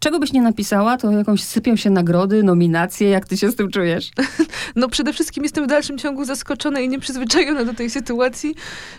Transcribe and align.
Czego 0.00 0.18
byś 0.18 0.32
nie 0.32 0.42
napisała, 0.42 0.96
to 0.96 1.10
jakąś 1.10 1.42
sypią 1.42 1.76
się 1.76 1.90
nagrody, 1.90 2.42
nominacje. 2.42 3.08
Jak 3.08 3.28
ty 3.28 3.36
się 3.36 3.50
z 3.50 3.56
tym 3.56 3.70
czujesz? 3.70 4.10
No 4.76 4.88
przede 4.88 5.12
wszystkim 5.12 5.44
jestem 5.44 5.64
w 5.64 5.66
dalszym 5.66 5.98
ciągu 5.98 6.24
zaskoczona 6.24 6.80
i 6.80 6.88
nieprzyzwyczajona 6.88 7.64
do 7.64 7.74
tej 7.74 7.90
sytuacji, 7.90 8.54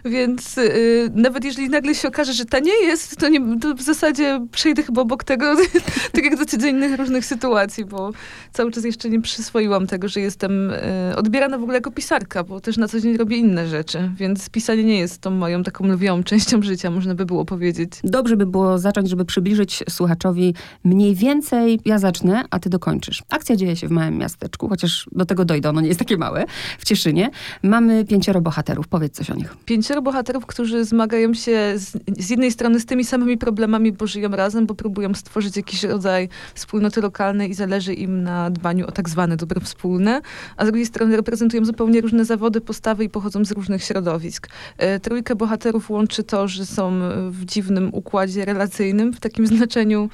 więc 0.05 0.57
yy, 0.57 1.09
nawet 1.13 1.43
jeżeli 1.43 1.69
nagle 1.69 1.95
się 1.95 2.07
okaże, 2.07 2.33
że 2.33 2.45
ta 2.45 2.59
nie 2.59 2.73
jest, 2.83 3.17
to, 3.17 3.29
nie, 3.29 3.59
to 3.59 3.75
w 3.75 3.81
zasadzie 3.81 4.45
przejdę 4.51 4.83
chyba 4.83 5.01
obok 5.01 5.23
tego, 5.23 5.55
tak 6.13 6.23
jak 6.23 6.37
do 6.37 6.45
codziennych 6.45 6.99
różnych 6.99 7.25
sytuacji, 7.25 7.85
bo 7.85 8.11
cały 8.53 8.71
czas 8.71 8.83
jeszcze 8.85 9.09
nie 9.09 9.21
przyswoiłam 9.21 9.87
tego, 9.87 10.07
że 10.07 10.19
jestem 10.19 10.71
yy, 11.09 11.15
odbierana 11.15 11.57
w 11.57 11.63
ogóle 11.63 11.77
jako 11.77 11.91
pisarka, 11.91 12.43
bo 12.43 12.61
też 12.61 12.77
na 12.77 12.87
co 12.87 12.99
dzień 12.99 13.17
robię 13.17 13.37
inne 13.37 13.67
rzeczy, 13.67 14.11
więc 14.15 14.49
pisanie 14.49 14.83
nie 14.83 14.99
jest 14.99 15.21
tą 15.21 15.31
moją 15.31 15.63
taką 15.63 15.87
lwią 15.87 16.23
częścią 16.23 16.61
życia, 16.61 16.91
można 16.91 17.15
by 17.15 17.25
było 17.25 17.45
powiedzieć. 17.45 17.91
Dobrze 18.03 18.37
by 18.37 18.45
było 18.45 18.79
zacząć, 18.79 19.09
żeby 19.09 19.25
przybliżyć 19.25 19.83
słuchaczowi 19.89 20.53
mniej 20.89 21.15
więcej 21.15 21.79
ja 21.85 21.99
zacznę, 21.99 22.43
a 22.49 22.59
ty 22.59 22.69
dokończysz. 22.69 23.23
Akcja 23.29 23.55
dzieje 23.55 23.75
się 23.75 23.87
w 23.87 23.91
małym 23.91 24.17
miasteczku, 24.17 24.69
chociaż 24.69 25.09
do 25.11 25.25
tego 25.25 25.45
dojdę, 25.45 25.69
ono 25.69 25.81
nie 25.81 25.87
jest 25.87 25.99
takie 25.99 26.17
małe, 26.17 26.45
w 26.79 26.85
Cieszynie. 26.85 27.29
Mamy 27.63 28.05
pięcioro 28.05 28.41
bohaterów, 28.41 28.87
powiedz 28.87 29.13
coś 29.13 29.29
o 29.29 29.35
nich. 29.35 29.57
Pięcioro 29.65 30.01
bohaterów, 30.01 30.45
którzy 30.45 30.85
zmagają 30.85 31.33
się 31.33 31.73
z, 31.75 31.97
z 32.17 32.29
jednej 32.29 32.51
strony 32.51 32.79
z 32.79 32.85
tymi 32.85 33.05
samymi 33.05 33.37
problemami, 33.37 33.91
bo 33.91 34.07
żyją 34.07 34.29
razem, 34.29 34.65
bo 34.65 34.75
próbują 34.75 35.13
stworzyć 35.13 35.57
jakiś 35.57 35.83
rodzaj 35.83 36.29
wspólnoty 36.53 37.01
lokalnej 37.01 37.49
i 37.49 37.53
zależy 37.53 37.93
im 37.93 38.23
na 38.23 38.49
dbaniu 38.49 38.87
o 38.87 38.91
tak 38.91 39.09
zwane 39.09 39.37
dobro 39.37 39.61
wspólne, 39.61 40.21
a 40.57 40.65
z 40.65 40.67
drugiej 40.67 40.85
strony 40.85 41.15
reprezentują 41.15 41.65
zupełnie 41.65 42.01
różne 42.01 42.25
zawody, 42.25 42.61
postawy 42.61 43.03
i 43.03 43.09
pochodzą 43.09 43.45
z 43.45 43.51
różnych 43.51 43.83
środowisk. 43.83 44.47
E, 44.77 44.99
trójkę 44.99 45.35
bohaterów 45.35 45.89
łączy 45.89 46.23
to, 46.23 46.47
że 46.47 46.65
są 46.65 46.99
w 47.29 47.45
dziwnym 47.45 47.89
układzie 47.93 48.45
relacyjnym, 48.45 49.13
w 49.13 49.19
takim 49.19 49.47
znaczeniu 49.47 50.09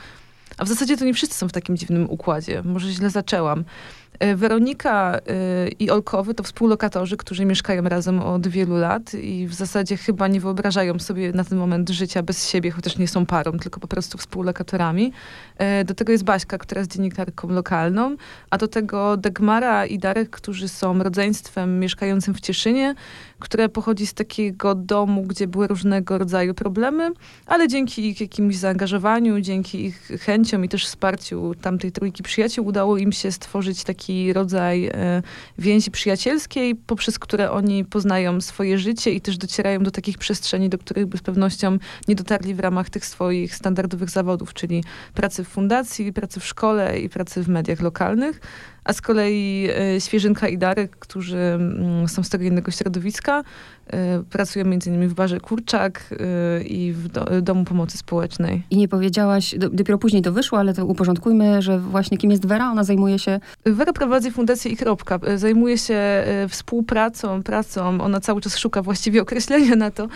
a 0.58 0.66
w 0.66 0.68
zasadzie 0.68 0.98
to 0.98 1.06
nie 1.06 1.14
wszyscy 1.14 1.36
są 1.36 1.48
w 1.48 1.52
takim 1.52 1.78
dziwnym 1.78 2.10
układzie. 2.10 2.62
Może 2.66 2.92
źle 2.92 3.10
zaczęłam. 3.10 3.64
E, 4.20 4.36
Weronika 4.36 5.16
e, 5.18 5.68
i 5.68 5.90
Olkowy 5.90 6.34
to 6.34 6.44
współlokatorzy, 6.44 7.18
którzy 7.18 7.46
mieszkają 7.46 7.84
razem 7.84 8.20
od 8.20 8.48
wielu 8.48 8.78
lat 8.78 9.14
i 9.14 9.48
w 9.48 9.54
zasadzie 9.54 9.98
chyba 9.98 10.28
nie 10.28 10.40
wyobrażają 10.40 11.00
sobie 11.00 11.32
na 11.32 11.44
ten 11.44 11.58
moment 11.58 11.90
życia 11.90 12.24
bez 12.24 12.50
siebie, 12.50 12.72
chociaż 12.72 12.98
nie 12.98 13.08
są 13.08 13.26
parą, 13.26 13.52
tylko 13.52 13.80
po 13.80 13.88
prostu 13.88 14.18
współlokatorami. 14.18 15.12
E, 15.58 15.86
do 15.86 15.94
tego 15.94 16.12
jest 16.12 16.24
Baśka, 16.24 16.58
która 16.58 16.80
jest 16.80 16.92
dziennikarką 16.92 17.50
lokalną, 17.50 18.16
a 18.50 18.58
do 18.58 18.68
tego 18.68 19.18
Dagmara 19.18 19.86
i 19.86 20.00
Darek, 20.00 20.30
którzy 20.30 20.68
są 20.68 21.04
rodzeństwem 21.04 21.80
mieszkającym 21.80 22.34
w 22.34 22.42
Cieszynie, 22.42 22.96
które 23.40 23.70
pochodzi 23.70 24.08
z 24.08 24.14
takiego 24.14 24.76
domu, 24.76 25.24
gdzie 25.24 25.48
były 25.48 25.68
różnego 25.68 26.18
rodzaju 26.18 26.54
problemy, 26.54 27.12
ale 27.46 27.68
dzięki 27.68 28.08
ich 28.08 28.22
jakimś 28.22 28.58
zaangażowaniu, 28.58 29.40
dzięki 29.40 29.86
ich 29.86 30.12
chęciom 30.22 30.66
i 30.66 30.70
też 30.70 30.86
wsparciu 30.86 31.56
tamtej 31.62 31.92
trójki 31.92 32.24
przyjaciół 32.24 32.68
udało 32.68 32.98
im 32.98 33.12
się 33.12 33.32
stworzyć 33.32 33.84
taki 33.84 34.34
rodzaj 34.34 34.86
e, 34.86 35.22
więzi 35.58 35.92
przyjacielskiej, 35.92 36.76
poprzez 36.76 37.20
które 37.20 37.52
oni 37.52 37.86
poznają 37.86 38.42
swoje 38.42 38.78
życie 38.78 39.12
i 39.12 39.22
też 39.22 39.38
docierają 39.38 39.84
do 39.84 39.92
takich 39.92 40.18
przestrzeni, 40.18 40.70
do 40.70 40.78
których 40.78 41.06
by 41.06 41.18
z 41.18 41.22
pewnością 41.22 41.78
nie 42.08 42.16
dotarli 42.16 42.54
w 42.54 42.60
ramach 42.60 42.90
tych 42.90 43.06
swoich 43.06 43.56
standardowych 43.56 44.10
zawodów, 44.10 44.54
czyli 44.54 44.84
pracy 45.14 45.44
w 45.44 45.48
fundacji, 45.48 46.14
pracy 46.14 46.40
w 46.40 46.46
szkole 46.46 47.00
i 47.00 47.10
pracy 47.10 47.44
w 47.44 47.48
mediach 47.48 47.82
lokalnych 47.82 48.40
a 48.86 48.94
z 48.94 49.02
kolei 49.02 49.70
e, 49.96 50.02
Świeżynka 50.02 50.48
i 50.48 50.58
Darek, 50.58 50.98
którzy 50.98 51.38
mm, 51.38 52.08
są 52.08 52.24
z 52.24 52.30
tego 52.30 52.44
innego 52.44 52.72
środowiska, 52.72 53.44
e, 53.88 54.24
pracują 54.30 54.66
między 54.66 54.90
innymi 54.90 55.08
w 55.08 55.14
barze 55.14 55.40
Kurczak 55.40 56.14
e, 56.60 56.64
i 56.64 56.94
w 56.94 57.08
do, 57.08 57.42
Domu 57.42 57.66
Pomocy 57.66 57.98
Społecznej. 57.98 58.64
I 58.70 58.78
nie 58.78 58.88
powiedziałaś, 58.88 59.56
dopiero 59.72 59.98
później 59.98 60.22
to 60.22 60.32
wyszło, 60.32 60.60
ale 60.60 60.74
to 60.74 60.86
uporządkujmy, 60.86 61.62
że 61.62 61.80
właśnie 61.80 62.18
kim 62.18 62.32
jest 62.32 62.46
Wera? 62.46 62.72
Ona 62.72 62.84
zajmuje 62.84 63.20
się... 63.20 63.40
Wera 63.66 63.94
prowadzi 63.94 64.32
fundację 64.32 64.72
i 64.72 64.78
kropka. 64.78 65.20
Zajmuje 65.36 65.78
się 65.78 66.00
współpracą, 66.50 67.44
pracą. 67.44 68.02
Ona 68.02 68.20
cały 68.20 68.42
czas 68.42 68.58
szuka 68.58 68.82
właściwie 68.82 69.22
określenia 69.22 69.76
na 69.76 69.92
to, 69.92 70.08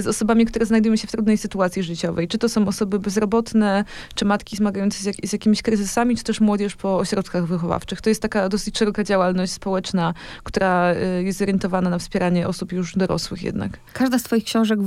z 0.00 0.06
osobami, 0.06 0.46
które 0.46 0.66
znajdują 0.66 0.96
się 0.96 1.06
w 1.06 1.10
trudnej 1.10 1.38
sytuacji 1.38 1.82
życiowej. 1.82 2.28
Czy 2.28 2.38
to 2.38 2.48
są 2.48 2.68
osoby 2.68 2.98
bezrobotne, 2.98 3.84
czy 4.14 4.24
matki 4.24 4.56
zmagające 4.56 4.98
się 4.98 5.02
z, 5.02 5.06
jak, 5.06 5.16
z 5.24 5.32
jakimiś 5.32 5.62
kryzysami, 5.62 6.16
czy 6.16 6.24
też 6.24 6.40
młodzież 6.40 6.76
po 6.76 6.98
ośrodkach 6.98 7.46
wychowawczych. 7.46 8.00
To 8.00 8.08
jest 8.08 8.22
taka 8.22 8.48
dosyć 8.48 8.78
szeroka 8.78 9.04
działalność 9.04 9.52
społeczna, 9.52 10.14
która 10.42 10.94
y, 10.94 11.22
jest 11.22 11.38
zorientowana 11.38 11.90
na 11.90 11.98
wspieranie 11.98 12.48
osób 12.48 12.72
już 12.72 12.96
dorosłych 12.96 13.13
jednak. 13.42 13.78
Każda 13.92 14.18
z 14.18 14.22
twoich 14.22 14.44
książek 14.44 14.78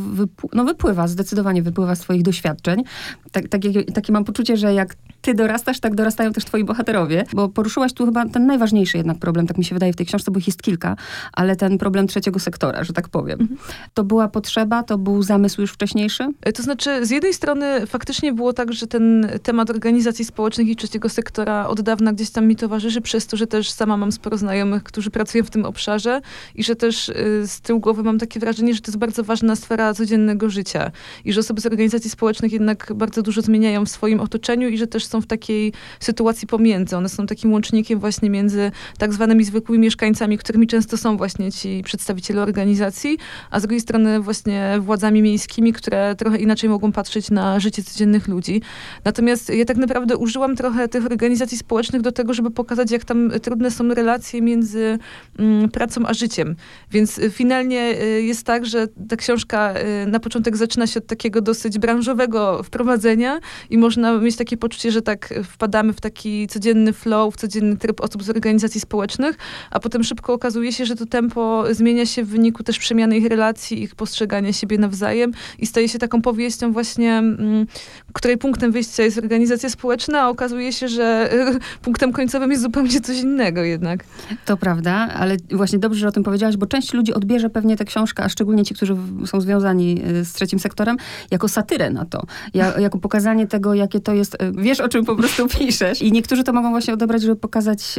no 0.54 0.66
wypływa, 0.66 1.08
zdecydowanie 1.08 1.64
wypływa 1.64 1.96
z 1.96 2.00
twoich 2.00 2.24
doświadczeń. 2.24 2.84
Tak, 3.32 3.48
takie 3.94 4.12
mam 4.12 4.26
poczucie, 4.26 4.58
że 4.58 4.74
jak 4.74 4.96
ty 5.22 5.34
dorastasz, 5.34 5.80
tak 5.80 5.96
dorastają 5.96 6.34
też 6.34 6.46
twoi 6.46 6.64
bohaterowie, 6.64 7.26
bo 7.34 7.50
poruszyłaś 7.50 7.94
tu 7.94 8.06
chyba 8.06 8.26
ten 8.26 8.46
najważniejszy 8.46 8.98
jednak 8.98 9.18
problem, 9.18 9.48
tak 9.48 9.58
mi 9.58 9.66
się 9.66 9.76
wydaje 9.76 9.94
w 9.94 9.96
tej 9.96 10.06
książce, 10.06 10.32
bo 10.32 10.40
ich 10.40 10.48
jest 10.48 10.62
kilka, 10.62 10.96
ale 11.34 11.56
ten 11.56 11.78
problem 11.78 12.08
trzeciego 12.08 12.40
sektora, 12.40 12.84
że 12.84 12.94
tak 12.94 13.10
powiem. 13.10 13.42
Mhm. 13.42 13.60
To 13.94 14.04
była 14.04 14.28
potrzeba, 14.28 14.84
to 14.84 14.98
był 14.98 15.24
zamysł 15.24 15.62
już 15.62 15.72
wcześniejszy? 15.72 16.28
E, 16.42 16.54
to 16.54 16.64
znaczy, 16.64 17.06
z 17.06 17.10
jednej 17.10 17.34
strony 17.34 17.88
faktycznie 17.88 18.34
było 18.34 18.54
tak, 18.54 18.74
że 18.74 18.88
ten 18.88 19.28
temat 19.44 19.70
organizacji 19.70 20.26
społecznych 20.26 20.68
i 20.68 20.76
trzeciego 20.76 21.10
sektora 21.10 21.68
od 21.68 21.82
dawna 21.82 22.14
gdzieś 22.14 22.30
tam 22.30 22.48
mi 22.48 22.56
towarzyszy, 22.56 23.02
przez 23.02 23.28
to, 23.28 23.38
że 23.38 23.48
też 23.48 23.72
sama 23.72 23.98
mam 23.98 24.12
sporo 24.12 24.38
znajomych, 24.38 24.84
którzy 24.84 25.12
pracują 25.12 25.44
w 25.44 25.50
tym 25.50 25.66
obszarze 25.66 26.22
i 26.56 26.64
że 26.64 26.76
też 26.76 27.10
y, 27.10 27.44
z 27.48 27.62
tyłu 27.62 27.80
głowy 27.80 28.04
mam 28.04 28.20
takie 28.20 28.40
wrażenie, 28.40 28.74
że 28.74 28.82
to 28.82 28.92
jest 28.92 28.98
bardzo 28.98 29.24
ważna 29.24 29.56
sfera 29.56 29.94
codziennego 29.94 30.50
życia 30.50 30.92
i 31.26 31.34
że 31.34 31.40
osoby 31.40 31.62
z 31.62 31.66
organizacji 31.66 32.10
społecznych 32.10 32.52
jednak 32.52 32.94
bardzo 32.96 33.22
dużo 33.22 33.42
zmieniają 33.42 33.86
w 33.86 33.90
swoim 33.90 34.20
otoczeniu 34.20 34.70
i 34.70 34.78
że 34.78 34.88
też 34.88 35.06
są 35.08 35.22
w 35.22 35.28
takiej 35.28 35.74
sytuacji 36.00 36.48
pomiędzy. 36.48 36.98
One 36.98 37.10
są 37.10 37.26
takim 37.26 37.54
łącznikiem 37.54 38.00
właśnie 38.00 38.30
między 38.30 38.72
tak 38.98 39.14
zwanymi 39.14 39.44
zwykłymi 39.44 39.84
mieszkańcami, 39.84 40.38
którymi 40.38 40.68
często 40.68 40.98
są 40.98 41.18
właśnie 41.18 41.52
ci 41.52 41.82
przedstawiciele 41.84 42.42
organizacji, 42.42 43.18
a 43.52 43.60
z 43.60 43.62
drugiej 43.62 43.82
strony 43.82 44.20
właśnie 44.20 44.78
władzami 44.80 45.22
miejskimi, 45.22 45.74
które 45.74 46.16
trochę 46.16 46.38
inaczej 46.38 46.70
mogą 46.70 46.92
patrzeć 46.92 47.32
na 47.32 47.60
życie 47.60 47.84
codziennych 47.84 48.28
ludzi. 48.28 48.62
Natomiast 49.06 49.50
ja 49.50 49.66
tak 49.66 49.78
naprawdę 49.78 50.18
użyłam 50.18 50.56
trochę 50.56 50.88
tych 50.88 51.06
organizacji 51.06 51.58
społecznych 51.58 52.02
do 52.02 52.12
tego, 52.12 52.34
żeby 52.34 52.52
pokazać, 52.52 52.92
jak 52.92 53.06
tam 53.06 53.32
trudne 53.42 53.72
są 53.72 53.94
relacje 53.94 54.42
między 54.42 55.00
mm, 55.40 55.70
pracą 55.70 56.02
a 56.06 56.14
życiem. 56.14 56.56
Więc 56.92 57.18
y, 57.18 57.30
finalnie 57.30 58.02
y, 58.02 58.22
jest 58.22 58.44
tak, 58.44 58.66
że 58.66 58.88
ta 59.10 59.16
książka 59.16 59.74
y, 60.04 60.08
na 60.08 60.20
początek 60.20 60.58
zaczyna 60.58 60.88
się 60.88 61.00
od 61.00 61.08
takiego 61.08 61.42
dosyć 61.42 61.80
branżowego 61.80 62.64
wprowadzenia 62.64 63.40
i 63.70 63.78
można 63.78 64.18
mieć 64.18 64.36
takie 64.36 64.58
poczucie, 64.58 64.92
że 64.92 64.97
tak 65.02 65.34
wpadamy 65.44 65.94
w 65.94 66.02
taki 66.02 66.48
codzienny 66.48 66.94
flow, 66.94 67.34
w 67.34 67.38
codzienny 67.38 67.78
tryb 67.78 68.02
osób 68.02 68.24
z 68.24 68.30
organizacji 68.30 68.82
społecznych, 68.82 69.38
a 69.72 69.80
potem 69.80 70.04
szybko 70.04 70.34
okazuje 70.34 70.72
się, 70.72 70.86
że 70.86 70.96
to 70.96 71.06
tempo 71.06 71.64
zmienia 71.72 72.06
się 72.06 72.24
w 72.24 72.28
wyniku 72.28 72.64
też 72.64 72.80
przemiany 72.80 73.18
ich 73.18 73.26
relacji, 73.26 73.84
ich 73.84 73.96
postrzegania 73.96 74.54
siebie 74.54 74.78
nawzajem 74.78 75.32
i 75.60 75.66
staje 75.66 75.90
się 75.90 76.00
taką 76.00 76.22
powieścią 76.22 76.74
właśnie, 76.74 77.18
mm, 77.18 77.68
której 78.14 78.38
punktem 78.38 78.72
wyjścia 78.72 79.04
jest 79.04 79.18
organizacja 79.18 79.70
społeczna, 79.70 80.22
a 80.22 80.30
okazuje 80.30 80.74
się, 80.74 80.88
że 80.88 81.30
punktem 81.82 82.12
końcowym 82.12 82.52
jest 82.52 82.64
zupełnie 82.64 83.02
coś 83.02 83.20
innego 83.20 83.64
jednak. 83.64 84.04
To 84.46 84.58
prawda, 84.58 84.92
ale 84.94 85.38
właśnie 85.52 85.80
dobrze, 85.80 86.00
że 86.00 86.08
o 86.08 86.12
tym 86.12 86.24
powiedziałaś, 86.24 86.58
bo 86.58 86.66
część 86.66 86.94
ludzi 86.94 87.14
odbierze 87.14 87.50
pewnie 87.50 87.78
tę 87.78 87.86
książkę, 87.86 88.24
a 88.24 88.30
szczególnie 88.30 88.64
ci, 88.64 88.76
którzy 88.76 88.96
są 89.26 89.42
związani 89.42 90.02
y, 90.08 90.26
z 90.26 90.34
trzecim 90.34 90.60
sektorem, 90.60 90.98
jako 91.32 91.48
satyrę 91.48 91.90
na 91.90 92.06
to. 92.06 92.24
Ja, 92.54 92.80
jako 92.80 92.98
pokazanie 92.98 93.48
tego, 93.48 93.74
jakie 93.74 94.00
to 94.00 94.14
jest, 94.14 94.34
y, 94.34 94.38
wiesz 94.52 94.80
o 94.88 94.90
czym 94.90 95.06
po 95.06 95.16
prostu 95.16 95.48
piszesz. 95.60 96.02
I 96.02 96.12
niektórzy 96.12 96.44
to 96.44 96.54
mogą 96.54 96.70
właśnie 96.70 96.94
odebrać, 96.94 97.22
żeby 97.22 97.36
pokazać, 97.36 97.96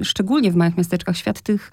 y, 0.00 0.04
szczególnie 0.04 0.52
w 0.52 0.56
małych 0.56 0.76
miasteczkach, 0.76 1.16
świat 1.16 1.40
tych 1.40 1.70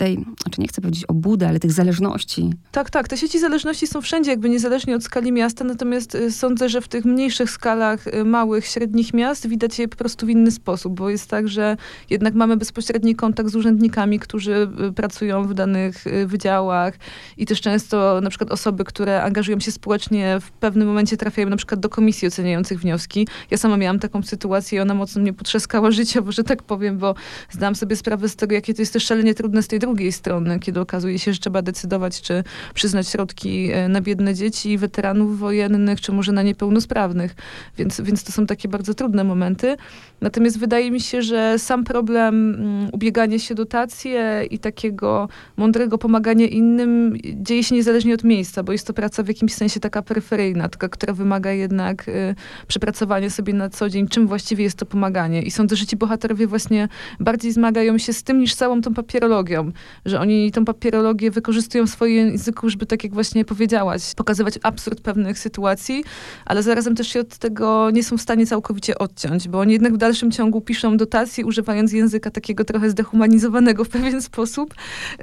tej, 0.00 0.14
znaczy 0.42 0.60
nie 0.60 0.68
chcę 0.68 0.80
powiedzieć 0.80 1.04
obudy, 1.04 1.46
ale 1.46 1.60
tych 1.60 1.72
zależności. 1.72 2.50
Tak, 2.72 2.90
tak. 2.90 3.08
Te 3.08 3.16
sieci 3.16 3.38
zależności 3.38 3.86
są 3.86 4.00
wszędzie, 4.00 4.30
jakby 4.30 4.48
niezależnie 4.48 4.96
od 4.96 5.04
skali 5.04 5.32
miasta, 5.32 5.64
natomiast 5.64 6.14
y, 6.14 6.32
sądzę, 6.32 6.68
że 6.68 6.80
w 6.80 6.88
tych 6.88 7.04
mniejszych 7.04 7.50
skalach 7.50 8.06
y, 8.06 8.24
małych, 8.24 8.66
średnich 8.66 9.14
miast 9.14 9.48
widać 9.48 9.78
je 9.78 9.88
po 9.88 9.96
prostu 9.96 10.26
w 10.26 10.30
inny 10.30 10.50
sposób, 10.50 10.94
bo 10.94 11.10
jest 11.10 11.30
tak, 11.30 11.48
że 11.48 11.76
jednak 12.10 12.34
mamy 12.34 12.56
bezpośredni 12.56 13.14
kontakt 13.14 13.50
z 13.50 13.56
urzędnikami, 13.56 14.18
którzy 14.18 14.68
y, 14.88 14.92
pracują 14.92 15.44
w 15.44 15.54
danych 15.54 16.04
wydziałach 16.26 16.94
i 17.36 17.46
też 17.46 17.60
często 17.60 18.20
na 18.20 18.30
przykład 18.30 18.50
osoby, 18.50 18.84
które 18.84 19.22
angażują 19.22 19.60
się 19.60 19.72
społecznie 19.72 20.38
w 20.40 20.50
pewnym 20.50 20.88
momencie 20.88 21.16
trafiają 21.16 21.48
na 21.48 21.56
przykład 21.56 21.80
do 21.80 21.88
komisji 21.88 22.28
oceniających 22.28 22.80
wnioski. 22.80 23.28
Ja 23.50 23.58
sama 23.58 23.76
miałam 23.76 23.89
taką 23.98 24.22
sytuację 24.22 24.78
i 24.78 24.80
ona 24.80 24.94
mocno 24.94 25.22
mnie 25.22 25.32
potrzaskała 25.32 25.90
życiowo, 26.00 26.32
że 26.32 26.44
tak 26.44 26.62
powiem, 26.62 26.98
bo 26.98 27.14
zdałam 27.50 27.74
sobie 27.74 27.96
sprawę 27.96 28.28
z 28.28 28.36
tego, 28.36 28.54
jakie 28.54 28.74
to 28.74 28.82
jest 28.82 28.92
też 28.92 29.04
szalenie 29.04 29.34
trudne 29.34 29.62
z 29.62 29.68
tej 29.68 29.78
drugiej 29.78 30.12
strony, 30.12 30.58
kiedy 30.58 30.80
okazuje 30.80 31.18
się, 31.18 31.32
że 31.32 31.38
trzeba 31.40 31.62
decydować, 31.62 32.20
czy 32.20 32.44
przyznać 32.74 33.08
środki 33.08 33.70
e, 33.72 33.88
na 33.88 34.00
biedne 34.00 34.34
dzieci, 34.34 34.78
weteranów 34.78 35.38
wojennych, 35.38 36.00
czy 36.00 36.12
może 36.12 36.32
na 36.32 36.42
niepełnosprawnych. 36.42 37.34
Więc, 37.78 38.00
więc 38.00 38.24
to 38.24 38.32
są 38.32 38.46
takie 38.46 38.68
bardzo 38.68 38.94
trudne 38.94 39.24
momenty. 39.24 39.76
Natomiast 40.20 40.58
wydaje 40.58 40.90
mi 40.90 41.00
się, 41.00 41.22
że 41.22 41.58
sam 41.58 41.84
problem 41.84 42.54
mm, 42.54 42.88
ubiegania 42.92 43.38
się 43.38 43.54
dotacje 43.54 44.46
i 44.50 44.58
takiego 44.58 45.28
mądrego 45.56 45.98
pomagania 45.98 46.46
innym 46.46 47.16
dzieje 47.34 47.64
się 47.64 47.74
niezależnie 47.74 48.14
od 48.14 48.24
miejsca, 48.24 48.62
bo 48.62 48.72
jest 48.72 48.86
to 48.86 48.92
praca 48.92 49.22
w 49.22 49.28
jakimś 49.28 49.54
sensie 49.54 49.80
taka 49.80 50.02
peryferyjna, 50.02 50.68
która 50.68 51.12
wymaga 51.12 51.52
jednak 51.52 52.08
y, 52.08 52.34
przepracowania 52.66 53.30
sobie 53.30 53.54
na 53.54 53.68
co 53.80 53.88
dzień, 53.88 54.08
czym 54.08 54.26
właściwie 54.26 54.64
jest 54.64 54.76
to 54.76 54.86
pomaganie. 54.86 55.42
I 55.42 55.50
sądzę, 55.50 55.76
że 55.76 55.86
ci 55.86 55.96
bohaterowie 55.96 56.46
właśnie 56.46 56.88
bardziej 57.20 57.52
zmagają 57.52 57.98
się 57.98 58.12
z 58.12 58.22
tym 58.22 58.38
niż 58.38 58.54
całą 58.54 58.80
tą 58.80 58.94
papierologią, 58.94 59.72
że 60.04 60.20
oni 60.20 60.52
tą 60.52 60.64
papierologię 60.64 61.30
wykorzystują 61.30 61.86
w 61.86 61.90
swoim 61.90 62.16
języku, 62.16 62.70
żeby 62.70 62.86
tak 62.86 63.04
jak 63.04 63.14
właśnie 63.14 63.44
powiedziałaś, 63.44 64.14
pokazywać 64.14 64.58
absurd 64.62 65.00
pewnych 65.00 65.38
sytuacji, 65.38 66.04
ale 66.44 66.62
zarazem 66.62 66.94
też 66.94 67.08
się 67.08 67.20
od 67.20 67.38
tego 67.38 67.90
nie 67.90 68.04
są 68.04 68.18
w 68.18 68.20
stanie 68.20 68.46
całkowicie 68.46 68.98
odciąć, 68.98 69.48
bo 69.48 69.60
oni 69.60 69.72
jednak 69.72 69.94
w 69.94 69.96
dalszym 69.96 70.30
ciągu 70.30 70.60
piszą 70.60 70.96
dotacje, 70.96 71.46
używając 71.46 71.92
języka 71.92 72.30
takiego 72.30 72.64
trochę 72.64 72.90
zdehumanizowanego 72.90 73.84
w 73.84 73.88
pewien 73.88 74.22
sposób, 74.22 74.74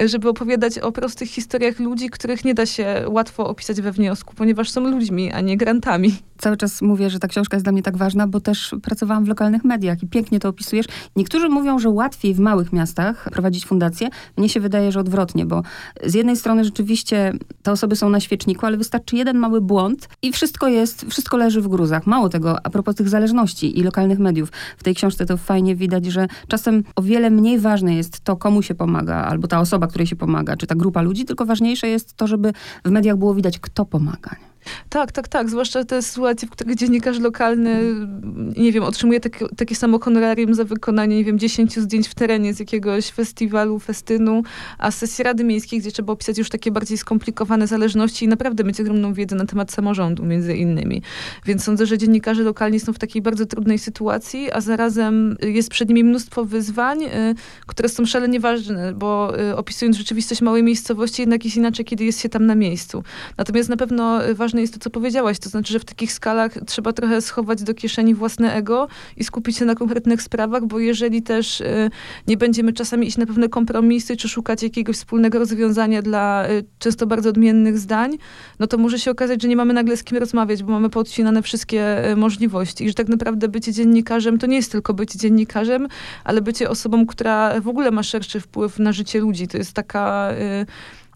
żeby 0.06 0.30
opowiadać 0.30 0.80
o 0.80 0.92
prostych 0.92 1.30
historiach 1.30 1.80
ludzi, 1.80 2.10
których 2.10 2.46
nie 2.46 2.54
da 2.54 2.66
się 2.66 3.06
łatwo 3.08 3.48
opisać 3.48 3.82
we 3.82 3.92
wniosku, 3.92 4.34
ponieważ 4.36 4.70
są 4.70 4.82
ludźmi, 4.82 5.32
a 5.32 5.42
nie 5.42 5.58
grantami. 5.58 6.16
Cały 6.38 6.58
czas 6.58 6.82
mówię, 6.82 7.10
że 7.10 7.20
ta 7.20 7.28
książka 7.28 7.58
jest 7.58 7.66
dla 7.66 7.72
mnie 7.72 7.84
tak 7.84 7.98
ważna, 7.98 8.28
bo 8.28 8.42
też 8.48 8.76
pracowałam 8.82 9.26
w 9.26 9.28
lokalnych 9.28 9.64
mediach 9.64 10.04
i 10.04 10.08
pięknie 10.08 10.40
to 10.40 10.50
opisujesz. 10.50 10.86
Niektórzy 11.16 11.50
mówią, 11.50 11.80
że 11.80 11.90
łatwiej 11.90 12.34
w 12.34 12.40
małych 12.40 12.74
miastach 12.74 13.30
prowadzić 13.32 13.66
fundację. 13.66 14.10
Mnie 14.38 14.50
się 14.50 14.60
wydaje, 14.60 14.92
że 14.92 15.00
odwrotnie, 15.00 15.46
bo 15.46 15.64
z 16.06 16.14
jednej 16.14 16.36
strony 16.36 16.64
rzeczywiście 16.64 17.34
te 17.64 17.72
osoby 17.72 17.96
są 17.96 18.10
na 18.10 18.20
świeczniku, 18.20 18.66
ale 18.66 18.78
wystarczy 18.78 19.16
jeden 19.16 19.38
mały 19.38 19.62
błąd 19.62 20.10
i 20.22 20.32
wszystko 20.32 20.68
jest, 20.68 21.06
wszystko 21.10 21.38
leży 21.38 21.62
w 21.62 21.68
gruzach. 21.68 22.08
Mało 22.08 22.30
tego, 22.30 22.66
a 22.66 22.70
propos 22.70 22.96
tych 22.96 23.10
zależności 23.10 23.80
i 23.80 23.84
lokalnych 23.84 24.20
mediów. 24.20 24.52
W 24.78 24.84
tej 24.84 24.96
książce 24.96 25.26
to 25.26 25.38
fajnie 25.38 25.76
widać, 25.76 26.06
że 26.06 26.28
czasem 26.48 26.84
o 26.96 27.02
wiele 27.02 27.30
mniej 27.30 27.60
ważne 27.60 27.96
jest 27.96 28.20
to, 28.20 28.36
komu 28.36 28.62
się 28.62 28.76
pomaga, 28.76 29.16
albo 29.16 29.48
ta 29.48 29.60
osoba, 29.60 29.88
której 29.88 30.08
się 30.08 30.16
pomaga, 30.16 30.58
czy 30.58 30.68
ta 30.68 30.76
grupa 30.76 31.02
ludzi, 31.02 31.26
tylko 31.26 31.46
ważniejsze 31.46 31.88
jest 31.88 32.14
to, 32.14 32.28
żeby 32.28 32.54
w 32.86 32.90
mediach 32.90 33.18
było 33.18 33.34
widać, 33.34 33.60
kto 33.60 33.86
pomaga. 33.86 34.32
Nie? 34.32 34.48
Tak, 34.90 35.12
tak, 35.12 35.28
tak. 35.28 35.50
Zwłaszcza 35.50 35.84
te 35.84 36.02
sytuacje, 36.02 36.48
w 36.48 36.52
których 36.52 36.76
dziennikarz 36.76 37.20
lokalny, 37.20 37.82
nie 38.58 38.72
wiem, 38.72 38.84
otrzymuje 38.84 39.20
takie, 39.58 39.76
samo 39.76 40.00
honorarium 40.00 40.54
za 40.54 40.64
wykonanie, 40.64 41.16
nie 41.16 41.26
wiem, 41.26 41.40
10 41.40 41.80
zdjęć 41.80 42.08
w 42.08 42.16
terenie 42.16 42.54
z 42.54 42.60
jakiegoś 42.60 43.12
festiwalu, 43.12 43.80
festynu, 43.80 44.44
a 44.78 44.92
sesji 44.92 45.24
Rady 45.24 45.44
Miejskiej, 45.44 45.80
gdzie 45.80 45.92
trzeba 45.92 46.14
opisać 46.14 46.38
już 46.38 46.50
takie 46.50 46.72
bardziej 46.72 46.98
skomplikowane 46.98 47.68
zależności 47.68 48.26
i 48.26 48.28
naprawdę 48.28 48.64
mieć 48.64 48.82
ogromną 48.82 49.14
wiedzę 49.14 49.36
na 49.36 49.46
temat 49.46 49.72
samorządu, 49.72 50.26
między 50.26 50.56
innymi. 50.56 51.02
Więc 51.46 51.64
sądzę, 51.64 51.86
że 51.86 51.98
dziennikarze 51.98 52.44
lokalni 52.44 52.80
są 52.80 52.94
w 52.94 53.00
takiej 53.00 53.22
bardzo 53.22 53.46
trudnej 53.46 53.80
sytuacji, 53.80 54.52
a 54.52 54.62
zarazem 54.62 55.38
jest 55.42 55.70
przed 55.70 55.90
nimi 55.90 56.04
mnóstwo 56.04 56.46
wyzwań, 56.46 57.04
y, 57.04 57.36
które 57.68 57.90
są 57.90 58.06
szalenie 58.06 58.40
ważne, 58.40 58.94
bo 58.94 59.40
y, 59.40 59.56
opisując 59.56 59.98
rzeczywistość 59.98 60.42
małej 60.42 60.64
miejscowości, 60.64 61.22
jednak 61.22 61.46
jest 61.46 61.58
inaczej, 61.58 61.86
kiedy 61.86 62.06
jest 62.06 62.22
się 62.22 62.30
tam 62.30 62.46
na 62.46 62.56
miejscu. 62.56 63.04
Natomiast 63.38 63.70
na 63.70 63.78
pewno 63.78 64.20
ważne 64.36 64.57
ważne 64.58 64.62
jest 64.62 64.74
to, 64.74 64.80
co 64.80 64.90
powiedziałaś, 64.90 65.40
to 65.40 65.50
znaczy, 65.50 65.74
że 65.74 65.80
w 65.80 65.86
takich 65.86 66.12
skalach 66.12 66.52
trzeba 66.66 66.94
trochę 66.94 67.22
schować 67.22 67.64
do 67.64 67.74
kieszeni 67.74 68.16
własne 68.16 68.54
ego 68.54 68.88
i 69.18 69.24
skupić 69.24 69.58
się 69.58 69.66
na 69.66 69.76
konkretnych 69.76 70.22
sprawach, 70.22 70.66
bo 70.66 70.80
jeżeli 70.80 71.22
też 71.22 71.62
y, 71.62 71.90
nie 72.28 72.38
będziemy 72.38 72.74
czasami 72.74 73.08
iść 73.08 73.18
na 73.18 73.26
pewne 73.26 73.50
kompromisy, 73.50 74.18
czy 74.18 74.30
szukać 74.30 74.64
jakiegoś 74.64 74.96
wspólnego 74.96 75.40
rozwiązania 75.40 76.02
dla 76.02 76.50
y, 76.50 76.64
często 76.80 77.08
bardzo 77.08 77.30
odmiennych 77.30 77.78
zdań, 77.78 78.18
no 78.60 78.68
to 78.68 78.78
może 78.78 79.00
się 79.00 79.12
okazać, 79.12 79.42
że 79.42 79.48
nie 79.48 79.56
mamy 79.56 79.74
nagle 79.74 79.98
z 79.98 80.04
kim 80.04 80.18
rozmawiać, 80.18 80.64
bo 80.64 80.72
mamy 80.72 80.90
podcinane 80.90 81.42
wszystkie 81.42 82.12
y, 82.12 82.16
możliwości 82.16 82.86
i 82.86 82.88
że 82.88 82.94
tak 82.94 83.08
naprawdę 83.08 83.48
bycie 83.48 83.74
dziennikarzem 83.74 84.38
to 84.38 84.48
nie 84.48 84.56
jest 84.56 84.72
tylko 84.72 84.94
bycie 84.94 85.20
dziennikarzem, 85.20 85.88
ale 86.24 86.42
bycie 86.42 86.70
osobą, 86.70 87.06
która 87.06 87.62
w 87.62 87.68
ogóle 87.68 87.92
ma 87.92 88.04
szerszy 88.04 88.40
wpływ 88.40 88.80
na 88.80 88.92
życie 88.92 89.20
ludzi. 89.20 89.48
To 89.48 89.58
jest 89.58 89.74
taka 89.74 90.34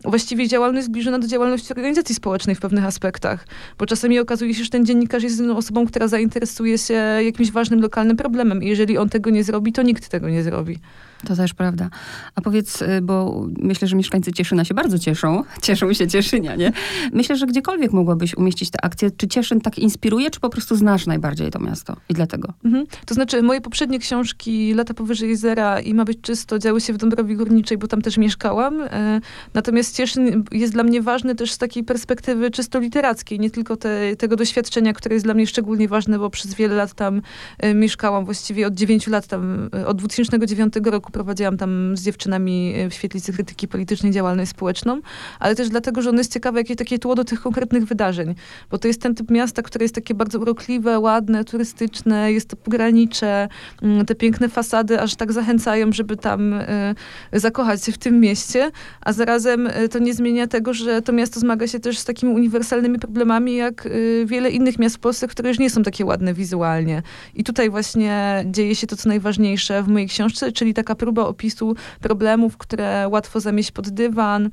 właściwie 0.03 0.47
działalność 0.47 0.85
zbliżona 0.85 1.19
do 1.19 1.27
działalności 1.27 1.73
organizacji 1.73 2.15
społecznej 2.15 2.55
w 2.55 2.59
pewnych 2.59 2.85
aspektach, 2.85 3.47
bo 3.77 3.85
czasami 3.85 4.19
okazuje 4.19 4.53
się, 4.53 4.63
że 4.63 4.69
ten 4.69 4.85
dziennikarz 4.85 5.23
jest 5.23 5.41
osobą, 5.41 5.87
która 5.87 6.07
zainteresuje 6.07 6.77
się 6.77 6.93
jakimś 7.21 7.51
ważnym 7.51 7.81
lokalnym 7.81 8.17
problemem 8.17 8.63
i 8.63 8.67
jeżeli 8.67 8.97
on 8.97 9.09
tego 9.09 9.29
nie 9.29 9.43
zrobi, 9.43 9.73
to 9.73 9.81
nikt 9.81 10.09
tego 10.09 10.29
nie 10.29 10.43
zrobi. 10.43 10.79
To 11.25 11.35
też 11.35 11.53
prawda. 11.53 11.89
A 12.35 12.41
powiedz, 12.41 12.81
y, 12.81 13.01
bo 13.01 13.45
myślę, 13.59 13.87
że 13.87 13.95
mieszkańcy 13.95 14.31
Cieszyna 14.31 14.65
się 14.65 14.73
bardzo 14.73 14.99
cieszą. 14.99 15.43
Cieszą 15.61 15.93
się 15.93 16.07
Cieszynia, 16.07 16.55
nie? 16.55 16.71
Myślę, 17.13 17.37
że 17.37 17.47
gdziekolwiek 17.47 17.93
mogłabyś 17.93 18.37
umieścić 18.37 18.69
tę 18.69 18.85
akcję. 18.85 19.11
Czy 19.11 19.27
Cieszyn 19.27 19.61
tak 19.61 19.79
inspiruje, 19.79 20.31
czy 20.31 20.39
po 20.39 20.49
prostu 20.49 20.75
znasz 20.75 21.05
najbardziej 21.05 21.51
to 21.51 21.59
miasto? 21.59 21.95
I 22.09 22.13
dlatego? 22.13 22.53
Mhm. 22.65 22.85
To 23.05 23.13
znaczy, 23.13 23.43
moje 23.43 23.61
poprzednie 23.61 23.99
książki, 23.99 24.73
Lata 24.73 24.93
powyżej 24.93 25.29
jezera 25.29 25.79
i 25.79 25.93
Ma 25.93 26.05
być 26.05 26.21
czysto, 26.21 26.59
działy 26.59 26.81
się 26.81 26.93
w 26.93 26.97
Dąbrowie 26.97 27.35
Górniczej, 27.35 27.77
bo 27.77 27.87
tam 27.87 28.01
też 28.01 28.17
mieszkałam. 28.17 28.81
E, 28.81 29.21
natomiast 29.53 29.95
Cieszyn 29.95 30.43
jest 30.51 30.73
dla 30.73 30.83
mnie 30.83 31.01
ważny 31.01 31.35
też 31.35 31.51
z 31.51 31.57
takiej 31.57 31.83
perspektywy 31.83 32.51
czysto 32.51 32.79
literackiej, 32.79 33.39
nie 33.39 33.51
tylko 33.51 33.77
te, 33.77 34.15
tego 34.15 34.35
doświadczenia, 34.35 34.93
które 34.93 35.15
jest 35.15 35.25
dla 35.25 35.33
mnie 35.33 35.47
szczególnie 35.47 35.87
ważne, 35.87 36.19
bo 36.19 36.29
przez 36.29 36.53
wiele 36.53 36.75
lat 36.75 36.93
tam 36.93 37.21
e, 37.59 37.73
mieszkałam, 37.73 38.25
właściwie 38.25 38.67
od 38.67 38.73
9 38.73 39.07
lat 39.07 39.27
tam, 39.27 39.69
e, 39.75 39.87
od 39.87 39.97
2009 39.97 40.73
roku 40.83 41.10
prowadziłam 41.11 41.57
tam 41.57 41.97
z 41.97 42.03
dziewczynami 42.03 42.73
e, 42.75 42.89
w 42.89 42.93
świetlicy 42.93 43.33
krytyki 43.33 43.67
politycznej 43.67 44.11
działalność 44.11 44.51
społeczną, 44.51 45.01
ale 45.39 45.55
też 45.55 45.69
dlatego, 45.69 46.01
że 46.01 46.09
ono 46.09 46.17
jest 46.17 46.33
ciekawe, 46.33 46.59
jakie 46.59 46.75
takie 46.75 46.99
tło 46.99 47.15
do 47.15 47.23
tych 47.23 47.41
konkretnych 47.41 47.85
wydarzeń, 47.85 48.35
bo 48.71 48.77
to 48.77 48.87
jest 48.87 49.01
ten 49.01 49.15
typ 49.15 49.31
miasta, 49.31 49.61
które 49.61 49.83
jest 49.83 49.95
takie 49.95 50.13
bardzo 50.13 50.39
urokliwe, 50.39 50.99
ładne, 50.99 51.45
turystyczne, 51.45 52.31
jest 52.31 52.49
to 52.49 52.55
pogranicze, 52.55 53.47
mm, 53.81 54.05
te 54.05 54.15
piękne 54.15 54.49
fasady 54.49 55.01
aż 55.01 55.15
tak 55.15 55.31
zachęcają, 55.31 55.91
żeby 55.91 56.17
tam 56.17 56.53
y, 56.53 56.95
zakochać 57.33 57.83
się 57.85 57.91
w 57.91 57.97
tym 57.97 58.19
mieście, 58.19 58.71
a 59.01 59.13
zarazem 59.13 59.67
y, 59.67 59.89
to 59.89 59.99
nie 59.99 60.13
zmienia 60.13 60.47
tego, 60.47 60.73
że 60.73 61.01
to 61.01 61.13
miasto 61.13 61.39
zmaga 61.39 61.67
się 61.67 61.79
też 61.79 61.99
z 61.99 62.05
takimi 62.05 62.33
uniwersalnymi 62.33 62.99
problemami, 62.99 63.55
jak 63.55 63.89
wiele 64.25 64.49
innych 64.49 64.79
miast 64.79 64.95
w 64.95 64.99
Polsce, 64.99 65.27
które 65.27 65.49
już 65.49 65.59
nie 65.59 65.69
są 65.69 65.83
takie 65.83 66.05
ładne 66.05 66.33
wizualnie. 66.33 67.03
I 67.35 67.43
tutaj 67.43 67.69
właśnie 67.69 68.45
dzieje 68.45 68.75
się 68.75 68.87
to, 68.87 68.95
co 68.95 69.09
najważniejsze 69.09 69.83
w 69.83 69.87
mojej 69.87 70.07
książce, 70.07 70.51
czyli 70.51 70.73
taka 70.73 70.95
próba 71.01 71.27
opisu 71.27 71.75
problemów, 72.01 72.57
które 72.57 73.07
łatwo 73.09 73.39
zamieść 73.39 73.71
pod 73.71 73.89
dywan, 73.89 74.49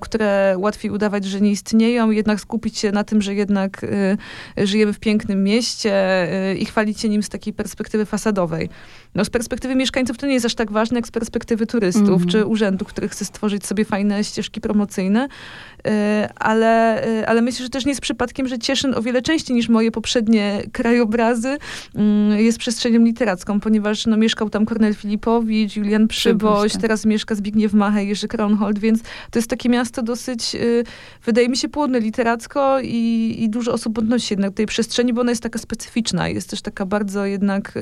które 0.00 0.54
łatwiej 0.58 0.90
udawać, 0.90 1.24
że 1.24 1.40
nie 1.40 1.50
istnieją, 1.50 2.10
jednak 2.10 2.40
skupić 2.40 2.78
się 2.78 2.92
na 2.92 3.04
tym, 3.04 3.22
że 3.22 3.34
jednak 3.34 3.84
y, 3.84 4.16
żyjemy 4.56 4.92
w 4.92 4.98
pięknym 4.98 5.44
mieście 5.44 5.92
y, 6.50 6.54
i 6.54 6.64
chwalić 6.64 7.00
się 7.00 7.08
nim 7.08 7.22
z 7.22 7.28
takiej 7.28 7.52
perspektywy 7.52 8.06
fasadowej. 8.06 8.68
No, 9.14 9.24
z 9.24 9.30
perspektywy 9.30 9.74
mieszkańców 9.74 10.18
to 10.18 10.26
nie 10.26 10.34
jest 10.34 10.46
aż 10.46 10.54
tak 10.54 10.72
ważne, 10.72 10.98
jak 10.98 11.06
z 11.06 11.10
perspektywy 11.10 11.66
turystów 11.66 12.08
mm 12.08 12.28
czy 12.28 12.46
urzędu, 12.46 12.84
który 12.84 13.08
chce 13.08 13.24
stworzyć 13.24 13.66
sobie 13.66 13.84
fajne 13.84 14.24
ścieżki 14.24 14.60
promocyjne. 14.60 15.28
Y, 15.86 15.90
ale, 16.36 17.06
y, 17.08 17.28
ale 17.28 17.42
myślę, 17.42 17.64
że 17.64 17.70
też 17.70 17.84
nie 17.84 17.90
jest 17.90 18.00
przypadkiem, 18.00 18.48
że 18.48 18.58
Cieszyn 18.58 18.94
o 18.94 19.02
wiele 19.02 19.22
częściej 19.22 19.56
niż 19.56 19.68
moje 19.68 19.90
poprzednie 19.90 20.62
krajobrazy 20.72 21.58
mm, 21.94 22.38
jest 22.38 22.58
przestrzenią 22.58 23.04
literacką, 23.04 23.60
ponieważ 23.60 24.06
no, 24.06 24.16
mieszkał 24.16 24.50
tam 24.50 24.66
Kornel 24.66 24.94
Filipowicz, 24.94 25.76
Julian 25.76 26.08
Przyboś, 26.08 26.72
tak. 26.72 26.82
teraz 26.82 27.06
mieszka 27.06 27.34
Zbigniew 27.34 27.72
Machę, 27.72 28.04
Jerzy 28.04 28.28
Kronhold, 28.28 28.78
więc 28.78 29.02
to 29.02 29.38
jest 29.38 29.50
takie 29.50 29.68
miasto 29.78 30.02
dosyć, 30.02 30.54
y, 30.54 30.84
wydaje 31.24 31.48
mi 31.48 31.56
się, 31.56 31.68
płodne 31.68 32.00
literacko 32.00 32.80
i, 32.80 33.36
i 33.38 33.50
dużo 33.50 33.72
osób 33.72 33.98
odnosi 33.98 34.26
się 34.26 34.34
jednak 34.34 34.50
do 34.50 34.56
tej 34.56 34.66
przestrzeni, 34.66 35.12
bo 35.12 35.20
ona 35.20 35.30
jest 35.30 35.42
taka 35.42 35.58
specyficzna, 35.58 36.28
jest 36.28 36.50
też 36.50 36.62
taka 36.62 36.86
bardzo 36.86 37.26
jednak 37.26 37.72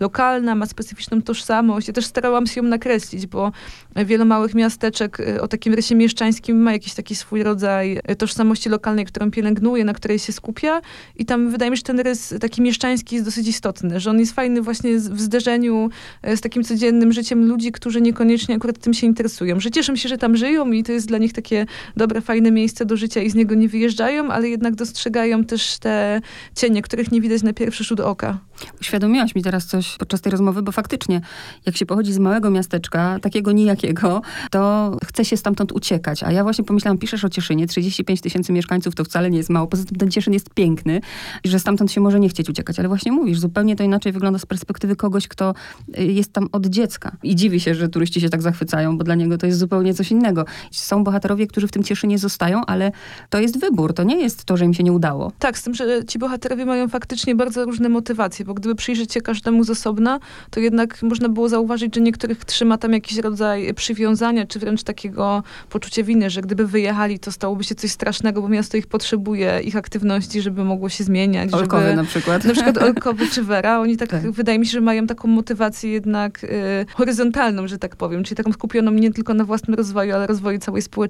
lokalna, 0.00 0.54
ma 0.54 0.66
specyficzną 0.66 1.22
tożsamość. 1.22 1.88
Ja 1.88 1.94
też 1.94 2.06
starałam 2.06 2.46
się 2.46 2.60
ją 2.60 2.66
nakreślić, 2.68 3.26
bo 3.26 3.52
wiele 3.96 4.24
małych 4.24 4.54
miasteczek 4.54 5.18
o 5.40 5.48
takim 5.48 5.74
rysie 5.74 5.94
mieszczańskim 5.94 6.62
ma 6.62 6.72
jakiś 6.72 6.94
taki 6.94 7.14
swój 7.14 7.42
rodzaj 7.42 8.00
tożsamości 8.18 8.68
lokalnej, 8.68 9.04
którą 9.04 9.30
pielęgnuje, 9.30 9.84
na 9.84 9.94
której 9.94 10.18
się 10.18 10.32
skupia. 10.32 10.80
I 11.16 11.24
tam 11.24 11.50
wydaje 11.50 11.70
mi 11.70 11.76
się, 11.76 11.78
że 11.80 11.84
ten 11.84 12.00
rys 12.00 12.34
taki 12.40 12.62
mieszczański 12.62 13.14
jest 13.14 13.26
dosyć 13.26 13.48
istotny, 13.48 14.00
że 14.00 14.10
on 14.10 14.20
jest 14.20 14.32
fajny 14.32 14.62
właśnie 14.62 14.98
w 14.98 15.20
zderzeniu 15.20 15.90
z 16.36 16.40
takim 16.40 16.64
codziennym 16.64 17.12
życiem 17.12 17.48
ludzi, 17.48 17.72
którzy 17.72 18.00
niekoniecznie 18.00 18.54
akurat 18.54 18.78
tym 18.78 18.94
się 18.94 19.06
interesują, 19.06 19.60
że 19.60 19.70
cieszą 19.70 19.96
się, 19.96 20.08
że 20.08 20.18
tam 20.18 20.36
żyją 20.36 20.72
i 20.72 20.82
to 20.82 20.92
jest 20.92 21.08
dla 21.08 21.18
nich 21.18 21.23
takie 21.32 21.66
dobre, 21.96 22.20
fajne 22.20 22.50
miejsce 22.50 22.84
do 22.84 22.96
życia 22.96 23.20
i 23.20 23.30
z 23.30 23.34
niego 23.34 23.54
nie 23.54 23.68
wyjeżdżają, 23.68 24.30
ale 24.30 24.48
jednak 24.48 24.74
dostrzegają 24.74 25.44
też 25.44 25.78
te 25.78 26.20
cienie, 26.56 26.82
których 26.82 27.12
nie 27.12 27.20
widać 27.20 27.42
na 27.42 27.52
pierwszy 27.52 27.84
rzut 27.84 28.00
oka. 28.00 28.38
Uświadomiłaś 28.80 29.34
mi 29.34 29.42
teraz 29.42 29.66
coś 29.66 29.96
podczas 29.96 30.20
tej 30.20 30.32
rozmowy, 30.32 30.62
bo 30.62 30.72
faktycznie, 30.72 31.20
jak 31.66 31.76
się 31.76 31.86
pochodzi 31.86 32.12
z 32.12 32.18
małego 32.18 32.50
miasteczka, 32.50 33.18
takiego 33.22 33.52
nijakiego, 33.52 34.22
to 34.50 34.92
chce 35.04 35.24
się 35.24 35.36
stamtąd 35.36 35.72
uciekać. 35.72 36.22
A 36.22 36.32
ja 36.32 36.42
właśnie 36.42 36.64
pomyślałam, 36.64 36.98
piszesz 36.98 37.24
o 37.24 37.28
Cieszynie, 37.28 37.66
35 37.66 38.20
tysięcy 38.20 38.52
mieszkańców 38.52 38.94
to 38.94 39.04
wcale 39.04 39.30
nie 39.30 39.38
jest 39.38 39.50
mało. 39.50 39.66
Poza 39.66 39.84
tym 39.84 39.96
ten 39.96 40.10
Cieszyn 40.10 40.32
jest 40.32 40.50
piękny 40.50 41.00
i 41.44 41.48
że 41.48 41.58
stamtąd 41.58 41.92
się 41.92 42.00
może 42.00 42.20
nie 42.20 42.28
chcieć 42.28 42.48
uciekać. 42.48 42.78
Ale 42.78 42.88
właśnie 42.88 43.12
mówisz, 43.12 43.38
zupełnie 43.38 43.76
to 43.76 43.84
inaczej 43.84 44.12
wygląda 44.12 44.38
z 44.38 44.46
perspektywy 44.46 44.96
kogoś, 44.96 45.28
kto 45.28 45.54
y, 45.98 46.04
jest 46.04 46.32
tam 46.32 46.48
od 46.52 46.66
dziecka. 46.66 47.16
I 47.22 47.36
dziwi 47.36 47.60
się, 47.60 47.74
że 47.74 47.88
turyści 47.88 48.20
się 48.20 48.28
tak 48.28 48.42
zachwycają, 48.42 48.98
bo 48.98 49.04
dla 49.04 49.14
niego 49.14 49.38
to 49.38 49.46
jest 49.46 49.58
zupełnie 49.58 49.94
coś 49.94 50.10
innego. 50.10 50.44
Są 50.70 51.04
bohaterowie, 51.04 51.13
którzy 51.48 51.68
w 51.68 51.70
tym 51.70 51.82
Cieszynie 51.82 52.18
zostają, 52.18 52.64
ale 52.66 52.92
to 53.30 53.38
jest 53.38 53.60
wybór. 53.60 53.94
To 53.94 54.02
nie 54.02 54.16
jest 54.16 54.44
to, 54.44 54.56
że 54.56 54.64
im 54.64 54.74
się 54.74 54.82
nie 54.82 54.92
udało. 54.92 55.32
Tak, 55.38 55.58
z 55.58 55.62
tym, 55.62 55.74
że 55.74 56.04
ci 56.04 56.18
bohaterowie 56.18 56.66
mają 56.66 56.88
faktycznie 56.88 57.34
bardzo 57.34 57.64
różne 57.64 57.88
motywacje, 57.88 58.44
bo 58.44 58.54
gdyby 58.54 58.74
przyjrzeć 58.74 59.12
się 59.12 59.20
każdemu 59.20 59.64
z 59.64 59.70
osobna, 59.70 60.20
to 60.50 60.60
jednak 60.60 61.02
można 61.02 61.28
było 61.28 61.48
zauważyć, 61.48 61.94
że 61.94 62.00
niektórych 62.00 62.44
trzyma 62.44 62.78
tam 62.78 62.92
jakiś 62.92 63.18
rodzaj 63.18 63.74
przywiązania, 63.74 64.46
czy 64.46 64.58
wręcz 64.58 64.82
takiego 64.82 65.42
poczucia 65.70 66.02
winy, 66.02 66.30
że 66.30 66.40
gdyby 66.40 66.66
wyjechali, 66.66 67.18
to 67.18 67.32
stałoby 67.32 67.64
się 67.64 67.74
coś 67.74 67.90
strasznego, 67.90 68.42
bo 68.42 68.48
miasto 68.48 68.76
ich 68.76 68.86
potrzebuje, 68.86 69.60
ich 69.64 69.76
aktywności, 69.76 70.42
żeby 70.42 70.64
mogło 70.64 70.88
się 70.88 71.04
zmieniać. 71.04 71.52
Olkowy 71.52 71.82
żeby, 71.82 71.96
na 71.96 72.04
przykład. 72.04 72.44
Na 72.44 72.52
przykład 72.52 72.78
Olkowy 72.88 73.28
czy 73.28 73.42
Wera, 73.42 73.80
oni 73.80 73.96
tak, 73.96 74.08
tak, 74.08 74.30
wydaje 74.30 74.58
mi 74.58 74.66
się, 74.66 74.72
że 74.72 74.80
mają 74.80 75.06
taką 75.06 75.28
motywację 75.28 75.90
jednak 75.90 76.44
y, 76.44 76.86
horyzontalną, 76.94 77.68
że 77.68 77.78
tak 77.78 77.96
powiem, 77.96 78.24
czyli 78.24 78.36
taką 78.36 78.52
skupioną 78.52 78.90
nie 78.90 79.12
tylko 79.12 79.34
na 79.34 79.44
własnym 79.44 79.74
rozwoju, 79.74 80.14
ale 80.14 80.26
rozwoju 80.26 80.58
całej 80.58 80.82
społeczności. 80.82 81.03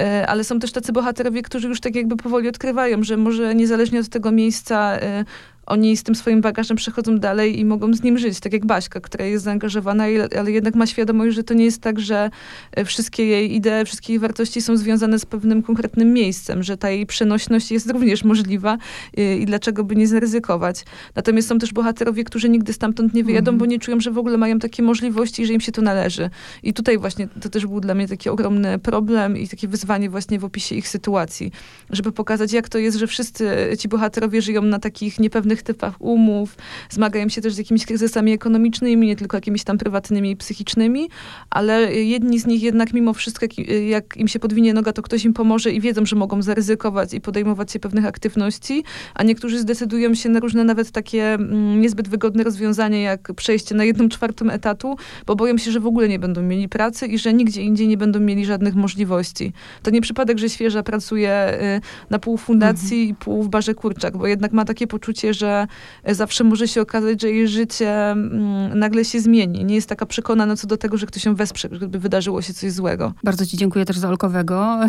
Y, 0.00 0.26
ale 0.26 0.44
są 0.44 0.58
też 0.58 0.72
tacy 0.72 0.92
bohaterowie, 0.92 1.42
którzy 1.42 1.68
już 1.68 1.80
tak 1.80 1.94
jakby 1.94 2.16
powoli 2.16 2.48
odkrywają, 2.48 3.02
że 3.02 3.16
może 3.16 3.54
niezależnie 3.54 4.00
od 4.00 4.08
tego 4.08 4.32
miejsca 4.32 4.96
y, 4.96 5.24
oni 5.66 5.96
z 5.96 6.02
tym 6.02 6.14
swoim 6.14 6.40
bagażem 6.40 6.76
przechodzą 6.76 7.18
dalej 7.18 7.60
i 7.60 7.64
mogą 7.64 7.94
z 7.94 8.02
nim 8.02 8.18
żyć, 8.18 8.40
tak 8.40 8.52
jak 8.52 8.66
Baśka, 8.66 9.00
która 9.00 9.24
jest 9.24 9.44
zaangażowana, 9.44 10.04
ale 10.38 10.52
jednak 10.52 10.74
ma 10.74 10.86
świadomość, 10.86 11.34
że 11.34 11.44
to 11.44 11.54
nie 11.54 11.64
jest 11.64 11.80
tak, 11.80 12.00
że 12.00 12.30
e, 12.72 12.84
wszystkie 12.84 13.26
jej 13.26 13.54
idee, 13.54 13.84
wszystkie 13.84 14.12
jej 14.12 14.20
wartości 14.20 14.62
są 14.62 14.76
związane 14.76 15.18
z 15.18 15.26
pewnym 15.26 15.62
konkretnym 15.62 16.12
miejscem, 16.12 16.62
że 16.62 16.76
ta 16.76 16.90
jej 16.90 17.06
przenośność 17.06 17.70
jest 17.70 17.90
również 17.90 18.24
możliwa 18.24 18.78
e, 19.16 19.36
i 19.36 19.46
dlaczego 19.46 19.84
by 19.84 19.96
nie 19.96 20.06
zaryzykować. 20.06 20.84
Natomiast 21.14 21.48
są 21.48 21.58
też 21.58 21.72
bohaterowie, 21.72 22.24
którzy 22.24 22.48
nigdy 22.48 22.72
stamtąd 22.72 23.14
nie 23.14 23.24
wyjadą, 23.24 23.50
mm. 23.50 23.58
bo 23.58 23.66
nie 23.66 23.78
czują, 23.78 24.00
że 24.00 24.10
w 24.10 24.18
ogóle 24.18 24.38
mają 24.38 24.58
takie 24.58 24.82
możliwości 24.82 25.42
i 25.42 25.46
że 25.46 25.52
im 25.52 25.60
się 25.60 25.72
to 25.72 25.82
należy. 25.82 26.30
I 26.62 26.72
tutaj 26.72 26.98
właśnie 26.98 27.28
to 27.28 27.48
też 27.48 27.66
był 27.66 27.80
dla 27.80 27.94
mnie 27.94 28.08
taki 28.08 28.28
ogromny 28.28 28.78
problem 28.78 29.36
i 29.36 29.48
takie 29.48 29.68
wyzwanie 29.68 30.10
właśnie 30.10 30.38
w 30.38 30.44
opisie 30.44 30.74
ich 30.74 30.88
sytuacji, 30.88 31.52
żeby 31.90 32.12
pokazać, 32.12 32.52
jak 32.52 32.68
to 32.68 32.78
jest, 32.78 32.98
że 32.98 33.06
wszyscy 33.06 33.48
ci 33.78 33.88
bohaterowie 33.88 34.42
żyją 34.42 34.62
na 34.62 34.78
takich 34.78 35.20
niepewnych 35.20 35.53
różnych 35.54 35.62
typach 35.62 35.94
umów, 35.98 36.56
zmagają 36.90 37.28
się 37.28 37.40
też 37.40 37.54
z 37.54 37.58
jakimiś 37.58 37.86
kryzysami 37.86 38.32
ekonomicznymi, 38.32 39.06
nie 39.06 39.16
tylko 39.16 39.36
jakimiś 39.36 39.64
tam 39.64 39.78
prywatnymi 39.78 40.30
i 40.30 40.36
psychicznymi, 40.36 41.08
ale 41.50 41.94
jedni 41.94 42.38
z 42.40 42.46
nich 42.46 42.62
jednak 42.62 42.92
mimo 42.92 43.12
wszystko, 43.14 43.46
jak, 43.88 44.16
im 44.16 44.28
się 44.28 44.38
podwinie 44.38 44.74
noga, 44.74 44.92
to 44.92 45.02
ktoś 45.02 45.24
im 45.24 45.32
pomoże 45.32 45.70
i 45.70 45.80
wiedzą, 45.80 46.06
że 46.06 46.16
mogą 46.16 46.42
zaryzykować 46.42 47.14
i 47.14 47.20
podejmować 47.20 47.72
się 47.72 47.78
pewnych 47.78 48.06
aktywności, 48.06 48.84
a 49.14 49.22
niektórzy 49.22 49.58
zdecydują 49.58 50.14
się 50.14 50.28
na 50.28 50.40
różne 50.40 50.64
nawet 50.64 50.90
takie 50.90 51.34
mm, 51.34 51.80
niezbyt 51.80 52.08
wygodne 52.08 52.44
rozwiązania, 52.44 53.00
jak 53.00 53.32
przejście 53.32 53.74
na 53.74 53.84
jedną 53.84 54.08
czwartą 54.08 54.50
etatu, 54.50 54.96
bo 55.26 55.36
boją 55.36 55.58
się, 55.58 55.70
że 55.70 55.80
w 55.80 55.86
ogóle 55.86 56.08
nie 56.08 56.18
będą 56.18 56.42
mieli 56.42 56.68
pracy 56.68 57.06
i 57.06 57.18
że 57.18 57.32
nigdzie 57.32 57.62
indziej 57.62 57.88
nie 57.88 57.96
będą 57.96 58.20
mieli 58.20 58.44
żadnych 58.44 58.74
możliwości. 58.74 59.52
To 59.82 59.90
nie 59.90 60.00
przypadek, 60.00 60.38
że 60.38 60.48
świeża 60.48 60.82
pracuje 60.82 61.30
y, 61.78 62.10
na 62.10 62.18
pół 62.18 62.36
fundacji 62.36 63.00
mhm. 63.00 63.10
i 63.10 63.14
pół 63.14 63.42
w 63.42 63.48
barze 63.48 63.74
kurczak, 63.74 64.16
bo 64.16 64.26
jednak 64.26 64.52
ma 64.52 64.64
takie 64.64 64.86
poczucie, 64.86 65.34
że 65.34 65.43
że 65.44 65.66
zawsze 66.14 66.44
może 66.44 66.68
się 66.68 66.80
okazać, 66.80 67.22
że 67.22 67.30
jej 67.30 67.48
życie 67.48 68.10
mm, 68.10 68.78
nagle 68.78 69.04
się 69.04 69.20
zmieni. 69.20 69.64
Nie 69.64 69.74
jest 69.74 69.88
taka 69.88 70.06
przekonana 70.06 70.56
co 70.56 70.66
do 70.66 70.76
tego, 70.76 70.96
że 70.96 71.06
ktoś 71.06 71.24
ją 71.24 71.34
wesprze, 71.34 71.68
gdyby 71.68 71.98
wydarzyło 71.98 72.42
się 72.42 72.54
coś 72.54 72.72
złego. 72.72 73.12
Bardzo 73.24 73.46
ci 73.46 73.56
dziękuję 73.56 73.84
też 73.84 73.98
za 73.98 74.08
Olkowego, 74.08 74.80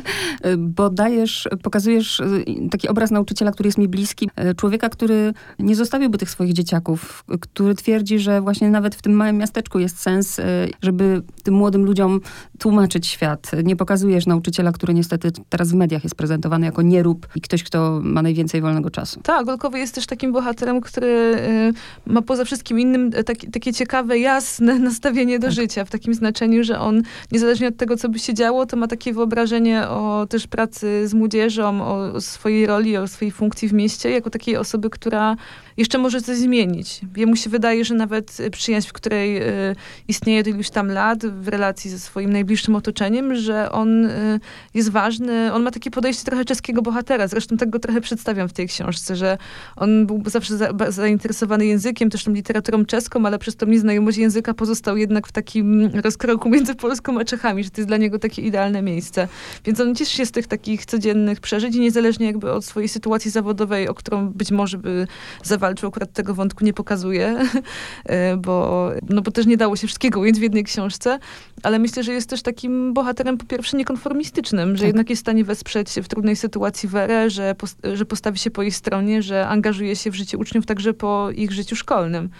bo 0.58 0.90
dajesz, 0.90 1.48
pokazujesz 1.62 2.20
y, 2.20 2.44
taki 2.70 2.88
obraz 2.88 3.10
nauczyciela, 3.10 3.50
który 3.52 3.68
jest 3.68 3.78
mi 3.78 3.88
bliski. 3.88 4.30
Y, 4.50 4.54
człowieka, 4.54 4.88
który 4.88 5.34
nie 5.58 5.76
zostawiłby 5.76 6.18
tych 6.18 6.30
swoich 6.30 6.52
dzieciaków, 6.52 7.24
który 7.40 7.74
twierdzi, 7.74 8.18
że 8.18 8.40
właśnie 8.40 8.70
nawet 8.70 8.94
w 8.94 9.02
tym 9.02 9.12
małym 9.12 9.36
miasteczku 9.36 9.78
jest 9.78 10.00
sens, 10.00 10.38
y, 10.38 10.42
żeby 10.82 11.22
tym 11.42 11.54
młodym 11.54 11.84
ludziom 11.84 12.20
tłumaczyć 12.58 13.06
świat. 13.06 13.50
Nie 13.64 13.76
pokazujesz 13.76 14.26
nauczyciela, 14.26 14.72
który 14.72 14.94
niestety 14.94 15.32
teraz 15.48 15.70
w 15.70 15.74
mediach 15.74 16.04
jest 16.04 16.16
prezentowany 16.16 16.66
jako 16.66 16.82
nierób 16.82 17.28
i 17.34 17.40
ktoś, 17.40 17.62
kto 17.62 18.00
ma 18.02 18.22
najwięcej 18.22 18.60
wolnego 18.60 18.90
czasu. 18.90 19.20
Tak, 19.22 19.48
Olkowy 19.48 19.78
jest 19.78 19.97
też 19.98 20.06
takim 20.06 20.32
bohaterem, 20.32 20.80
który 20.80 21.08
y, 22.06 22.12
ma 22.12 22.22
poza 22.22 22.44
wszystkim 22.44 22.80
innym 22.80 23.10
e, 23.14 23.24
taki, 23.24 23.50
takie 23.50 23.72
ciekawe, 23.72 24.18
jasne 24.18 24.78
nastawienie 24.88 25.38
do 25.38 25.46
tak. 25.46 25.56
życia, 25.56 25.84
w 25.84 25.90
takim 25.90 26.14
znaczeniu, 26.14 26.64
że 26.64 26.80
on 26.80 27.02
niezależnie 27.32 27.68
od 27.68 27.76
tego, 27.76 27.96
co 27.96 28.08
by 28.08 28.18
się 28.18 28.34
działo, 28.34 28.66
to 28.66 28.76
ma 28.76 28.86
takie 28.86 29.12
wyobrażenie 29.12 29.88
o 29.88 30.26
też 30.30 30.46
pracy 30.46 31.08
z 31.08 31.14
młodzieżą, 31.14 31.82
o, 31.82 32.12
o 32.12 32.20
swojej 32.20 32.66
roli, 32.66 32.96
o 32.96 33.08
swojej 33.08 33.32
funkcji 33.32 33.68
w 33.68 33.72
mieście, 33.72 34.10
jako 34.10 34.30
takiej 34.30 34.56
osoby, 34.56 34.90
która 34.90 35.36
jeszcze 35.78 35.98
może 35.98 36.20
coś 36.20 36.36
zmienić. 36.36 37.00
Jemu 37.16 37.36
się 37.36 37.50
wydaje, 37.50 37.84
że 37.84 37.94
nawet 37.94 38.38
przyjaźń, 38.52 38.88
w 38.88 38.92
której 38.92 39.42
y, 39.42 39.76
istnieje 40.08 40.40
od 40.40 40.46
iluś 40.46 40.70
tam 40.70 40.88
lat, 40.88 41.26
w 41.26 41.48
relacji 41.48 41.90
ze 41.90 41.98
swoim 41.98 42.32
najbliższym 42.32 42.76
otoczeniem, 42.76 43.34
że 43.34 43.72
on 43.72 44.04
y, 44.06 44.40
jest 44.74 44.90
ważny. 44.90 45.52
On 45.52 45.62
ma 45.62 45.70
takie 45.70 45.90
podejście 45.90 46.24
trochę 46.24 46.44
czeskiego 46.44 46.82
bohatera. 46.82 47.28
Zresztą 47.28 47.56
tak 47.56 47.70
go 47.70 47.78
trochę 47.78 48.00
przedstawiam 48.00 48.48
w 48.48 48.52
tej 48.52 48.68
książce, 48.68 49.16
że 49.16 49.38
on 49.76 50.06
był 50.06 50.22
zawsze 50.26 50.56
za, 50.56 50.68
zainteresowany 50.88 51.66
językiem, 51.66 52.10
też 52.10 52.24
tą 52.24 52.32
literaturą 52.32 52.84
czeską, 52.84 53.26
ale 53.26 53.38
przez 53.38 53.56
tą 53.56 53.66
nieznajomość 53.66 54.18
języka 54.18 54.54
pozostał 54.54 54.96
jednak 54.96 55.26
w 55.26 55.32
takim 55.32 55.86
rozkroku 55.86 56.48
między 56.50 56.74
Polską 56.74 57.20
a 57.20 57.24
Czechami, 57.24 57.64
że 57.64 57.70
to 57.70 57.80
jest 57.80 57.88
dla 57.88 57.96
niego 57.96 58.18
takie 58.18 58.42
idealne 58.42 58.82
miejsce. 58.82 59.28
Więc 59.64 59.80
on 59.80 59.94
cieszy 59.94 60.16
się 60.16 60.26
z 60.26 60.30
tych 60.30 60.46
takich 60.46 60.86
codziennych 60.86 61.40
przeżyć 61.40 61.74
i 61.74 61.80
niezależnie 61.80 62.26
jakby 62.26 62.52
od 62.52 62.64
swojej 62.64 62.88
sytuacji 62.88 63.30
zawodowej, 63.30 63.88
o 63.88 63.94
którą 63.94 64.28
być 64.28 64.50
może 64.50 64.78
by 64.78 65.06
zawalczył, 65.42 65.67
walczył, 65.68 65.88
akurat 65.88 66.12
tego 66.12 66.34
wątku 66.34 66.64
nie 66.64 66.72
pokazuje, 66.72 67.36
bo, 68.46 68.90
no 69.08 69.22
bo 69.22 69.30
też 69.30 69.46
nie 69.46 69.56
dało 69.56 69.76
się 69.76 69.86
wszystkiego 69.86 70.20
ująć 70.20 70.38
w 70.38 70.42
jednej 70.42 70.64
książce, 70.64 71.18
ale 71.62 71.78
myślę, 71.78 72.02
że 72.02 72.12
jest 72.12 72.30
też 72.30 72.42
takim 72.42 72.94
bohaterem 72.94 73.38
po 73.38 73.46
pierwsze 73.46 73.76
niekonformistycznym, 73.76 74.76
że 74.76 74.80
tak. 74.80 74.86
jednak 74.86 75.10
jest 75.10 75.22
w 75.22 75.24
stanie 75.24 75.44
wesprzeć 75.44 75.88
w 76.02 76.08
trudnej 76.08 76.36
sytuacji 76.36 76.88
Werę, 76.88 77.30
że, 77.30 77.54
post 77.54 77.78
że 77.94 78.04
postawi 78.04 78.38
się 78.38 78.50
po 78.50 78.62
jej 78.62 78.72
stronie, 78.72 79.22
że 79.22 79.48
angażuje 79.48 79.96
się 79.96 80.10
w 80.10 80.14
życie 80.14 80.38
uczniów 80.38 80.66
także 80.66 80.94
po 80.94 81.30
ich 81.30 81.52
życiu 81.52 81.76
szkolnym. 81.76 82.30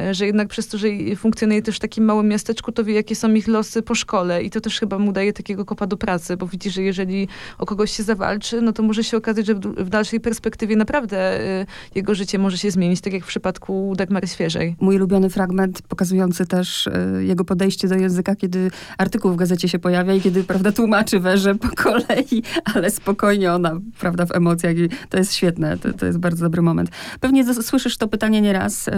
E, 0.00 0.14
że 0.14 0.26
jednak 0.26 0.48
przez 0.48 0.68
to, 0.68 0.78
że 0.78 0.88
funkcjonuje 1.16 1.62
też 1.62 1.76
w 1.76 1.78
takim 1.78 2.04
małym 2.04 2.28
miasteczku, 2.28 2.72
to 2.72 2.84
wie, 2.84 2.94
jakie 2.94 3.16
są 3.16 3.34
ich 3.34 3.48
losy 3.48 3.82
po 3.82 3.94
szkole 3.94 4.42
i 4.42 4.50
to 4.50 4.60
też 4.60 4.80
chyba 4.80 4.98
mu 4.98 5.12
daje 5.12 5.32
takiego 5.32 5.64
kopa 5.64 5.86
do 5.86 5.96
pracy, 5.96 6.36
bo 6.36 6.46
widzi, 6.46 6.70
że 6.70 6.82
jeżeli 6.82 7.28
o 7.58 7.66
kogoś 7.66 7.92
się 7.92 8.02
zawalczy, 8.02 8.60
no 8.60 8.72
to 8.72 8.82
może 8.82 9.04
się 9.04 9.16
okazać, 9.16 9.46
że 9.46 9.54
w, 9.54 9.88
dalszej 9.88 10.20
perspektywie 10.20 10.76
naprawdę 10.76 11.40
y, 11.40 11.66
jego 11.94 12.14
życie 12.14 12.38
może 12.38 12.58
się 12.58 12.70
zmienić, 12.70 13.00
tak 13.00 13.12
jak 13.12 13.24
w 13.24 13.26
przypadku 13.26 13.94
Dagmary 13.96 14.26
Świeżej. 14.26 14.76
Mój 14.80 14.96
ulubiony 14.96 15.30
fragment 15.30 15.82
pokazujący 15.82 16.46
też 16.46 16.86
y, 16.86 17.24
jego 17.24 17.44
podejście 17.44 17.88
do 17.88 17.94
języka, 17.94 18.36
kiedy 18.36 18.70
artykuł 18.98 19.32
w 19.32 19.36
gazecie 19.36 19.68
się 19.68 19.78
pojawia 19.78 20.14
i 20.14 20.20
kiedy, 20.20 20.44
prawda, 20.44 20.72
tłumaczy 20.72 21.20
Werze 21.20 21.54
po 21.54 21.68
kolei, 21.68 22.42
ale 22.74 22.90
spokojnie 22.90 23.52
ona, 23.52 23.80
prawda, 24.00 24.26
w 24.26 24.32
emocjach 24.32 24.76
i 24.76 24.88
to 25.08 25.18
jest 25.18 25.34
świetne, 25.34 25.78
to, 25.78 25.92
to 25.92 26.06
jest 26.06 26.18
bardzo 26.18 26.44
dobry 26.44 26.62
moment. 26.62 26.90
Pewnie 27.20 27.54
słyszysz 27.54 27.96
to 27.96 28.08
pytanie 28.08 28.40
nieraz, 28.40 28.90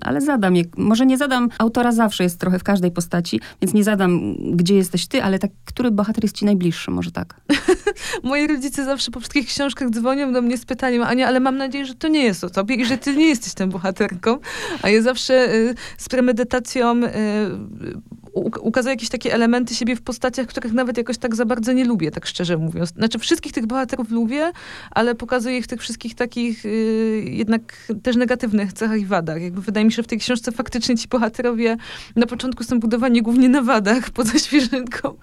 ale 0.00 0.20
za 0.20 0.33
zadam. 0.34 0.54
Może 0.76 1.06
nie 1.06 1.16
zadam, 1.16 1.48
autora 1.58 1.92
zawsze 1.92 2.24
jest 2.24 2.40
trochę 2.40 2.58
w 2.58 2.64
każdej 2.64 2.90
postaci, 2.90 3.40
więc 3.62 3.74
nie 3.74 3.84
zadam, 3.84 4.34
gdzie 4.56 4.74
jesteś 4.74 5.06
ty, 5.06 5.22
ale 5.22 5.38
tak, 5.38 5.50
który 5.64 5.90
bohater 5.90 6.24
jest 6.24 6.36
ci 6.36 6.44
najbliższy, 6.44 6.90
może 6.90 7.10
tak. 7.10 7.40
Moi 8.22 8.46
rodzice 8.46 8.84
zawsze 8.84 9.10
po 9.10 9.20
wszystkich 9.20 9.46
książkach 9.46 9.90
dzwonią 9.90 10.32
do 10.32 10.42
mnie 10.42 10.58
z 10.58 10.64
pytaniem, 10.64 11.02
Ania, 11.02 11.28
ale 11.28 11.40
mam 11.40 11.56
nadzieję, 11.56 11.86
że 11.86 11.94
to 11.94 12.08
nie 12.08 12.24
jest 12.24 12.44
o 12.44 12.50
tobie 12.50 12.74
i 12.74 12.84
że 12.84 12.98
ty 12.98 13.16
nie 13.16 13.28
jesteś 13.28 13.54
tą 13.54 13.68
bohaterką. 13.70 14.38
A 14.82 14.88
ja 14.88 15.02
zawsze 15.02 15.54
y, 15.54 15.74
z 15.98 16.08
premedytacją 16.08 17.04
y, 17.04 17.10
ukazuje 18.34 18.92
jakieś 18.92 19.08
takie 19.08 19.34
elementy 19.34 19.74
siebie 19.74 19.96
w 19.96 20.02
postaciach, 20.02 20.46
których 20.46 20.72
nawet 20.72 20.96
jakoś 20.96 21.18
tak 21.18 21.34
za 21.34 21.44
bardzo 21.44 21.72
nie 21.72 21.84
lubię, 21.84 22.10
tak 22.10 22.26
szczerze 22.26 22.56
mówiąc. 22.56 22.88
Znaczy 22.88 23.18
wszystkich 23.18 23.52
tych 23.52 23.66
bohaterów 23.66 24.10
lubię, 24.10 24.52
ale 24.90 25.14
pokazuję 25.14 25.58
ich 25.58 25.66
tych 25.66 25.80
wszystkich 25.80 26.14
takich 26.14 26.64
y, 26.64 27.24
jednak 27.26 27.76
też 28.02 28.16
negatywnych 28.16 28.72
cechach 28.72 29.00
i 29.00 29.06
wadach. 29.06 29.42
Jakby 29.42 29.60
wydaje 29.60 29.86
mi 29.86 29.92
się, 29.92 29.96
że 29.96 30.02
w 30.02 30.06
tej 30.06 30.18
książce 30.18 30.52
faktycznie 30.52 30.96
ci 30.96 31.08
bohaterowie 31.08 31.76
na 32.16 32.26
początku 32.26 32.64
są 32.64 32.80
budowani 32.80 33.22
głównie 33.22 33.48
na 33.48 33.62
wadach, 33.62 34.10
poza 34.16 34.38
świeżynką, 34.38 35.14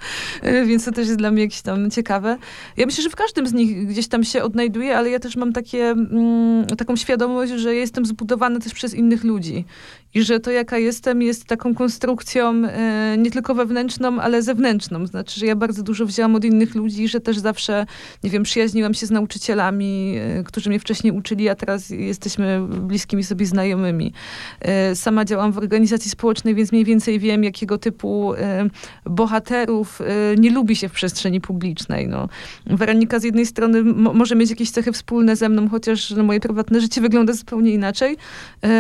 y, 0.46 0.66
więc 0.66 0.86
to 0.86 0.92
też 0.92 1.08
jest 1.08 1.20
dla 1.20 1.32
mnie 1.32 1.42
jakieś 1.42 1.62
tam 1.62 1.92
ciekawe. 1.92 2.38
Ja 2.78 2.86
myślę, 2.86 3.04
że 3.04 3.10
w 3.10 3.16
każdym 3.16 3.48
z 3.48 3.54
nich 3.54 3.88
gdzieś 3.88 4.08
tam 4.08 4.24
się 4.24 4.44
odnajduję, 4.44 4.98
ale 4.98 5.10
ja 5.10 5.20
też 5.20 5.36
mam 5.36 5.54
takie, 5.54 5.90
mm, 5.90 6.66
taką 6.66 6.96
świadomość, 6.96 7.52
że 7.52 7.76
jestem 7.76 8.06
zbudowana 8.06 8.60
też 8.60 8.74
przez 8.74 8.94
innych 8.94 9.24
ludzi 9.24 9.66
i 10.14 10.24
że 10.24 10.40
to, 10.40 10.52
jaka 10.52 10.78
jestem, 10.78 11.22
jest 11.22 11.46
taką 11.46 11.76
konstrukcją 11.76 12.66
e, 12.66 13.16
nie 13.18 13.32
tylko 13.32 13.56
wewnętrzną, 13.56 14.20
ale 14.20 14.42
zewnętrzną. 14.42 15.08
Znaczy, 15.08 15.40
że 15.40 15.46
ja 15.46 15.56
bardzo 15.56 15.84
dużo 15.84 16.06
wzięłam 16.06 16.36
od 16.36 16.46
innych 16.46 16.76
ludzi, 16.76 17.08
że 17.08 17.20
też 17.20 17.38
zawsze, 17.38 17.86
nie 18.24 18.30
wiem, 18.30 18.44
przyjaźniłam 18.44 18.94
się 18.94 19.06
z 19.06 19.12
nauczycielami, 19.12 20.16
e, 20.18 20.44
którzy 20.44 20.70
mnie 20.70 20.80
wcześniej 20.80 21.14
uczyli, 21.14 21.50
a 21.50 21.56
teraz 21.56 21.90
jesteśmy 21.90 22.68
bliskimi 22.68 23.24
sobie 23.24 23.46
znajomymi. 23.46 24.14
E, 24.62 24.96
sama 24.96 25.26
działam 25.26 25.52
w 25.52 25.58
organizacji 25.58 26.12
społecznej, 26.12 26.56
więc 26.56 26.72
mniej 26.72 26.86
więcej 26.86 27.20
wiem, 27.20 27.44
jakiego 27.44 27.78
typu 27.78 28.34
bohaterów 29.06 30.02
nie 30.38 30.52
lubi 30.52 30.76
się 30.76 30.90
w 30.90 30.92
przestrzeni 30.92 31.42
publicznej. 31.42 32.08
No. 32.08 32.30
Weronika 32.66 33.20
z 33.20 33.24
jednej 33.24 33.46
strony 33.46 33.84
może 33.94 34.36
mieć 34.36 34.50
jakieś 34.50 34.72
cechy 34.72 34.92
wspólne 34.92 35.36
ze 35.36 35.50
mną, 35.50 35.70
chociaż 35.70 36.12
no, 36.12 36.24
moje 36.24 36.40
prywatne 36.40 36.82
życie 36.82 37.02
wygląda 37.02 37.34
zupełnie 37.34 37.72
inaczej, 37.72 38.18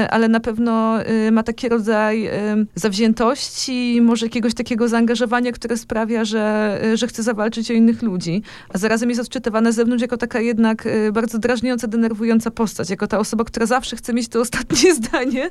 ale 0.09 0.27
na 0.27 0.39
pewno 0.39 0.99
ma 1.31 1.43
taki 1.43 1.69
rodzaj 1.69 2.29
zawziętości, 2.75 3.99
może 4.01 4.25
jakiegoś 4.25 4.53
takiego 4.53 4.87
zaangażowania, 4.87 5.51
które 5.51 5.77
sprawia, 5.77 6.25
że, 6.25 6.79
że 6.93 7.07
chce 7.07 7.23
zawalczyć 7.23 7.71
o 7.71 7.73
innych 7.73 8.01
ludzi. 8.01 8.41
A 8.73 8.77
zarazem 8.77 9.09
jest 9.09 9.21
odczytywana 9.21 9.71
z 9.71 9.75
zewnątrz 9.75 10.01
jako 10.01 10.17
taka 10.17 10.39
jednak 10.39 10.85
y, 10.85 11.11
bardzo 11.11 11.39
drażniąca, 11.39 11.87
denerwująca 11.87 12.51
postać. 12.51 12.89
Jako 12.89 13.07
ta 13.07 13.19
osoba, 13.19 13.43
która 13.43 13.65
zawsze 13.65 13.95
chce 13.95 14.13
mieć 14.13 14.27
to 14.27 14.39
ostatnie 14.39 14.95
zdanie. 14.99 15.49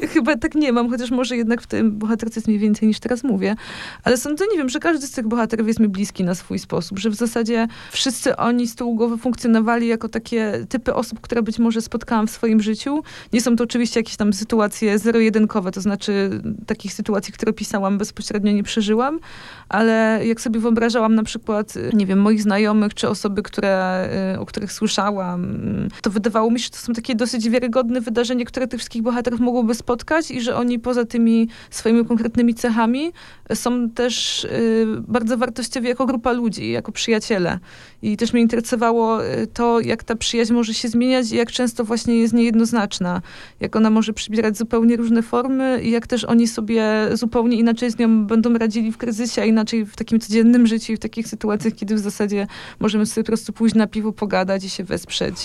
ja 0.00 0.08
chyba 0.08 0.36
tak 0.36 0.54
nie 0.54 0.72
mam, 0.72 0.90
chociaż 0.90 1.10
może 1.10 1.36
jednak 1.36 1.62
w 1.62 1.66
tym 1.66 1.98
bohaterce 1.98 2.40
jest 2.40 2.48
mniej 2.48 2.58
więcej 2.60 2.88
niż 2.88 3.00
teraz 3.00 3.24
mówię. 3.24 3.56
Ale 4.04 4.16
sądzę, 4.16 4.44
nie 4.52 4.58
wiem, 4.58 4.68
że 4.68 4.78
każdy 4.78 5.06
z 5.06 5.10
tych 5.10 5.28
bohaterów 5.28 5.68
jest 5.68 5.80
mi 5.80 5.88
bliski 5.88 6.24
na 6.24 6.34
swój 6.34 6.58
sposób, 6.58 6.98
że 6.98 7.10
w 7.10 7.14
zasadzie 7.14 7.68
wszyscy 7.92 8.36
oni 8.36 8.66
z 8.66 8.74
tyłu 8.74 8.94
głowy 8.94 9.18
funkcjonowali 9.18 9.86
jako 9.86 10.08
takie 10.08 10.66
typy 10.68 10.94
osób, 10.94 11.20
które 11.20 11.42
być 11.42 11.58
może 11.58 11.82
spotkałam 11.82 12.26
w 12.26 12.30
swoim 12.30 12.60
życiu. 12.60 13.02
Nie 13.32 13.40
są 13.40 13.56
to 13.56 13.64
oczywiście 13.64 14.00
jakieś 14.00 14.16
tam 14.16 14.32
sytuacje, 14.32 14.63
sytuacje 14.64 14.98
zero-jedynkowe, 14.98 15.70
to 15.70 15.80
znaczy 15.80 16.42
takich 16.66 16.92
sytuacji, 16.92 17.32
które 17.32 17.52
pisałam, 17.52 17.98
bezpośrednio 17.98 18.52
nie 18.52 18.62
przeżyłam, 18.62 19.20
ale 19.68 20.20
jak 20.26 20.40
sobie 20.40 20.60
wyobrażałam 20.60 21.14
na 21.14 21.22
przykład, 21.22 21.74
nie 21.92 22.06
wiem, 22.06 22.18
moich 22.18 22.42
znajomych, 22.42 22.94
czy 22.94 23.08
osoby, 23.08 23.42
które, 23.42 24.08
y, 24.34 24.40
o 24.40 24.46
których 24.46 24.72
słyszałam, 24.72 25.58
to 26.02 26.10
wydawało 26.10 26.50
mi 26.50 26.60
się, 26.60 26.64
że 26.64 26.70
to 26.70 26.76
są 26.76 26.92
takie 26.92 27.14
dosyć 27.14 27.50
wiarygodne 27.50 28.00
wydarzenia, 28.00 28.44
które 28.44 28.66
tych 28.66 28.80
wszystkich 28.80 29.02
bohaterów 29.02 29.40
mogłoby 29.40 29.74
spotkać 29.74 30.30
i 30.30 30.40
że 30.40 30.56
oni 30.56 30.78
poza 30.78 31.04
tymi 31.04 31.48
swoimi 31.70 32.04
konkretnymi 32.04 32.54
cechami 32.54 33.12
są 33.54 33.90
też 33.90 34.44
y, 34.44 34.86
bardzo 35.08 35.38
wartościowi 35.38 35.88
jako 35.88 36.06
grupa 36.06 36.32
ludzi, 36.32 36.70
jako 36.70 36.92
przyjaciele. 36.92 37.58
I 38.02 38.16
też 38.16 38.32
mnie 38.32 38.42
interesowało 38.42 39.26
y, 39.26 39.46
to, 39.46 39.80
jak 39.80 40.04
ta 40.04 40.16
przyjaźń 40.16 40.52
może 40.52 40.74
się 40.74 40.88
zmieniać 40.88 41.32
i 41.32 41.36
jak 41.36 41.52
często 41.52 41.84
właśnie 41.84 42.18
jest 42.18 42.34
niejednoznaczna, 42.34 43.22
jak 43.60 43.76
ona 43.76 43.90
może 43.90 44.12
przybierać 44.12 44.58
zupełnie 44.58 44.96
różne 44.96 45.22
formy 45.22 45.80
i 45.82 45.90
jak 45.90 46.06
też 46.06 46.24
oni 46.24 46.48
sobie 46.48 46.84
zupełnie 47.12 47.56
inaczej 47.56 47.90
z 47.90 47.98
nią 47.98 48.26
będą 48.26 48.54
radzili 48.54 48.92
w 48.92 48.96
kryzysie, 48.96 49.42
a 49.42 49.44
inaczej 49.54 49.86
w 49.86 49.96
takim 49.96 50.20
codziennym 50.20 50.66
życiu 50.66 50.92
i 50.92 50.96
w 50.96 50.98
takich 50.98 51.28
sytuacjach, 51.28 51.74
kiedy 51.74 51.94
w 51.94 51.98
zasadzie 51.98 52.46
możemy 52.80 53.06
sobie 53.06 53.24
po 53.24 53.26
prostu 53.26 53.52
pójść 53.52 53.74
na 53.74 53.86
piwo, 53.86 54.12
pogadać 54.12 54.64
i 54.64 54.70
się 54.70 54.84
wesprzeć. 54.84 55.36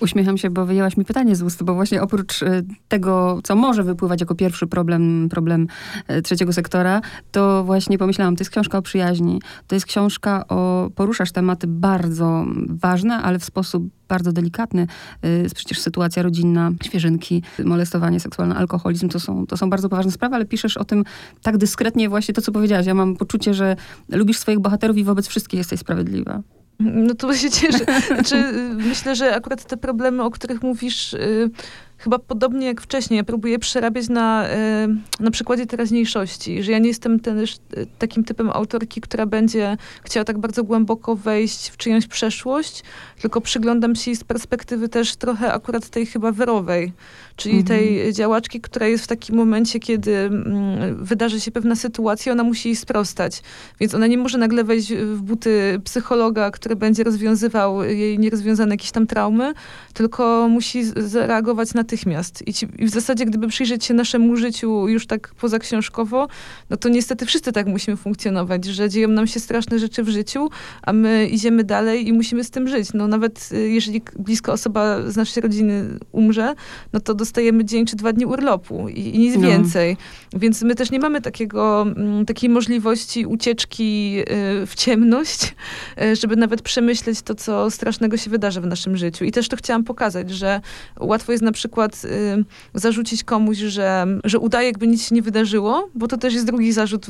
Y, 0.00 0.04
Uśmiecham 0.04 0.38
się, 0.38 0.50
bo 0.50 0.66
wyjęłaś 0.66 0.96
mi 0.96 1.04
pytanie 1.04 1.36
z 1.36 1.42
ust, 1.42 1.62
bo 1.62 1.74
właśnie 1.74 2.02
oprócz 2.02 2.42
e, 2.42 2.62
tego, 2.88 3.40
co 3.44 3.56
może 3.56 3.82
wypływać 3.82 4.20
jako 4.20 4.34
pierwszy 4.34 4.66
problem, 4.66 5.28
problem 5.30 5.66
e, 6.08 6.22
trzeciego 6.22 6.52
sektora, 6.52 7.00
to 7.32 7.64
właśnie 7.64 7.98
pomyślałam, 7.98 8.36
to 8.36 8.40
jest 8.40 8.50
książka 8.50 8.78
o 8.78 8.82
przyjaźni, 8.82 9.40
to 9.66 9.76
jest 9.76 9.86
książka 9.86 10.48
o, 10.48 10.90
poruszasz 10.94 11.32
tematy 11.32 11.66
bardzo 11.66 12.44
ważne, 12.68 13.14
ale 13.16 13.38
w 13.38 13.44
sposób 13.44 13.84
bardzo 14.08 14.32
delikatny. 14.32 14.86
E, 15.22 15.28
jest 15.28 15.54
przecież 15.54 15.80
sytuacja 15.80 16.22
rodzinna, 16.22 16.70
świeżynki, 16.82 17.42
molestowanie 17.64 18.20
seksualne, 18.20 18.54
alkoholizm, 18.54 19.08
to 19.08 19.20
są, 19.20 19.46
to 19.46 19.56
są 19.56 19.70
bardzo 19.70 19.88
poważne 19.88 20.12
sprawy, 20.12 20.34
ale 20.34 20.44
piszesz 20.44 20.76
o 20.76 20.84
tym 20.84 21.04
tak 21.42 21.56
dyskretnie 21.56 22.08
właśnie 22.08 22.34
to, 22.34 22.42
co 22.42 22.52
powiedziałaś. 22.52 22.86
Ja 22.86 22.94
mam 22.94 23.16
poczucie, 23.16 23.54
że 23.54 23.76
lubisz 24.08 24.38
swoich 24.38 24.58
bohaterów 24.58 24.96
i 24.96 25.04
wobec 25.04 25.26
wszystkich 25.26 25.58
jesteś 25.58 25.80
sprawiedliwa. 25.80 26.42
No 26.80 27.14
to 27.14 27.34
się 27.34 27.50
cieszę. 27.50 27.84
Znaczy, 28.06 28.36
y, 28.36 28.74
myślę, 28.74 29.16
że 29.16 29.36
akurat 29.36 29.64
te 29.64 29.76
problemy, 29.76 30.22
o 30.22 30.30
których 30.30 30.62
mówisz, 30.62 31.14
y, 31.14 31.50
chyba 31.98 32.18
podobnie 32.18 32.66
jak 32.66 32.80
wcześniej, 32.80 33.18
ja 33.18 33.24
próbuję 33.24 33.58
przerabiać 33.58 34.08
na, 34.08 34.48
e, 34.48 34.88
na 35.20 35.30
przykładzie 35.30 35.66
teraźniejszości, 35.66 36.62
że 36.62 36.72
ja 36.72 36.78
nie 36.78 36.88
jestem 36.88 37.20
też 37.20 37.56
takim 37.98 38.24
typem 38.24 38.50
autorki, 38.50 39.00
która 39.00 39.26
będzie 39.26 39.76
chciała 40.04 40.24
tak 40.24 40.38
bardzo 40.38 40.64
głęboko 40.64 41.16
wejść 41.16 41.68
w 41.68 41.76
czyjąś 41.76 42.06
przeszłość, 42.06 42.82
tylko 43.20 43.40
przyglądam 43.40 43.94
się 43.94 44.16
z 44.16 44.24
perspektywy 44.24 44.88
też 44.88 45.16
trochę 45.16 45.52
akurat 45.52 45.88
tej 45.88 46.06
chyba 46.06 46.32
wyrowej, 46.32 46.92
czyli 47.36 47.58
mhm. 47.58 47.78
tej 47.78 48.12
działaczki, 48.12 48.60
która 48.60 48.86
jest 48.86 49.04
w 49.04 49.06
takim 49.06 49.36
momencie, 49.36 49.80
kiedy 49.80 50.16
mm, 50.16 51.04
wydarzy 51.04 51.40
się 51.40 51.50
pewna 51.50 51.76
sytuacja, 51.76 52.32
ona 52.32 52.42
musi 52.42 52.68
jej 52.68 52.76
sprostać. 52.76 53.42
Więc 53.80 53.94
ona 53.94 54.06
nie 54.06 54.18
może 54.18 54.38
nagle 54.38 54.64
wejść 54.64 54.94
w 54.94 55.22
buty 55.22 55.80
psychologa, 55.84 56.50
który 56.50 56.76
będzie 56.76 57.04
rozwiązywał 57.04 57.84
jej 57.84 58.18
nierozwiązane 58.18 58.74
jakieś 58.74 58.90
tam 58.90 59.06
traumy, 59.06 59.52
tylko 59.92 60.48
musi 60.48 60.84
zareagować 60.96 61.74
na 61.74 61.84
natychmiast. 61.84 62.48
I, 62.48 62.54
ci, 62.54 62.66
I, 62.78 62.86
w 62.86 62.90
zasadzie, 62.90 63.26
gdyby 63.26 63.48
przyjrzeć 63.48 63.84
się 63.84 63.94
naszemu 63.94 64.36
życiu 64.36 64.88
już 64.88 65.06
tak 65.06 65.34
pozaksiążkowo, 65.34 66.28
no 66.70 66.76
to 66.76 66.88
niestety 66.88 67.26
wszyscy 67.26 67.52
tak 67.52 67.66
musimy 67.66 67.96
funkcjonować, 67.96 68.64
że 68.64 68.88
dzieją 68.88 69.08
nam 69.08 69.26
się 69.26 69.40
straszne 69.40 69.78
rzeczy 69.78 70.02
w 70.02 70.08
życiu, 70.08 70.48
a 70.82 70.92
my 70.92 71.28
idziemy 71.28 71.64
dalej 71.64 72.08
i 72.08 72.12
musimy 72.12 72.44
z 72.44 72.50
tym 72.50 72.68
żyć. 72.68 72.92
No 72.94 73.08
nawet 73.08 73.48
y, 73.52 73.70
jeżeli 73.70 74.02
bliska 74.18 74.52
osoba 74.52 75.10
z 75.10 75.16
naszej 75.16 75.42
rodziny 75.42 75.98
umrze, 76.12 76.54
no 76.92 77.00
to 77.00 77.14
dostajemy 77.24 77.64
dzień 77.64 77.86
czy 77.86 77.96
dwa 77.96 78.12
dni 78.12 78.26
urlopu 78.26 78.88
i, 78.88 79.00
i 79.00 79.18
nic 79.18 79.36
no. 79.36 79.48
więcej. 79.48 79.96
Więc 80.32 80.62
my 80.62 80.74
też 80.74 80.90
nie 80.90 80.98
mamy 80.98 81.20
takiego, 81.20 81.82
mm, 81.82 82.26
takiej 82.26 82.50
możliwości 82.50 83.26
ucieczki 83.26 84.18
y, 84.20 84.66
w 84.66 84.74
ciemność, 84.74 85.54
y, 86.02 86.16
żeby 86.16 86.36
nawet 86.36 86.62
przemyśleć 86.62 87.22
to, 87.22 87.34
co 87.34 87.70
strasznego 87.70 88.16
się 88.16 88.30
wydarzy 88.30 88.60
w 88.60 88.66
naszym 88.66 88.96
życiu. 88.96 89.24
I 89.24 89.32
też 89.32 89.48
to 89.48 89.56
chciałam 89.56 89.84
pokazać, 89.84 90.30
że 90.30 90.60
łatwo 91.00 91.32
jest 91.32 91.44
na 91.44 91.52
przykład 91.52 92.04
y, 92.04 92.44
zarzucić 92.74 93.24
komuś, 93.24 93.56
że, 93.58 94.06
że 94.24 94.38
udaje, 94.38 94.66
jakby 94.66 94.86
nic 94.86 95.08
się 95.08 95.14
nie 95.14 95.22
wydarzyło, 95.22 95.88
bo 95.94 96.08
to 96.08 96.16
też 96.16 96.34
jest 96.34 96.46
drugi 96.46 96.72
zarzut 96.72 97.06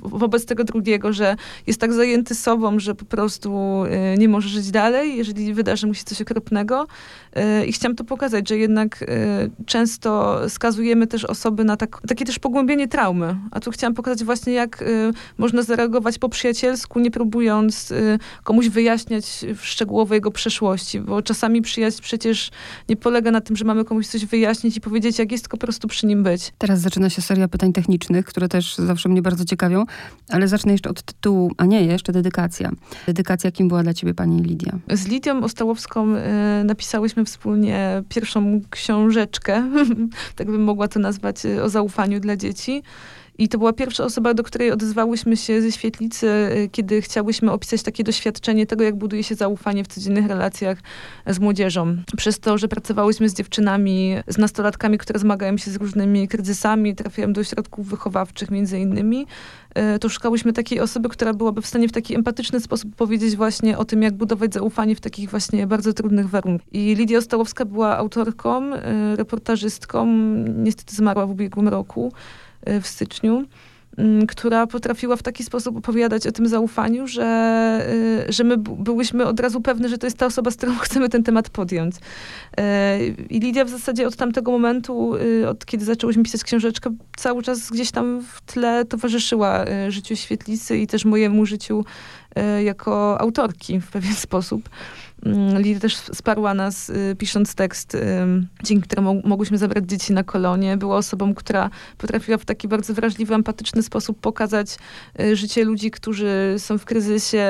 wobec 0.00 0.44
tego 0.44 0.64
drugiego, 0.64 1.12
że 1.12 1.36
jest 1.66 1.80
tak 1.80 1.92
zajęty 1.92 2.34
sobą, 2.34 2.78
że 2.78 2.94
po 2.94 3.04
prostu 3.04 3.84
nie 4.18 4.28
może 4.28 4.48
żyć 4.48 4.70
dalej, 4.70 5.16
jeżeli 5.16 5.54
wydarzy 5.54 5.86
mu 5.86 5.94
się 5.94 6.04
coś 6.04 6.22
okropnego. 6.22 6.86
I 7.66 7.72
chciałam 7.72 7.96
to 7.96 8.04
pokazać, 8.04 8.48
że 8.48 8.58
jednak 8.58 9.04
często 9.66 10.40
skazujemy 10.48 11.06
też 11.06 11.24
osoby 11.24 11.64
na 11.64 11.76
tak, 11.76 12.00
takie 12.08 12.24
też 12.24 12.38
pogłębienie 12.38 12.88
traumy. 12.88 13.36
A 13.50 13.60
tu 13.60 13.70
chciałam 13.70 13.94
pokazać 13.94 14.24
właśnie, 14.24 14.52
jak 14.52 14.82
y, 14.82 15.12
można 15.38 15.62
zareagować 15.62 16.18
po 16.18 16.28
przyjacielsku, 16.28 17.00
nie 17.00 17.10
próbując 17.10 17.90
y, 17.90 18.18
komuś 18.44 18.68
wyjaśniać 18.68 19.44
szczegółowo 19.60 20.14
jego 20.14 20.30
przeszłości, 20.30 21.00
bo 21.00 21.22
czasami 21.22 21.62
przyjaźń 21.62 22.02
przecież 22.02 22.50
nie 22.88 22.96
polega 22.96 23.30
na 23.30 23.40
tym, 23.40 23.56
że 23.56 23.64
mamy 23.64 23.84
komuś 23.84 24.06
coś 24.06 24.26
wyjaśnić 24.26 24.76
i 24.76 24.80
powiedzieć, 24.80 25.18
jak 25.18 25.32
jest, 25.32 25.44
tylko 25.44 25.56
po 25.56 25.66
prostu 25.66 25.88
przy 25.88 26.06
nim 26.06 26.22
być. 26.22 26.52
Teraz 26.58 26.80
zaczyna 26.80 27.10
się 27.10 27.22
seria 27.22 27.48
pytań 27.48 27.72
technicznych, 27.72 28.26
które 28.26 28.48
też 28.48 28.76
zawsze 28.76 29.08
mnie 29.08 29.22
bardzo 29.22 29.44
ciekawią, 29.44 29.84
ale 30.28 30.48
zacznę 30.48 30.72
jeszcze 30.72 30.90
od 30.90 31.02
tytułu, 31.02 31.52
a 31.56 31.66
nie, 31.66 31.84
jeszcze 31.84 32.12
dedykacja. 32.12 32.70
Dedykacja 33.06 33.50
kim 33.52 33.68
była 33.68 33.82
dla 33.82 33.94
ciebie 33.94 34.14
pani 34.14 34.42
Lidia? 34.42 34.78
Z 34.92 35.06
Lidią 35.06 35.42
Ostałowską 35.44 36.16
y, 36.16 36.64
napisałyśmy 36.64 37.24
wspólnie 37.24 38.02
pierwszą 38.08 38.60
książeczkę, 38.70 39.47
tak 40.36 40.46
bym 40.46 40.62
mogła 40.62 40.88
to 40.88 41.00
nazwać, 41.00 41.44
y, 41.44 41.62
o 41.62 41.68
zaufaniu 41.68 42.20
dla 42.20 42.36
dzieci. 42.36 42.82
I 43.38 43.48
to 43.48 43.58
była 43.58 43.72
pierwsza 43.72 44.04
osoba, 44.04 44.34
do 44.34 44.42
której 44.42 44.72
odezwałyśmy 44.72 45.36
się 45.36 45.62
ze 45.62 45.72
świetlicy, 45.72 46.26
y, 46.26 46.68
kiedy 46.72 47.02
chciałyśmy 47.02 47.52
opisać 47.52 47.82
takie 47.82 48.04
doświadczenie 48.04 48.66
tego, 48.66 48.84
jak 48.84 48.96
buduje 48.96 49.24
się 49.24 49.34
zaufanie 49.34 49.84
w 49.84 49.88
codziennych 49.88 50.26
relacjach 50.26 50.78
z 51.26 51.38
młodzieżą. 51.38 51.96
Przez 52.16 52.40
to, 52.40 52.58
że 52.58 52.68
pracowałyśmy 52.68 53.28
z 53.28 53.34
dziewczynami, 53.34 54.16
z 54.28 54.38
nastolatkami, 54.38 54.98
które 54.98 55.18
zmagają 55.18 55.56
się 55.56 55.70
z 55.70 55.76
różnymi 55.76 56.28
kryzysami, 56.28 56.94
trafiają 56.94 57.32
do 57.32 57.40
ośrodków 57.40 57.88
wychowawczych 57.88 58.50
między 58.50 58.78
innymi, 58.78 59.26
y, 59.94 59.98
to 59.98 60.08
szukałyśmy 60.08 60.52
takiej 60.52 60.80
osoby, 60.80 61.08
która 61.08 61.34
byłaby 61.34 61.62
w 61.62 61.66
stanie 61.66 61.88
w 61.88 61.92
taki 61.92 62.14
empatyczny 62.14 62.60
sposób 62.60 62.94
powiedzieć 62.96 63.36
właśnie 63.36 63.78
o 63.78 63.84
tym, 63.84 64.02
jak 64.02 64.14
budować 64.14 64.54
zaufanie 64.54 64.96
w 64.96 65.00
takich 65.00 65.30
właśnie 65.30 65.66
bardzo 65.66 65.92
trudnych 65.92 66.28
warunkach. 66.28 66.68
I 66.72 66.94
Lidia 66.94 67.18
Ostałowska 67.18 67.64
była 67.64 67.96
autorką, 67.96 68.74
y, 68.74 69.16
reportażystką, 69.16 70.06
niestety 70.56 70.96
zmarła 70.96 71.26
w 71.26 71.30
ubiegłym 71.30 71.68
roku. 71.68 72.12
Y, 72.68 72.80
w 72.80 72.86
styczniu, 72.86 73.44
mm, 73.98 74.26
która 74.26 74.66
potrafiła 74.66 75.16
w 75.16 75.22
taki 75.22 75.44
sposób 75.44 75.76
opowiadać 75.76 76.26
o 76.26 76.32
tym 76.32 76.48
zaufaniu, 76.48 77.06
że, 77.06 78.26
y, 78.28 78.32
że 78.32 78.44
my 78.44 78.56
byłyśmy 78.56 79.26
od 79.26 79.40
razu 79.40 79.60
pewne, 79.60 79.88
że 79.88 79.98
to 79.98 80.06
jest 80.06 80.18
ta 80.18 80.26
osoba, 80.26 80.50
z 80.50 80.56
którą 80.56 80.78
chcemy 80.84 81.08
ten 81.08 81.22
temat 81.22 81.50
podjąć. 81.50 81.96
Y, 81.96 82.00
I 83.30 83.40
Lidia 83.40 83.64
w 83.64 83.68
zasadzie 83.68 84.06
od 84.06 84.16
tamtego 84.16 84.50
momentu, 84.50 85.14
od 85.48 85.66
kiedy 85.66 85.84
zaczęłyśmy 85.84 86.22
pisać 86.22 86.44
książeczkę, 86.44 86.90
cały 87.16 87.42
czas 87.42 87.70
gdzieś 87.70 87.90
tam 87.90 88.22
w 88.22 88.40
tle 88.40 88.84
towarzyszyła 88.84 89.64
życiu 89.88 90.16
świetlicy 90.16 90.78
i 90.78 90.86
też 90.86 91.04
mojemu 91.04 91.46
życiu 91.46 91.84
jako 92.64 93.20
autorki 93.20 93.80
w 93.80 93.90
pewien 93.90 94.14
sposób. 94.26 94.68
Mm, 95.26 95.62
Lidia 95.62 95.80
też 95.80 95.96
wsparła 95.96 96.54
nas 96.54 96.90
y, 96.90 97.16
pisząc 97.18 97.54
tekst, 97.54 97.96
dzięki 98.62 98.88
któremu 98.88 99.22
mogłyśmy 99.24 99.58
zabrać 99.58 99.84
dzieci 99.86 100.12
na 100.12 100.24
kolonie. 100.24 100.76
Była 100.76 100.96
osobą, 100.96 101.34
która 101.34 101.70
potrafiła 101.98 102.38
w 102.38 102.44
taki 102.44 102.68
bardzo 102.68 102.94
wrażliwy, 102.94 103.34
empatyczny 103.34 103.82
sposób 103.82 104.20
pokazać 104.20 104.76
y, 105.20 105.36
życie 105.36 105.64
ludzi, 105.64 105.90
którzy 105.90 106.54
są 106.58 106.78
w 106.78 106.84
kryzysie, 106.84 107.46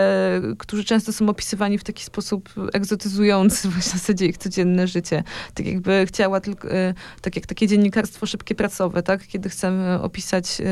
którzy 0.58 0.84
często 0.84 1.12
są 1.12 1.28
opisywani 1.28 1.78
w 1.78 1.84
taki 1.84 2.04
sposób 2.04 2.48
egzotyzujący 2.72 3.68
w 3.80 3.84
zasadzie 3.84 4.26
ich 4.26 4.38
codzienne 4.38 4.86
życie. 4.86 5.22
Tak 5.54 5.66
jakby 5.66 6.06
chciała 6.06 6.40
tylko, 6.40 6.68
y, 6.68 6.94
tak 7.20 7.36
jak 7.36 7.46
takie 7.46 7.66
dziennikarstwo 7.66 8.26
szybkie 8.26 8.54
pracowe, 8.54 9.02
tak? 9.02 9.26
Kiedy 9.26 9.48
chcemy 9.48 10.02
opisać 10.02 10.62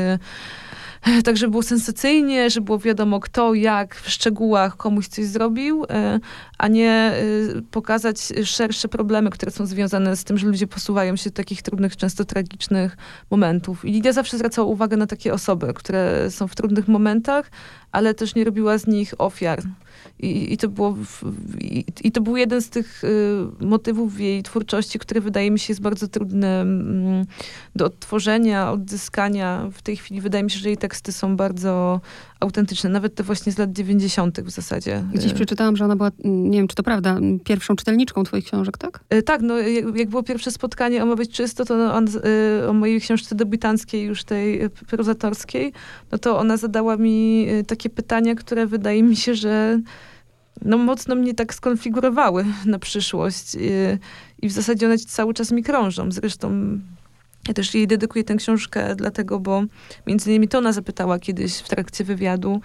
tak, 1.25 1.37
żeby 1.37 1.51
było 1.51 1.63
sensacyjnie, 1.63 2.49
żeby 2.49 2.65
było 2.65 2.79
wiadomo 2.79 3.19
kto, 3.19 3.53
jak, 3.53 3.95
w 3.95 4.09
szczegółach 4.09 4.77
komuś 4.77 5.07
coś 5.07 5.25
zrobił, 5.25 5.85
e, 5.89 6.19
a 6.57 6.67
nie 6.67 6.91
e, 6.91 7.13
pokazać 7.71 8.17
szersze 8.43 8.87
problemy, 8.87 9.29
które 9.29 9.51
są 9.51 9.65
związane 9.65 10.15
z 10.15 10.23
tym, 10.23 10.37
że 10.37 10.47
ludzie 10.47 10.67
posuwają 10.67 11.15
się 11.15 11.29
do 11.29 11.35
takich 11.35 11.61
trudnych, 11.61 11.97
często 11.97 12.25
tragicznych 12.25 12.97
momentów. 13.31 13.85
I 13.85 13.91
Lidia 13.91 14.13
zawsze 14.13 14.37
zwracała 14.37 14.67
uwagę 14.67 14.97
na 14.97 15.07
takie 15.07 15.33
osoby, 15.33 15.73
które 15.73 16.31
są 16.31 16.47
w 16.47 16.55
trudnych 16.55 16.87
momentach, 16.87 17.51
ale 17.91 18.13
też 18.13 18.35
nie 18.35 18.43
robiła 18.43 18.77
z 18.77 18.87
nich 18.87 19.13
ofiar. 19.17 19.61
I, 20.19 20.53
i, 20.53 20.57
to, 20.57 20.67
było 20.67 20.91
w, 20.91 21.23
i, 21.61 21.85
i, 22.03 22.11
to 22.11 22.21
był 22.21 22.37
jeden 22.37 22.61
z 22.61 22.69
tych 22.69 23.03
y, 23.03 23.37
motywów 23.59 24.15
w 24.15 24.19
jej 24.19 24.43
twórczości, 24.43 24.99
który 24.99 25.21
wydaje 25.21 25.51
mi 25.51 25.59
się 25.59 25.71
jest 25.71 25.81
bardzo 25.81 26.07
trudny 26.07 26.47
mm, 26.47 27.25
do 27.75 27.85
odtworzenia, 27.85 28.71
odzyskania. 28.71 29.69
W 29.71 29.81
tej 29.81 29.97
chwili 29.97 30.21
wydaje 30.21 30.43
mi 30.43 30.51
się, 30.51 30.59
że 30.59 30.69
jej 30.69 30.77
teksty 30.77 31.11
są 31.11 31.35
bardzo 31.35 32.01
autentyczne, 32.39 32.89
nawet 32.89 33.15
te 33.15 33.23
właśnie 33.23 33.51
z 33.51 33.57
lat 33.57 33.71
90. 33.71 34.41
w 34.41 34.49
zasadzie. 34.49 35.03
Gdzieś 35.13 35.33
przeczytałam, 35.33 35.77
że 35.77 35.85
ona 35.85 35.95
była, 35.95 36.11
nie 36.23 36.57
wiem 36.57 36.67
czy 36.67 36.75
to 36.75 36.83
prawda, 36.83 37.19
pierwszą 37.43 37.75
czytelniczką 37.75 38.23
twoich 38.23 38.45
książek, 38.45 38.77
tak? 38.77 38.99
Y, 39.13 39.23
tak, 39.23 39.41
no 39.41 39.57
jak, 39.57 39.95
jak, 39.95 40.09
było 40.09 40.23
pierwsze 40.23 40.51
spotkanie 40.51 41.03
o 41.03 41.05
Ma 41.05 41.15
być 41.15 41.31
czysto, 41.31 41.65
to 41.65 41.93
on, 41.93 42.07
y, 42.07 42.69
o 42.69 42.73
mojej 42.73 43.01
książce 43.01 43.35
debiutanckiej, 43.35 44.05
już 44.05 44.23
tej 44.23 44.69
prozatorskiej, 44.69 45.73
no 46.11 46.17
to 46.17 46.39
ona 46.39 46.57
zadała 46.57 46.97
mi 46.97 47.47
takie 47.67 47.89
pytania, 47.89 48.35
które 48.35 48.67
wydaje 48.67 49.03
mi 49.03 49.15
się, 49.15 49.35
że 49.35 49.79
no, 50.61 50.77
mocno 50.77 51.15
mnie 51.15 51.33
tak 51.33 51.53
skonfigurowały 51.53 52.45
na 52.65 52.79
przyszłość. 52.79 53.57
I, 54.41 54.49
w 54.49 54.51
zasadzie 54.51 54.85
one 54.85 54.97
cały 54.97 55.33
czas 55.33 55.51
mi 55.51 55.63
krążą. 55.63 56.11
Zresztą 56.11 56.79
ja 57.47 57.53
też 57.53 57.73
jej 57.73 57.87
dedykuję 57.87 58.23
tę 58.23 58.35
książkę 58.35 58.95
dlatego, 58.95 59.39
bo 59.39 59.63
między 60.07 60.29
innymi 60.29 60.47
to 60.47 60.57
ona 60.57 60.71
zapytała 60.71 61.19
kiedyś 61.19 61.57
w 61.57 61.69
trakcie 61.69 62.03
wywiadu, 62.03 62.61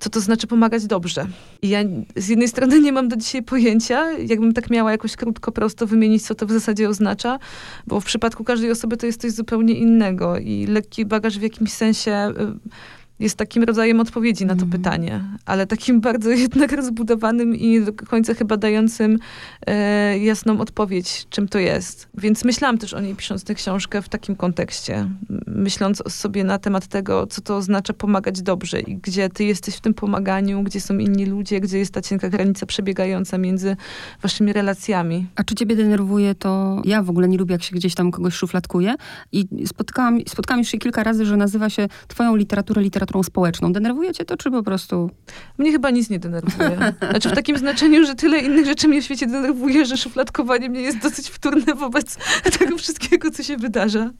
co 0.00 0.10
to 0.10 0.20
znaczy 0.20 0.46
pomagać 0.46 0.86
dobrze. 0.86 1.26
I 1.62 1.68
ja 1.68 1.80
z 2.16 2.28
jednej 2.28 2.48
strony 2.48 2.80
nie 2.80 2.92
mam 2.92 3.08
do 3.08 3.16
dzisiaj 3.16 3.42
pojęcia, 3.42 4.12
jakbym 4.12 4.52
tak 4.52 4.70
miała 4.70 4.92
jakoś 4.92 5.16
krótko, 5.16 5.52
prosto 5.52 5.86
wymienić, 5.86 6.26
co 6.26 6.34
to 6.34 6.46
w 6.46 6.52
zasadzie 6.52 6.88
oznacza, 6.88 7.38
bo 7.86 8.00
w 8.00 8.04
przypadku 8.04 8.44
każdej 8.44 8.70
osoby 8.70 8.96
to 8.96 9.06
jest 9.06 9.20
coś 9.20 9.32
zupełnie 9.32 9.74
innego 9.74 10.38
i 10.38 10.66
lekki 10.66 11.04
bagaż 11.06 11.38
w 11.38 11.42
jakimś 11.42 11.72
sensie... 11.72 12.32
Y, 12.40 13.03
jest 13.18 13.36
takim 13.36 13.62
rodzajem 13.62 14.00
odpowiedzi 14.00 14.46
na 14.46 14.54
to 14.54 14.62
mm. 14.62 14.70
pytanie, 14.70 15.24
ale 15.46 15.66
takim 15.66 16.00
bardzo 16.10 16.30
jednak 16.30 16.72
rozbudowanym 16.72 17.56
i 17.56 17.68
nie 17.68 17.80
do 17.80 17.92
końca 17.92 18.34
chyba 18.34 18.56
dającym 18.56 19.18
e, 19.66 20.18
jasną 20.18 20.60
odpowiedź, 20.60 21.26
czym 21.30 21.48
to 21.48 21.58
jest. 21.58 22.08
Więc 22.18 22.44
myślałam 22.44 22.78
też 22.78 22.94
o 22.94 23.00
niej 23.00 23.14
pisząc 23.14 23.44
tę 23.44 23.54
książkę 23.54 24.02
w 24.02 24.08
takim 24.08 24.36
kontekście, 24.36 25.08
myśląc 25.46 26.02
sobie 26.12 26.44
na 26.44 26.58
temat 26.58 26.86
tego, 26.86 27.26
co 27.26 27.40
to 27.40 27.56
oznacza 27.56 27.92
pomagać 27.92 28.42
dobrze 28.42 28.80
i 28.80 28.96
gdzie 28.96 29.28
ty 29.28 29.44
jesteś 29.44 29.76
w 29.76 29.80
tym 29.80 29.94
pomaganiu, 29.94 30.62
gdzie 30.62 30.80
są 30.80 30.98
inni 30.98 31.26
ludzie, 31.26 31.60
gdzie 31.60 31.78
jest 31.78 31.94
ta 31.94 32.00
cienka 32.00 32.28
granica 32.28 32.66
przebiegająca 32.66 33.38
między 33.38 33.76
waszymi 34.22 34.52
relacjami. 34.52 35.26
A 35.36 35.44
czy 35.44 35.54
ciebie 35.54 35.76
denerwuje 35.76 36.34
to, 36.34 36.82
ja 36.84 37.02
w 37.02 37.10
ogóle 37.10 37.28
nie 37.28 37.38
lubię, 37.38 37.52
jak 37.52 37.62
się 37.62 37.76
gdzieś 37.76 37.94
tam 37.94 38.10
kogoś 38.10 38.34
szufladkuje 38.34 38.94
i 39.32 39.66
spotkałam, 39.66 40.20
spotkałam 40.28 40.58
już 40.58 40.68
się 40.68 40.78
kilka 40.78 41.02
razy, 41.02 41.26
że 41.26 41.36
nazywa 41.36 41.70
się 41.70 41.88
twoją 42.08 42.36
literaturę 42.36 42.82
literaturą 42.82 43.03
literaturą 43.04 43.22
społeczną. 43.22 43.72
Denerwuje 43.72 44.12
cię 44.12 44.24
to, 44.24 44.36
czy 44.36 44.50
po 44.50 44.62
prostu... 44.62 45.10
Mnie 45.58 45.72
chyba 45.72 45.90
nic 45.90 46.10
nie 46.10 46.18
denerwuje. 46.18 46.94
Znaczy 47.10 47.28
w 47.28 47.32
takim 47.32 47.58
znaczeniu, 47.58 48.06
że 48.06 48.14
tyle 48.14 48.38
innych 48.38 48.66
rzeczy 48.66 48.88
mnie 48.88 49.02
w 49.02 49.04
świecie 49.04 49.26
denerwuje, 49.26 49.86
że 49.86 49.96
szufladkowanie 49.96 50.68
mnie 50.68 50.80
jest 50.80 50.98
dosyć 50.98 51.28
wtórne 51.28 51.74
wobec 51.74 52.16
tego 52.58 52.78
wszystkiego, 52.78 53.30
co 53.30 53.42
się 53.42 53.56
wydarza. 53.56 54.10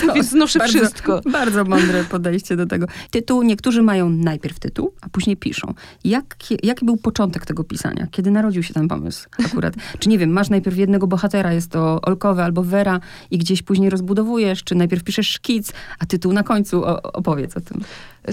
To 0.00 0.14
Więc 0.14 0.28
znoszę 0.28 0.58
bardzo, 0.58 0.78
wszystko. 0.78 1.20
Bardzo 1.32 1.64
mądre 1.64 2.04
podejście 2.04 2.56
do 2.56 2.66
tego. 2.66 2.86
Tytuł, 3.10 3.42
niektórzy 3.42 3.82
mają 3.82 4.08
najpierw 4.08 4.58
tytuł, 4.58 4.92
a 5.00 5.08
później 5.08 5.36
piszą. 5.36 5.74
Jaki, 6.04 6.58
jaki 6.62 6.84
był 6.84 6.96
początek 6.96 7.46
tego 7.46 7.64
pisania? 7.64 8.06
Kiedy 8.10 8.30
narodził 8.30 8.62
się 8.62 8.74
ten 8.74 8.88
pomysł 8.88 9.28
akurat? 9.46 9.74
Czy 9.98 10.08
nie 10.08 10.18
wiem, 10.18 10.30
masz 10.30 10.50
najpierw 10.50 10.76
jednego 10.76 11.06
bohatera, 11.06 11.52
jest 11.52 11.70
to 11.70 12.00
Olkowy 12.02 12.42
albo 12.42 12.62
Wera 12.62 13.00
i 13.30 13.38
gdzieś 13.38 13.62
później 13.62 13.90
rozbudowujesz, 13.90 14.64
czy 14.64 14.74
najpierw 14.74 15.04
piszesz 15.04 15.28
szkic, 15.28 15.72
a 15.98 16.06
tytuł 16.06 16.32
na 16.32 16.42
końcu 16.42 16.84
opowiedz 17.02 17.56
o 17.56 17.60
tym. 17.60 17.80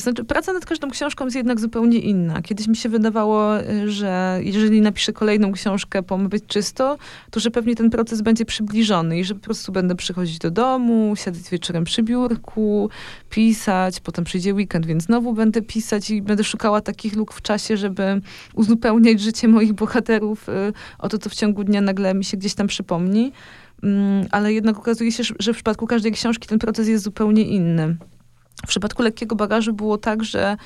Znaczy, 0.03 0.23
praca 0.23 0.53
nad 0.53 0.65
każdą 0.65 0.89
książką 0.89 1.25
jest 1.25 1.35
jednak 1.35 1.59
zupełnie 1.59 1.99
inna. 1.99 2.41
Kiedyś 2.41 2.67
mi 2.67 2.75
się 2.75 2.89
wydawało, 2.89 3.61
y, 3.61 3.91
że 3.91 4.39
jeżeli 4.43 4.81
napiszę 4.81 5.13
kolejną 5.13 5.51
książkę 5.51 6.03
po 6.03 6.17
być 6.17 6.43
czysto, 6.47 6.97
to 7.31 7.39
że 7.39 7.51
pewnie 7.51 7.75
ten 7.75 7.89
proces 7.89 8.21
będzie 8.21 8.45
przybliżony 8.45 9.19
i 9.19 9.23
że 9.23 9.35
po 9.35 9.41
prostu 9.41 9.71
będę 9.71 9.95
przychodzić 9.95 10.39
do 10.39 10.51
domu, 10.51 11.13
siadać 11.15 11.49
wieczorem 11.49 11.83
przy 11.83 12.03
biurku, 12.03 12.89
pisać, 13.29 13.99
potem 13.99 14.25
przyjdzie 14.25 14.53
weekend, 14.53 14.85
więc 14.85 15.03
znowu 15.03 15.33
będę 15.33 15.61
pisać 15.61 16.09
i 16.09 16.21
będę 16.21 16.43
szukała 16.43 16.81
takich 16.81 17.15
luk 17.15 17.33
w 17.33 17.41
czasie, 17.41 17.77
żeby 17.77 18.21
uzupełniać 18.53 19.21
życie 19.21 19.47
moich 19.47 19.73
bohaterów 19.73 20.49
y, 20.49 20.51
o 20.99 21.09
to, 21.09 21.17
co 21.17 21.29
w 21.29 21.35
ciągu 21.35 21.63
dnia 21.63 21.81
nagle 21.81 22.13
mi 22.13 22.23
się 22.23 22.37
gdzieś 22.37 22.53
tam 22.53 22.67
przypomni. 22.67 23.31
Mm, 23.83 24.25
ale 24.31 24.53
jednak 24.53 24.77
okazuje 24.77 25.11
się, 25.11 25.23
że 25.39 25.53
w 25.53 25.55
przypadku 25.55 25.87
każdej 25.87 26.11
książki 26.11 26.47
ten 26.47 26.59
proces 26.59 26.87
jest 26.87 27.03
zupełnie 27.03 27.43
inny. 27.43 27.97
W 28.65 28.67
przypadku 28.67 29.03
lekkiego 29.03 29.35
bagażu 29.35 29.73
było 29.73 29.97
tak, 29.97 30.23
że 30.23 30.57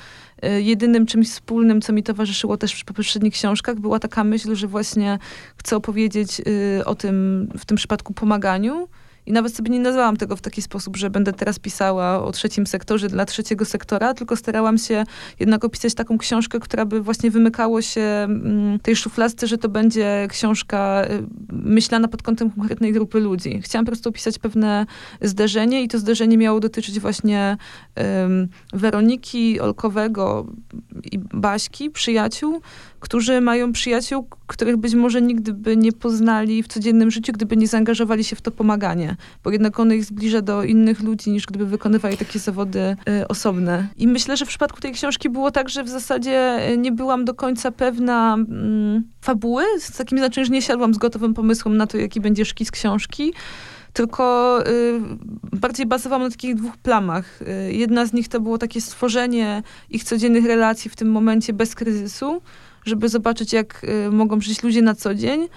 e, 0.42 0.60
jedynym 0.60 1.06
czymś 1.06 1.30
wspólnym, 1.30 1.80
co 1.80 1.92
mi 1.92 2.02
towarzyszyło 2.02 2.56
też 2.56 2.80
w 2.80 2.84
poprzednich 2.84 3.34
książkach, 3.34 3.80
była 3.80 3.98
taka 3.98 4.24
myśl, 4.24 4.54
że 4.54 4.66
właśnie 4.66 5.18
chcę 5.56 5.76
opowiedzieć 5.76 6.40
y, 6.40 6.84
o 6.84 6.94
tym, 6.94 7.48
w 7.58 7.64
tym 7.64 7.76
przypadku 7.76 8.12
pomaganiu, 8.12 8.88
i 9.26 9.32
nawet 9.32 9.54
sobie 9.54 9.70
nie 9.70 9.80
nazwałam 9.80 10.16
tego 10.16 10.36
w 10.36 10.40
taki 10.40 10.62
sposób, 10.62 10.96
że 10.96 11.10
będę 11.10 11.32
teraz 11.32 11.58
pisała 11.58 12.24
o 12.24 12.32
trzecim 12.32 12.66
sektorze 12.66 13.08
dla 13.08 13.24
trzeciego 13.24 13.64
sektora, 13.64 14.14
tylko 14.14 14.36
starałam 14.36 14.78
się 14.78 15.04
jednak 15.40 15.64
opisać 15.64 15.94
taką 15.94 16.18
książkę, 16.18 16.60
która 16.60 16.84
by 16.84 17.00
właśnie 17.00 17.30
wymykało 17.30 17.82
się 17.82 18.00
mm, 18.00 18.78
tej 18.78 18.96
szufladce, 18.96 19.46
że 19.46 19.58
to 19.58 19.68
będzie 19.68 20.26
książka 20.30 21.04
y, 21.04 21.26
myślana 21.52 22.08
pod 22.08 22.22
kątem 22.22 22.50
konkretnej 22.50 22.92
grupy 22.92 23.20
ludzi. 23.20 23.60
Chciałam 23.62 23.84
po 23.84 23.90
prostu 23.90 24.08
opisać 24.08 24.38
pewne 24.38 24.86
zderzenie 25.20 25.82
i 25.82 25.88
to 25.88 25.98
zderzenie 25.98 26.38
miało 26.38 26.60
dotyczyć 26.60 27.00
właśnie 27.00 27.56
um, 27.96 28.48
Weroniki, 28.72 29.60
Olkowego 29.60 30.46
i 31.12 31.18
Baśki, 31.18 31.90
przyjaciół, 31.90 32.60
którzy 33.06 33.40
mają 33.40 33.72
przyjaciół, 33.72 34.28
których 34.46 34.76
być 34.76 34.94
może 34.94 35.22
nigdy 35.22 35.52
by 35.52 35.76
nie 35.76 35.92
poznali 35.92 36.62
w 36.62 36.68
codziennym 36.68 37.10
życiu, 37.10 37.32
gdyby 37.32 37.56
nie 37.56 37.68
zaangażowali 37.68 38.24
się 38.24 38.36
w 38.36 38.40
to 38.40 38.50
pomaganie, 38.50 39.16
bo 39.44 39.50
jednak 39.50 39.80
ono 39.80 39.94
ich 39.94 40.04
zbliża 40.04 40.42
do 40.42 40.64
innych 40.64 41.00
ludzi, 41.00 41.30
niż 41.30 41.46
gdyby 41.46 41.66
wykonywali 41.66 42.16
takie 42.16 42.38
zawody 42.38 42.96
y, 43.08 43.28
osobne. 43.28 43.88
I 43.96 44.08
myślę, 44.08 44.36
że 44.36 44.46
w 44.46 44.48
przypadku 44.48 44.80
tej 44.80 44.92
książki 44.92 45.30
było 45.30 45.50
tak, 45.50 45.68
że 45.68 45.84
w 45.84 45.88
zasadzie 45.88 46.70
y, 46.72 46.78
nie 46.78 46.92
byłam 46.92 47.24
do 47.24 47.34
końca 47.34 47.70
pewna 47.70 48.36
y, 48.38 49.02
fabuły, 49.20 49.64
z 49.78 49.96
takim 49.96 50.18
znaczeniem, 50.18 50.46
że 50.46 50.52
nie 50.52 50.62
siadłam 50.62 50.94
z 50.94 50.98
gotowym 50.98 51.34
pomysłem 51.34 51.76
na 51.76 51.86
to, 51.86 51.98
jaki 51.98 52.20
będzie 52.20 52.44
szkic 52.44 52.70
książki, 52.70 53.32
tylko 53.96 54.58
y, 54.68 55.00
bardziej 55.52 55.86
bazowałam 55.86 56.22
na 56.22 56.30
takich 56.30 56.54
dwóch 56.54 56.76
plamach. 56.76 57.42
Y, 57.42 57.72
jedna 57.72 58.06
z 58.06 58.12
nich 58.12 58.28
to 58.28 58.40
było 58.40 58.58
takie 58.58 58.80
stworzenie 58.80 59.62
ich 59.90 60.04
codziennych 60.04 60.46
relacji 60.46 60.90
w 60.90 60.96
tym 60.96 61.10
momencie 61.10 61.52
bez 61.52 61.74
kryzysu, 61.74 62.42
żeby 62.86 63.08
zobaczyć, 63.08 63.52
jak 63.52 63.86
y, 64.06 64.10
mogą 64.10 64.40
żyć 64.40 64.62
ludzie 64.62 64.82
na 64.82 64.94
co 64.94 65.14
dzień. 65.14 65.48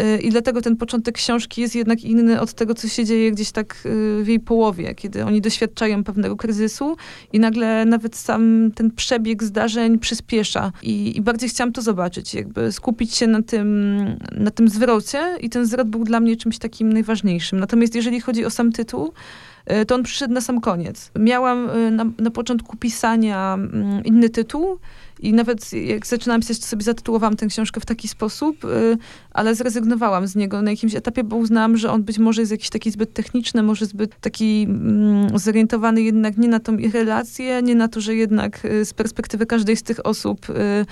Y, 0.00 0.18
I 0.20 0.30
dlatego 0.30 0.62
ten 0.62 0.76
początek 0.76 1.14
książki 1.14 1.60
jest 1.60 1.74
jednak 1.74 2.04
inny 2.04 2.40
od 2.40 2.52
tego, 2.52 2.74
co 2.74 2.88
się 2.88 3.04
dzieje 3.04 3.32
gdzieś 3.32 3.52
tak 3.52 3.76
y, 3.86 4.24
w 4.24 4.28
jej 4.28 4.40
połowie, 4.40 4.94
kiedy 4.94 5.24
oni 5.24 5.40
doświadczają 5.40 6.04
pewnego 6.04 6.36
kryzysu 6.36 6.96
i 7.32 7.40
nagle 7.40 7.84
nawet 7.84 8.16
sam 8.16 8.70
ten 8.74 8.90
przebieg 8.90 9.42
zdarzeń 9.42 9.98
przyspiesza. 9.98 10.72
I, 10.82 11.16
i 11.16 11.20
bardziej 11.20 11.48
chciałam 11.48 11.72
to 11.72 11.82
zobaczyć, 11.82 12.34
jakby 12.34 12.72
skupić 12.72 13.14
się 13.14 13.26
na 13.26 13.42
tym, 13.42 13.96
na 14.32 14.50
tym 14.50 14.68
zwrocie 14.68 15.36
i 15.40 15.50
ten 15.50 15.66
zwrot 15.66 15.88
był 15.88 16.04
dla 16.04 16.20
mnie 16.20 16.36
czymś 16.36 16.58
takim 16.58 16.92
najważniejszym. 16.92 17.60
Natomiast 17.60 17.94
jeżeli 17.94 18.20
chodzi 18.20 18.44
o 18.44 18.50
sam 18.50 18.72
tytuł, 18.72 19.12
to 19.86 19.94
on 19.94 20.02
przyszedł 20.02 20.34
na 20.34 20.40
sam 20.40 20.60
koniec. 20.60 21.10
Miałam 21.18 21.70
na, 21.90 22.04
na 22.18 22.30
początku 22.30 22.76
pisania 22.76 23.54
mm, 23.54 24.04
inny 24.04 24.30
tytuł, 24.30 24.78
i 25.20 25.32
nawet 25.32 25.72
jak 25.72 26.06
zaczynałam 26.06 26.40
pisać, 26.40 26.58
to 26.58 26.66
sobie 26.66 26.82
zatytułowałam 26.82 27.36
tę 27.36 27.46
książkę 27.46 27.80
w 27.80 27.86
taki 27.86 28.08
sposób, 28.08 28.64
y, 28.64 28.98
ale 29.30 29.54
zrezygnowałam 29.54 30.26
z 30.26 30.36
niego 30.36 30.62
na 30.62 30.70
jakimś 30.70 30.94
etapie, 30.94 31.24
bo 31.24 31.36
uznałam, 31.36 31.76
że 31.76 31.90
on 31.90 32.02
być 32.02 32.18
może 32.18 32.42
jest 32.42 32.52
jakiś 32.52 32.70
taki 32.70 32.90
zbyt 32.90 33.12
techniczny, 33.12 33.62
może 33.62 33.86
zbyt 33.86 34.20
taki 34.20 34.66
mm, 34.68 35.38
zorientowany 35.38 36.02
jednak 36.02 36.36
nie 36.36 36.48
na 36.48 36.60
tą 36.60 36.76
relację, 36.92 37.62
nie 37.62 37.74
na 37.74 37.88
to, 37.88 38.00
że 38.00 38.14
jednak 38.14 38.64
y, 38.64 38.84
z 38.84 38.94
perspektywy 38.94 39.46
każdej 39.46 39.76
z 39.76 39.82
tych 39.82 40.06
osób 40.06 40.50
y, 40.50 40.86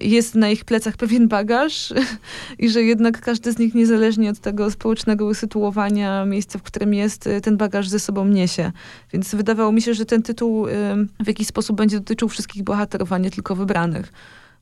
jest 0.00 0.34
na 0.34 0.50
ich 0.50 0.64
plecach 0.64 0.96
pewien 0.96 1.28
bagaż 1.28 1.92
i 2.58 2.68
że 2.68 2.82
jednak 2.82 3.20
każdy 3.20 3.52
z 3.52 3.58
nich 3.58 3.74
niezależnie 3.74 4.30
od 4.30 4.38
tego 4.38 4.70
społecznego 4.70 5.26
usytuowania, 5.26 6.24
miejsca, 6.24 6.58
w 6.58 6.62
którym 6.62 6.94
jest, 6.94 7.26
y, 7.26 7.40
ten 7.40 7.56
bagaż 7.56 7.88
ze 7.88 8.00
sobą 8.00 8.24
niesie. 8.24 8.72
Więc 9.12 9.34
wydawało 9.34 9.72
mi 9.72 9.82
się, 9.82 9.94
że 9.94 10.06
ten 10.06 10.22
tytuł 10.22 10.66
y, 10.66 10.70
w 11.20 11.26
jakiś 11.26 11.46
sposób 11.46 11.76
będzie 11.76 11.98
dotyczył 11.98 12.28
wszystkich 12.28 12.62
bohaterów, 12.62 13.12
a 13.12 13.18
nie 13.18 13.30
tylko 13.30 13.56
wybranych. 13.56 14.12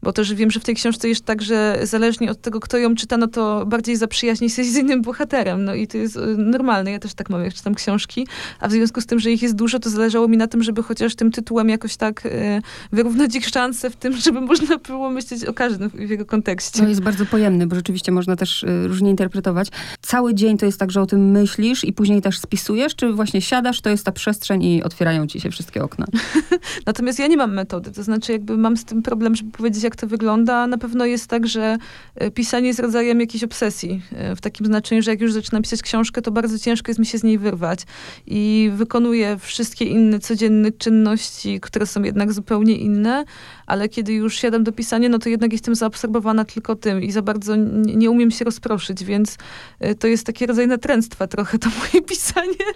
Bo 0.03 0.13
też 0.13 0.35
wiem, 0.35 0.51
że 0.51 0.61
w 0.61 0.65
tej 0.65 0.75
książce 0.75 1.09
jest 1.09 1.25
tak, 1.25 1.43
że 1.43 1.81
zależnie 1.83 2.31
od 2.31 2.41
tego, 2.41 2.61
kto 2.61 2.79
ją 2.79 2.95
czyta, 2.95 3.17
no 3.17 3.27
to 3.27 3.67
bardziej 3.67 3.97
zaprzyjaźni 3.97 4.51
się 4.51 4.65
z 4.65 4.77
innym 4.77 5.03
bohaterem. 5.03 5.65
No 5.65 5.75
i 5.75 5.87
to 5.87 5.99
jest 5.99 6.17
y, 6.17 6.21
normalne. 6.37 6.91
Ja 6.91 6.99
też 6.99 7.15
tak 7.15 7.31
mam, 7.31 7.45
jak 7.45 7.55
czytam 7.55 7.75
książki. 7.75 8.27
A 8.61 8.69
w 8.69 8.73
związku 8.73 9.01
z 9.01 9.07
tym, 9.07 9.19
że 9.19 9.31
ich 9.31 9.43
jest 9.43 9.55
dużo, 9.55 9.79
to 9.79 9.91
zależało 9.91 10.29
mi 10.29 10.37
na 10.37 10.47
tym, 10.47 10.63
żeby 10.63 10.83
chociaż 10.83 11.15
tym 11.15 11.31
tytułem 11.33 11.69
jakoś 11.69 11.97
tak 11.97 12.27
y, 12.27 12.63
wyrównać 12.93 13.35
ich 13.35 13.49
szanse 13.49 13.91
w 13.91 13.97
tym, 13.97 14.17
żeby 14.25 14.41
można 14.41 14.79
było 14.79 15.11
myśleć 15.11 15.45
o 15.45 15.55
każdym 15.55 15.91
w 15.91 16.11
jego 16.11 16.25
kontekście. 16.25 16.83
No 16.83 16.89
jest 16.89 17.03
bardzo 17.03 17.27
pojemny, 17.27 17.67
bo 17.67 17.77
rzeczywiście 17.77 18.13
można 18.13 18.37
też 18.37 18.63
y, 18.63 18.89
różnie 18.89 19.11
interpretować. 19.11 19.69
Cały 20.03 20.35
dzień 20.35 20.59
to 20.59 20.67
jest 20.67 20.79
tak, 20.79 20.91
że 20.91 21.03
o 21.03 21.07
tym 21.07 21.31
myślisz 21.31 21.85
i 21.85 21.93
później 21.93 22.23
też 22.23 22.39
spisujesz, 22.39 22.95
czy 22.95 23.13
właśnie 23.13 23.41
siadasz, 23.41 23.81
to 23.81 23.91
jest 23.91 24.05
ta 24.05 24.13
przestrzeń 24.13 24.63
i 24.63 24.83
otwierają 24.83 25.27
ci 25.27 25.41
się 25.41 25.51
wszystkie 25.51 25.85
okna? 25.85 26.07
Natomiast 26.87 27.19
ja 27.19 27.27
nie 27.27 27.37
mam 27.37 27.55
metody. 27.55 27.91
To 27.93 28.03
znaczy 28.03 28.33
jakby 28.33 28.57
mam 28.57 28.77
z 28.77 28.85
tym 28.85 29.03
problem, 29.03 29.37
żeby 29.37 29.51
powiedzieć, 29.51 29.83
jak 29.91 29.97
to 29.97 30.07
wygląda. 30.07 30.67
Na 30.67 30.79
pewno 30.79 31.07
jest 31.07 31.27
tak, 31.27 31.47
że 31.47 31.79
e, 32.15 32.31
pisanie 32.31 32.69
jest 32.69 32.81
rodzajem 32.81 33.21
jakiejś 33.21 33.45
obsesji. 33.45 34.03
E, 34.13 34.37
w 34.37 34.41
takim 34.41 34.67
znaczeniu, 34.67 35.03
że 35.03 35.11
jak 35.11 35.21
już 35.21 35.33
zaczynam 35.33 35.63
pisać 35.63 35.83
książkę, 35.83 36.23
to 36.23 36.31
bardzo 36.31 36.59
ciężko 36.59 36.91
jest 36.91 36.99
mi 36.99 37.07
się 37.07 37.19
z 37.19 37.25
niej 37.25 37.39
wyrwać. 37.39 37.81
I 38.27 38.71
wykonuję 38.75 39.37
wszystkie 39.41 39.85
inne 39.85 40.19
codzienne 40.19 40.73
czynności, 40.73 41.61
które 41.61 41.87
są 41.87 42.03
jednak 42.03 42.33
zupełnie 42.33 42.77
inne, 42.77 43.25
ale 43.67 43.89
kiedy 43.89 44.13
już 44.13 44.37
siadam 44.37 44.65
do 44.65 44.73
pisania, 44.73 45.09
no 45.09 45.19
to 45.19 45.29
jednak 45.29 45.53
jestem 45.53 45.75
zaabsorbowana 45.75 46.45
tylko 46.45 46.77
tym 46.77 47.03
i 47.03 47.13
za 47.13 47.23
bardzo 47.23 47.57
nie, 47.57 48.11
umiem 48.11 48.31
się 48.31 48.45
rozproszyć, 48.45 49.05
więc 49.05 49.39
e, 49.81 49.95
to 49.95 50.07
jest 50.07 50.27
taki 50.27 50.47
rodzaj 50.47 50.67
natręctwa 50.67 51.27
trochę 51.27 51.59
to 51.59 51.69
moje 51.69 52.05
pisanie 52.11 52.67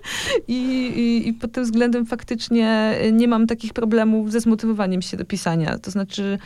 I, 0.49 0.55
i, 0.97 1.29
i 1.29 1.33
pod 1.33 1.53
tym 1.53 1.65
względem 1.65 2.07
faktycznie 2.07 2.95
nie 3.13 3.29
mam 3.29 3.47
takich 3.47 3.73
problemów 3.73 4.33
ze 4.33 4.41
zmotywowaniem 4.41 5.03
się 5.03 5.17
do 5.17 5.25
pisania. 5.25 5.79
To 5.79 5.91
znaczy 5.91 6.39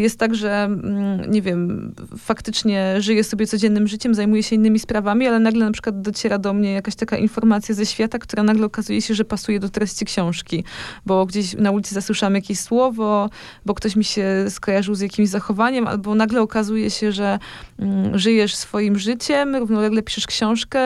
jest 0.00 0.18
tak, 0.18 0.34
że 0.34 0.64
mm, 0.64 1.30
nie 1.30 1.42
wiem, 1.42 1.94
faktycznie 2.18 2.94
żyję 2.98 3.24
sobie 3.24 3.46
codziennym 3.46 3.88
życiem, 3.88 4.14
zajmuję 4.14 4.42
się 4.42 4.56
innymi 4.56 4.78
sprawami, 4.78 5.26
ale 5.26 5.40
nagle 5.40 5.64
na 5.64 5.72
przykład 5.72 6.00
dociera 6.00 6.38
do 6.38 6.52
mnie 6.52 6.72
jakaś 6.72 6.94
taka 6.94 7.16
informacja 7.16 7.74
ze 7.74 7.86
świata, 7.86 8.18
która 8.18 8.42
nagle 8.42 8.66
okazuje 8.66 9.02
się, 9.02 9.14
że 9.14 9.24
pasuje 9.24 9.60
do 9.60 9.68
treści 9.68 10.04
książki, 10.04 10.64
bo 11.06 11.26
gdzieś 11.26 11.54
na 11.54 11.70
ulicy 11.70 11.94
zasłyszałam 11.94 12.34
jakieś 12.34 12.60
słowo, 12.60 13.30
bo 13.66 13.74
ktoś 13.74 13.96
mi 13.96 14.04
się 14.04 14.26
skojarzył 14.48 14.94
z 14.94 15.00
jakimś 15.00 15.28
zachowaniem, 15.28 15.86
albo 15.86 16.14
nagle 16.14 16.42
okazuje 16.42 16.90
się, 16.90 17.12
że 17.12 17.38
mm, 17.78 18.18
żyjesz 18.18 18.54
swoim 18.56 18.98
życiem, 18.98 19.56
równolegle 19.56 20.02
piszesz 20.02 20.26
książkę, 20.26 20.80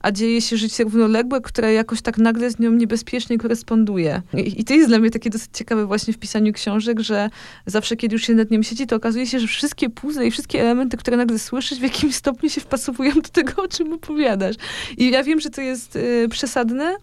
a 0.00 0.12
dzieje 0.12 0.40
się 0.40 0.56
życie 0.56 0.84
równoległe, 0.84 1.40
które 1.40 1.72
jakoś 1.72 2.02
tak 2.02 2.18
nagle 2.18 2.50
z 2.50 2.58
nią 2.58 2.70
niebezpiecznie 2.70 3.38
koresponduje. 3.38 4.22
I, 4.34 4.60
i 4.60 4.64
to 4.64 4.74
jest 4.74 4.88
dla 4.88 4.98
mnie 4.98 5.10
takie 5.10 5.30
dosyć 5.30 5.50
ciekawe 5.52 5.86
właśnie 5.86 6.12
w 6.12 6.18
pisaniu 6.18 6.52
książek, 6.52 7.00
że 7.00 7.30
zawsze, 7.66 7.96
kiedy 7.96 8.15
już 8.16 8.26
się 8.26 8.34
nad 8.34 8.50
nim 8.50 8.62
siedzi, 8.62 8.86
to 8.86 8.96
okazuje 8.96 9.26
się, 9.26 9.40
że 9.40 9.46
wszystkie 9.46 9.90
puzzle 9.90 10.26
i 10.26 10.30
wszystkie 10.30 10.60
elementy, 10.60 10.96
które 10.96 11.16
nagle 11.16 11.38
słyszysz, 11.38 11.78
w 11.78 11.82
jakimś 11.82 12.14
stopniu 12.14 12.50
się 12.50 12.60
wpasowują 12.60 13.14
do 13.14 13.28
tego, 13.28 13.62
o 13.62 13.68
czym 13.68 13.92
opowiadasz. 13.92 14.56
I 14.96 15.10
ja 15.10 15.22
wiem, 15.22 15.40
że 15.40 15.50
to 15.50 15.60
jest 15.60 15.96
y, 15.96 16.28
przesadne, 16.30 16.96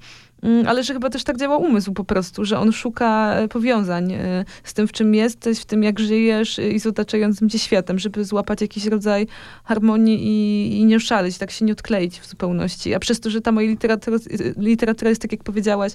ale 0.67 0.83
że 0.83 0.93
chyba 0.93 1.09
też 1.09 1.23
tak 1.23 1.37
działa 1.37 1.57
umysł 1.57 1.93
po 1.93 2.03
prostu, 2.03 2.45
że 2.45 2.59
on 2.59 2.71
szuka 2.71 3.35
e, 3.35 3.47
powiązań 3.47 4.13
e, 4.13 4.45
z 4.63 4.73
tym, 4.73 4.87
w 4.87 4.91
czym 4.91 5.15
jesteś, 5.15 5.59
w 5.59 5.65
tym, 5.65 5.83
jak 5.83 5.99
żyjesz 5.99 6.59
e, 6.59 6.69
i 6.69 6.79
z 6.79 6.87
otaczającym 6.87 7.49
cię 7.49 7.59
światem, 7.59 7.99
żeby 7.99 8.25
złapać 8.25 8.61
jakiś 8.61 8.85
rodzaj 8.85 9.27
harmonii 9.63 10.19
i, 10.23 10.77
i 10.79 10.85
nie 10.85 10.99
szaleć, 10.99 11.37
tak 11.37 11.51
się 11.51 11.65
nie 11.65 11.73
odkleić 11.73 12.19
w 12.19 12.27
zupełności. 12.27 12.93
A 12.93 12.99
przez 12.99 13.19
to, 13.19 13.29
że 13.29 13.41
ta 13.41 13.51
moja 13.51 13.67
literatura, 13.67 14.17
literatura 14.57 15.09
jest, 15.09 15.21
tak 15.21 15.31
jak 15.31 15.43
powiedziałaś, 15.43 15.91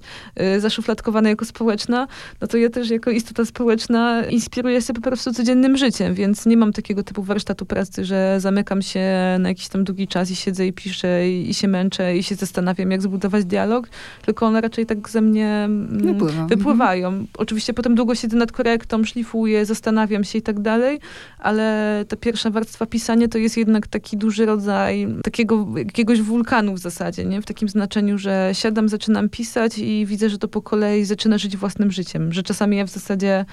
zaszufladkowana 0.59 1.29
jako 1.29 1.45
społeczna, 1.45 2.09
no 2.41 2.47
to 2.49 2.57
ja 2.57 2.71
też 2.71 2.91
jako 2.91 3.11
istota 3.11 3.45
społeczna 3.45 4.23
inspiruję 4.27 4.83
się 4.83 4.93
po 4.93 5.01
prostu 5.01 5.33
codziennym 5.33 5.77
życiem, 5.77 6.15
więc 6.15 6.47
nie 6.47 6.57
mam 6.57 6.73
takiego 6.73 7.03
typu 7.03 7.23
warsztatu 7.23 7.67
pracy, 7.67 8.05
że 8.05 8.37
zamykam 8.41 8.83
się 8.83 9.01
na 9.39 9.49
jakiś 9.49 9.69
tam 9.69 9.85
długi 9.85 10.09
czas 10.09 10.31
i 10.31 10.37
siedzę 10.37 10.67
i 10.67 10.73
piszę 10.73 11.29
i, 11.29 11.51
i 11.51 11.55
się 11.55 11.69
męczę 11.69 12.17
i 12.17 12.23
się 12.23 12.35
zastanawiam, 12.35 12.91
jak 12.91 13.03
zbudować 13.03 13.45
dialog, 13.45 13.89
tylko 14.23 14.38
tylko 14.39 14.47
one 14.47 14.61
raczej 14.61 14.87
tak 14.87 15.09
ze 15.09 15.21
mnie 15.21 15.47
mm, 15.47 15.99
Wypływa. 15.99 16.47
wypływają. 16.47 17.09
Mhm. 17.09 17.27
Oczywiście 17.39 17.75
potem 17.75 17.95
długo 17.95 18.15
siedzę 18.15 18.37
nad 18.37 18.53
korektą, 18.53 19.05
szlifuję, 19.05 19.67
zastanawiam 19.67 20.25
się 20.25 20.39
i 20.39 20.43
tak 20.43 20.61
dalej, 20.61 21.01
ale 21.39 22.05
ta 22.09 22.17
pierwsza 22.17 22.51
warstwa 22.51 22.87
pisania 22.87 23.29
to 23.29 23.39
jest 23.39 23.57
jednak 23.57 23.87
taki 23.87 24.17
duży 24.17 24.47
rodzaj 24.47 25.09
takiego 25.23 25.67
jakiegoś 25.77 26.23
wulkanu 26.23 26.75
w 26.75 26.79
zasadzie, 26.79 27.25
nie? 27.25 27.43
W 27.43 27.47
takim 27.47 27.69
znaczeniu, 27.69 28.19
że 28.19 28.51
siadam, 28.53 28.89
zaczynam 28.89 29.29
pisać 29.29 29.79
i 29.79 30.07
widzę, 30.07 30.31
że 30.31 30.39
to 30.39 30.49
po 30.49 30.63
kolei 30.63 31.05
zaczyna 31.05 31.39
żyć 31.39 31.57
własnym 31.57 31.91
życiem, 31.91 32.33
że 32.33 32.43
czasami 32.43 32.77
ja 32.77 32.87
w 32.87 32.91
zasadzie 32.91 33.45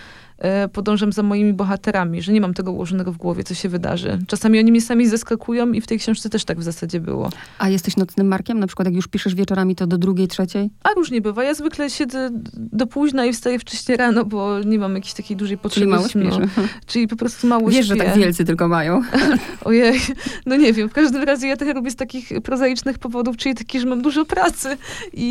podążam 0.73 1.11
za 1.11 1.23
moimi 1.23 1.53
bohaterami, 1.53 2.21
że 2.21 2.33
nie 2.33 2.41
mam 2.41 2.53
tego 2.53 2.71
ułożonego 2.71 3.11
w 3.11 3.17
głowie, 3.17 3.43
co 3.43 3.53
się 3.53 3.69
wydarzy. 3.69 4.19
Czasami 4.27 4.59
oni 4.59 4.71
mnie 4.71 4.81
sami 4.81 5.07
zaskakują 5.07 5.71
i 5.71 5.81
w 5.81 5.87
tej 5.87 5.99
książce 5.99 6.29
też 6.29 6.45
tak 6.45 6.59
w 6.59 6.63
zasadzie 6.63 6.99
było. 6.99 7.29
A 7.59 7.69
jesteś 7.69 7.97
nocnym 7.97 8.27
markiem? 8.27 8.59
Na 8.59 8.67
przykład 8.67 8.85
jak 8.85 8.95
już 8.95 9.07
piszesz 9.07 9.35
wieczorami, 9.35 9.75
to 9.75 9.87
do 9.87 9.97
drugiej, 9.97 10.27
trzeciej? 10.27 10.69
A 10.83 10.89
różnie 10.93 11.21
bywa. 11.21 11.43
Ja 11.43 11.53
zwykle 11.53 11.89
siedzę 11.89 12.29
do 12.53 12.87
późna 12.87 13.25
i 13.25 13.33
wstaję 13.33 13.59
wcześniej 13.59 13.97
rano, 13.97 14.25
bo 14.25 14.59
nie 14.59 14.79
mam 14.79 14.95
jakiejś 14.95 15.13
takiej 15.13 15.37
dużej 15.37 15.57
potrzeby. 15.57 15.81
Czyli 15.81 15.91
mało 15.91 16.07
śpisz. 16.07 16.49
Czyli 16.85 17.07
po 17.07 17.15
prostu 17.15 17.47
mało 17.47 17.69
Wiesz, 17.69 17.85
śpię. 17.85 17.95
że 17.95 17.95
tak 17.95 18.17
wielcy 18.17 18.45
tylko 18.45 18.67
mają. 18.67 19.01
Ojej, 19.65 19.99
no 20.45 20.55
nie 20.55 20.73
wiem. 20.73 20.89
W 20.89 20.93
każdym 20.93 21.23
razie 21.23 21.47
ja 21.47 21.57
to 21.57 21.73
robię 21.73 21.91
z 21.91 21.95
takich 21.95 22.29
prozaicznych 22.43 22.99
powodów, 22.99 23.37
czyli 23.37 23.55
taki, 23.55 23.79
że 23.79 23.87
mam 23.87 24.01
dużo 24.01 24.25
pracy 24.25 24.77
i, 25.13 25.25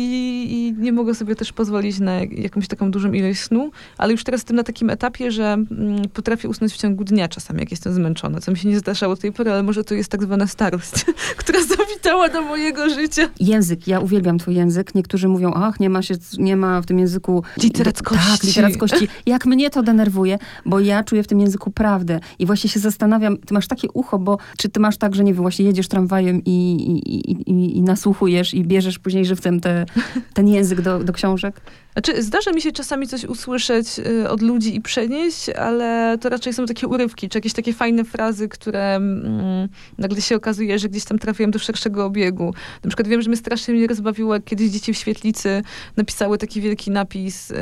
i 0.51 0.81
nie 0.81 0.91
mogę 0.91 1.15
sobie 1.15 1.35
też 1.35 1.53
pozwolić 1.53 1.99
na 1.99 2.13
jakąś 2.31 2.67
taką 2.67 2.91
dużą 2.91 3.11
ilość 3.13 3.39
snu, 3.39 3.71
ale 3.97 4.11
już 4.11 4.23
teraz 4.23 4.39
jestem 4.39 4.55
na 4.55 4.63
takim 4.63 4.89
etapie, 4.95 5.31
że 5.31 5.57
Mm, 5.71 6.09
potrafię 6.09 6.49
usnąć 6.49 6.73
w 6.73 6.77
ciągu 6.77 7.03
dnia 7.03 7.27
czasami, 7.27 7.59
jak 7.59 7.71
jestem 7.71 7.93
zmęczona, 7.93 8.39
co 8.41 8.51
mi 8.51 8.57
się 8.57 8.69
nie 8.69 8.79
zdarzało 8.79 9.15
do 9.15 9.21
tej 9.21 9.31
pory, 9.31 9.51
ale 9.51 9.63
może 9.63 9.83
to 9.83 9.93
jest 9.93 10.11
tak 10.11 10.23
zwana 10.23 10.47
starość, 10.47 10.91
która 11.37 11.59
zawitała 11.63 12.29
do 12.29 12.41
mojego 12.41 12.89
życia. 12.89 13.29
Język, 13.39 13.87
ja 13.87 13.99
uwielbiam 13.99 14.37
twój 14.37 14.55
język. 14.55 14.95
Niektórzy 14.95 15.27
mówią, 15.27 15.53
ach, 15.55 15.79
nie 15.79 15.89
ma, 15.89 16.01
się, 16.01 16.15
nie 16.37 16.55
ma 16.55 16.81
w 16.81 16.85
tym 16.85 16.99
języku... 16.99 17.43
Literackości. 17.63 18.31
Tak, 18.31 18.43
literackości. 18.43 19.07
Jak 19.25 19.45
mnie 19.45 19.69
to 19.69 19.83
denerwuje, 19.83 20.37
bo 20.65 20.79
ja 20.79 21.03
czuję 21.03 21.23
w 21.23 21.27
tym 21.27 21.39
języku 21.39 21.71
prawdę 21.71 22.19
i 22.39 22.45
właśnie 22.45 22.69
się 22.69 22.79
zastanawiam, 22.79 23.37
ty 23.37 23.53
masz 23.53 23.67
takie 23.67 23.87
ucho, 23.93 24.19
bo 24.19 24.37
czy 24.57 24.69
ty 24.69 24.79
masz 24.79 24.97
tak, 24.97 25.15
że 25.15 25.23
nie 25.23 25.33
wiem, 25.33 25.41
właśnie 25.41 25.65
jedziesz 25.65 25.87
tramwajem 25.87 26.41
i, 26.45 26.75
i, 27.05 27.51
i, 27.51 27.77
i 27.77 27.81
nasłuchujesz 27.81 28.53
i 28.53 28.63
bierzesz 28.63 28.99
później 28.99 29.25
żywcem 29.25 29.59
te, 29.59 29.85
ten 30.33 30.47
język 30.47 30.81
do, 30.81 30.99
do 30.99 31.13
książek? 31.13 31.61
Znaczy, 31.95 32.23
zdarza 32.23 32.51
mi 32.51 32.61
się 32.61 32.71
czasami 32.71 33.07
coś 33.07 33.23
usłyszeć 33.23 33.99
y, 33.99 34.29
od 34.29 34.41
ludzi 34.41 34.75
i 34.75 34.81
przenieść, 34.81 35.49
ale 35.49 36.17
to 36.21 36.29
raczej 36.29 36.53
są 36.53 36.65
takie 36.65 36.87
urywki, 36.87 37.29
czy 37.29 37.37
jakieś 37.37 37.53
takie 37.53 37.73
fajne 37.73 38.03
frazy, 38.03 38.49
które 38.49 38.95
mm, 38.95 39.69
nagle 39.97 40.21
się 40.21 40.35
okazuje, 40.35 40.79
że 40.79 40.89
gdzieś 40.89 41.05
tam 41.05 41.19
trafiłem 41.19 41.51
do 41.51 41.59
szerszego 41.59 42.05
obiegu. 42.05 42.53
Na 42.83 42.89
przykład 42.89 43.07
wiem, 43.07 43.21
że 43.21 43.29
mnie 43.29 43.37
strasznie 43.37 43.73
mnie 43.73 43.87
rozbawiło, 43.87 44.33
jak 44.33 44.43
kiedyś 44.43 44.69
dzieci 44.69 44.93
w 44.93 44.97
świetlicy 44.97 45.63
napisały 45.97 46.37
taki 46.37 46.61
wielki 46.61 46.91
napis... 46.91 47.51
Y, 47.51 47.55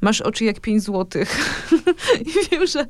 masz 0.00 0.20
oczy 0.20 0.44
jak 0.44 0.60
pięć 0.60 0.82
złotych. 0.82 1.36
I 2.26 2.50
wiem, 2.50 2.66
że 2.66 2.86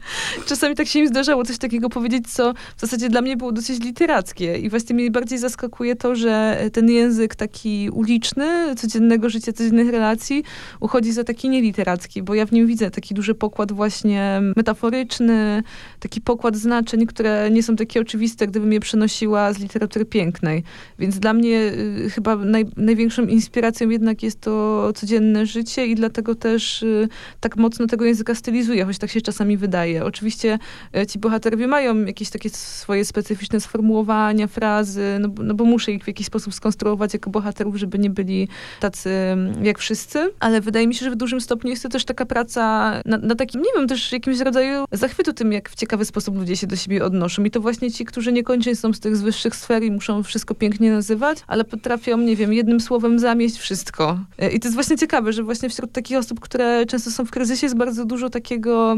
czasami 0.47 0.75
tak 0.75 0.87
się 0.87 1.01
mi 1.01 1.09
zdarzało 1.09 1.45
coś 1.45 1.59
takiego 1.59 1.89
powiedzieć, 1.89 2.33
co 2.33 2.55
w 2.77 2.81
zasadzie 2.81 3.09
dla 3.09 3.23
mnie 3.23 3.37
było 3.37 3.53
dosyć 3.53 3.85
literackie. 3.85 4.59
I 4.59 4.71
właśnie 4.71 4.95
mnie 4.95 5.11
bardziej 5.11 5.39
zaskakuje 5.39 5.97
to, 5.97 6.15
że 6.15 6.61
ten 6.73 6.91
język 6.91 7.35
taki 7.35 7.91
uliczny, 7.91 8.75
codziennego 8.77 9.31
życia, 9.31 9.53
codziennych 9.53 9.91
relacji, 9.91 10.45
uchodzi 10.81 11.13
za 11.13 11.25
taki 11.25 11.49
nieliteracki, 11.49 12.23
bo 12.23 12.35
ja 12.35 12.47
w 12.47 12.53
nim 12.53 12.67
widzę 12.67 12.91
taki 12.91 13.15
duży 13.15 13.35
pokład 13.35 13.73
właśnie 13.73 14.41
metaforyczny, 14.57 15.63
taki 16.01 16.21
pokład 16.21 16.57
znaczeń, 16.57 17.07
które 17.07 17.51
nie 17.51 17.63
są 17.63 17.77
takie 17.77 18.01
oczywiste, 18.01 18.47
gdybym 18.47 18.73
je 18.73 18.81
przenosiła 18.81 19.53
z 19.53 19.59
literatury 19.59 20.05
pięknej. 20.05 20.63
Więc 20.99 21.19
dla 21.19 21.33
mnie 21.33 21.73
y, 22.07 22.11
chyba 22.11 22.37
naj, 22.37 22.67
największą 22.77 23.27
inspiracją 23.27 23.89
jednak 23.89 24.23
jest 24.23 24.41
to 24.41 24.93
codzienne 24.95 25.47
życie 25.47 25.87
i 25.87 25.95
dlatego 25.95 26.35
też 26.35 26.83
y, 26.83 26.96
tak 27.41 27.57
mocno 27.57 27.87
tego 27.87 28.05
języka 28.05 28.35
stylizuje, 28.35 28.85
choć 28.85 28.99
tak 28.99 29.11
się 29.11 29.21
czasami 29.21 29.57
wydaje. 29.57 30.05
Oczywiście 30.05 30.59
e, 30.97 31.07
ci 31.07 31.19
bohaterowie 31.19 31.67
mają 31.67 32.05
jakieś 32.05 32.31
takie 32.31 32.51
swoje 32.51 33.05
specyficzne 33.05 33.61
sformułowania, 33.61 34.47
frazy, 34.47 35.19
no, 35.21 35.29
no 35.43 35.55
bo 35.55 35.65
muszę 35.65 35.93
ich 35.93 36.05
w 36.05 36.07
jakiś 36.07 36.27
sposób 36.27 36.55
skonstruować 36.55 37.13
jako 37.15 37.31
bohaterów, 37.31 37.77
żeby 37.77 37.99
nie 37.99 38.11
byli 38.11 38.49
tacy 38.81 39.11
mm, 39.11 39.65
jak 39.65 39.79
wszyscy, 39.79 40.33
ale 40.41 40.61
wydaje 40.61 40.87
mi 40.87 40.95
się, 40.95 41.05
że 41.05 41.11
w 41.11 41.17
dużym 41.17 41.41
stopniu 41.41 41.71
jest 41.71 41.83
to 41.83 41.89
też 41.89 42.05
taka 42.05 42.27
praca 42.27 42.93
na, 43.05 43.19
na 43.19 43.35
takim, 43.35 43.63
nie 43.63 43.71
wiem, 43.77 43.89
też 43.89 44.13
jakimś 44.13 44.41
rodzaju 44.41 44.85
zachwytu 44.93 45.33
tym, 45.33 45.53
jak 45.53 45.71
w 45.71 45.75
ciekawy 45.75 46.05
sposób 46.05 46.37
ludzie 46.37 46.57
się 46.57 46.67
do 46.67 46.77
siebie 46.77 47.05
odnoszą. 47.05 47.45
I 47.45 47.51
to 47.51 47.61
właśnie 47.61 47.91
ci, 47.91 48.05
którzy 48.05 48.33
niekoniecznie 48.33 48.77
są 48.77 48.93
z 48.93 49.01
tych 49.01 49.17
wyższych 49.17 49.57
sfer 49.57 49.83
i 49.83 49.91
muszą 49.91 50.23
wszystko 50.23 50.55
pięknie 50.55 50.91
nazywać, 50.91 51.39
ale 51.47 51.65
potrafią, 51.65 52.19
nie 52.19 52.37
wiem, 52.37 52.53
jednym 52.53 52.81
słowem 52.81 53.19
zamieść 53.19 53.59
wszystko. 53.59 54.19
E, 54.39 54.51
I 54.51 54.61
to 54.61 54.69
jest 54.69 54.75
właśnie 54.75 54.99
ciekawe, 54.99 55.33
że 55.33 55.43
właśnie 55.43 55.69
wśród 55.69 55.93
takich 55.93 56.19
osób, 56.19 56.41
które 56.41 56.86
często 56.87 57.11
są 57.11 57.25
w 57.25 57.31
kryzysie, 57.31 57.67
jest 57.67 57.77
bardzo 57.77 58.05
dużo 58.05 58.31
takiego 58.31 58.97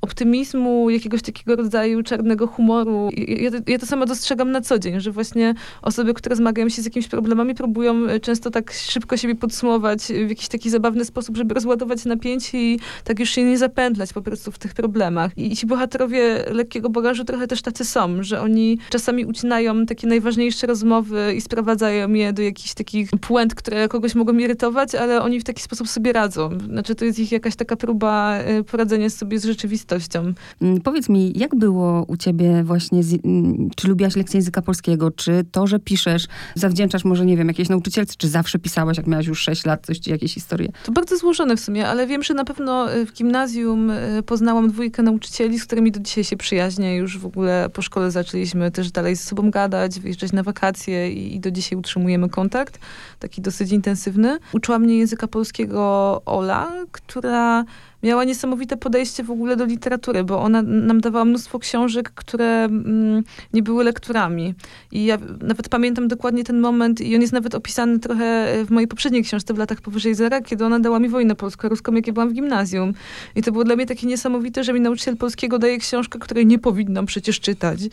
optymizmu, 0.00 0.90
jakiegoś 0.90 1.22
takiego 1.22 1.56
rodzaju 1.56 2.02
czarnego 2.02 2.46
humoru. 2.46 3.08
Ja, 3.16 3.50
ja 3.66 3.78
to 3.78 3.86
sama 3.86 4.06
dostrzegam 4.06 4.50
na 4.50 4.60
co 4.60 4.78
dzień, 4.78 5.00
że 5.00 5.10
właśnie 5.12 5.54
osoby, 5.82 6.14
które 6.14 6.36
zmagają 6.36 6.68
się 6.68 6.82
z 6.82 6.84
jakimiś 6.84 7.08
problemami, 7.08 7.54
próbują 7.54 8.06
e, 8.06 8.20
często 8.20 8.50
tak 8.50 8.72
szybko 8.72 9.16
siebie 9.16 9.34
podsumować 9.34 10.02
w 10.02 10.28
jakiś 10.28 10.48
taki 10.48 10.70
zabawny 10.70 11.04
sposób, 11.04 11.36
żeby 11.36 11.54
rozładować 11.54 12.04
napięcie 12.04 12.58
i 12.58 12.80
tak 13.04 13.20
już 13.20 13.30
się 13.30 13.44
nie 13.44 13.58
zapętlać 13.58 14.12
po 14.12 14.22
prostu 14.22 14.52
w 14.52 14.58
tych 14.58 14.74
problemach. 14.74 15.32
I 15.36 15.56
ci 15.56 15.66
bohaterowie 15.66 16.44
lekkiego 16.52 16.90
bagażu 16.90 17.24
trochę 17.24 17.46
też 17.46 17.62
tacy 17.62 17.84
są, 17.84 18.22
że 18.22 18.40
oni 18.40 18.78
czasami 18.90 19.24
ucinają 19.24 19.86
takie 19.86 20.06
najważniejsze 20.06 20.66
rozmowy 20.66 21.34
i 21.36 21.40
sprowadzają 21.40 22.12
je 22.12 22.32
do 22.32 22.42
jakichś 22.42 22.74
takich 22.74 23.10
puent, 23.10 23.54
które 23.54 23.88
kogoś 23.88 24.14
mogą 24.14 24.38
irytować, 24.38 24.94
ale 24.94 25.22
oni 25.22 25.40
w 25.40 25.44
taki 25.44 25.62
sposób 25.62 25.88
sobie 25.88 26.12
radzą. 26.12 26.58
Znaczy 26.60 26.94
to 26.94 27.04
jest 27.04 27.17
ich 27.18 27.32
jakaś 27.32 27.56
taka 27.56 27.76
próba 27.76 28.34
e, 28.34 28.64
poradzenia 28.64 29.10
sobie 29.10 29.38
z 29.38 29.44
rzeczywistością. 29.44 30.32
Mm, 30.62 30.80
powiedz 30.80 31.08
mi, 31.08 31.38
jak 31.38 31.54
było 31.54 32.04
u 32.08 32.16
ciebie 32.16 32.64
właśnie, 32.64 33.02
z, 33.02 33.24
mm, 33.24 33.70
czy 33.76 33.88
lubiłaś 33.88 34.16
lekcję 34.16 34.38
języka 34.38 34.62
polskiego, 34.62 35.10
czy 35.10 35.44
to, 35.52 35.66
że 35.66 35.78
piszesz, 35.78 36.26
zawdzięczasz 36.54 37.04
może, 37.04 37.26
nie 37.26 37.36
wiem, 37.36 37.48
jakiejś 37.48 37.68
nauczycielce, 37.68 38.14
czy 38.18 38.28
zawsze 38.28 38.58
pisałaś, 38.58 38.96
jak 38.96 39.06
miałaś 39.06 39.26
już 39.26 39.40
6 39.40 39.64
lat, 39.64 39.86
coś, 39.86 40.06
jakieś 40.06 40.34
historie? 40.34 40.68
To 40.84 40.92
bardzo 40.92 41.16
złożone 41.16 41.56
w 41.56 41.60
sumie, 41.60 41.88
ale 41.88 42.06
wiem, 42.06 42.22
że 42.22 42.34
na 42.34 42.44
pewno 42.44 42.92
e, 42.92 43.06
w 43.06 43.12
gimnazjum 43.12 43.90
e, 43.90 44.22
poznałam 44.22 44.70
dwójkę 44.70 45.02
nauczycieli, 45.02 45.58
z 45.58 45.64
którymi 45.64 45.92
do 45.92 46.00
dzisiaj 46.00 46.24
się 46.24 46.36
przyjaźnię. 46.36 46.96
Już 46.96 47.18
w 47.18 47.26
ogóle 47.26 47.70
po 47.72 47.82
szkole 47.82 48.10
zaczęliśmy 48.10 48.70
też 48.70 48.90
dalej 48.90 49.16
ze 49.16 49.22
sobą 49.22 49.50
gadać, 49.50 50.00
wyjeżdżać 50.00 50.32
na 50.32 50.42
wakacje 50.42 51.12
i, 51.12 51.36
i 51.36 51.40
do 51.40 51.50
dzisiaj 51.50 51.78
utrzymujemy 51.78 52.28
kontakt, 52.28 52.78
taki 53.18 53.40
dosyć 53.40 53.72
intensywny. 53.72 54.38
Uczyła 54.52 54.78
mnie 54.78 54.98
języka 54.98 55.28
polskiego 55.28 56.22
Ola, 56.26 56.72
która 56.92 57.64
miała 58.02 58.24
niesamowite 58.24 58.76
podejście 58.76 59.24
w 59.24 59.30
ogóle 59.30 59.56
do 59.56 59.64
literatury, 59.64 60.24
bo 60.24 60.40
ona 60.40 60.62
nam 60.62 61.00
dawała 61.00 61.24
mnóstwo 61.24 61.58
książek, 61.58 62.10
które 62.14 62.64
mm, 62.64 63.22
nie 63.52 63.62
były 63.62 63.84
lekturami. 63.84 64.54
I 64.92 65.04
ja 65.04 65.18
nawet 65.42 65.68
pamiętam 65.68 66.08
dokładnie 66.08 66.44
ten 66.44 66.60
moment 66.60 67.00
i 67.00 67.14
on 67.14 67.20
jest 67.20 67.32
nawet 67.32 67.54
opisany 67.54 67.98
trochę 67.98 68.48
w 68.64 68.70
mojej 68.70 68.88
poprzedniej 68.88 69.22
książce 69.22 69.54
w 69.54 69.58
latach 69.58 69.80
powyżej 69.80 70.14
zera, 70.14 70.40
kiedy 70.40 70.64
ona 70.64 70.80
dała 70.80 70.98
mi 70.98 71.08
wojnę 71.08 71.34
polsko-ruską, 71.34 71.92
jak 71.92 72.06
ja 72.06 72.12
byłam 72.12 72.28
w 72.28 72.32
gimnazjum. 72.32 72.94
I 73.36 73.42
to 73.42 73.52
było 73.52 73.64
dla 73.64 73.76
mnie 73.76 73.86
takie 73.86 74.06
niesamowite, 74.06 74.64
że 74.64 74.72
mi 74.72 74.80
nauczyciel 74.80 75.16
polskiego 75.16 75.58
daje 75.58 75.78
książkę, 75.78 76.18
której 76.18 76.46
nie 76.46 76.58
powinnam 76.58 77.06
przecież 77.06 77.40
czytać. 77.40 77.80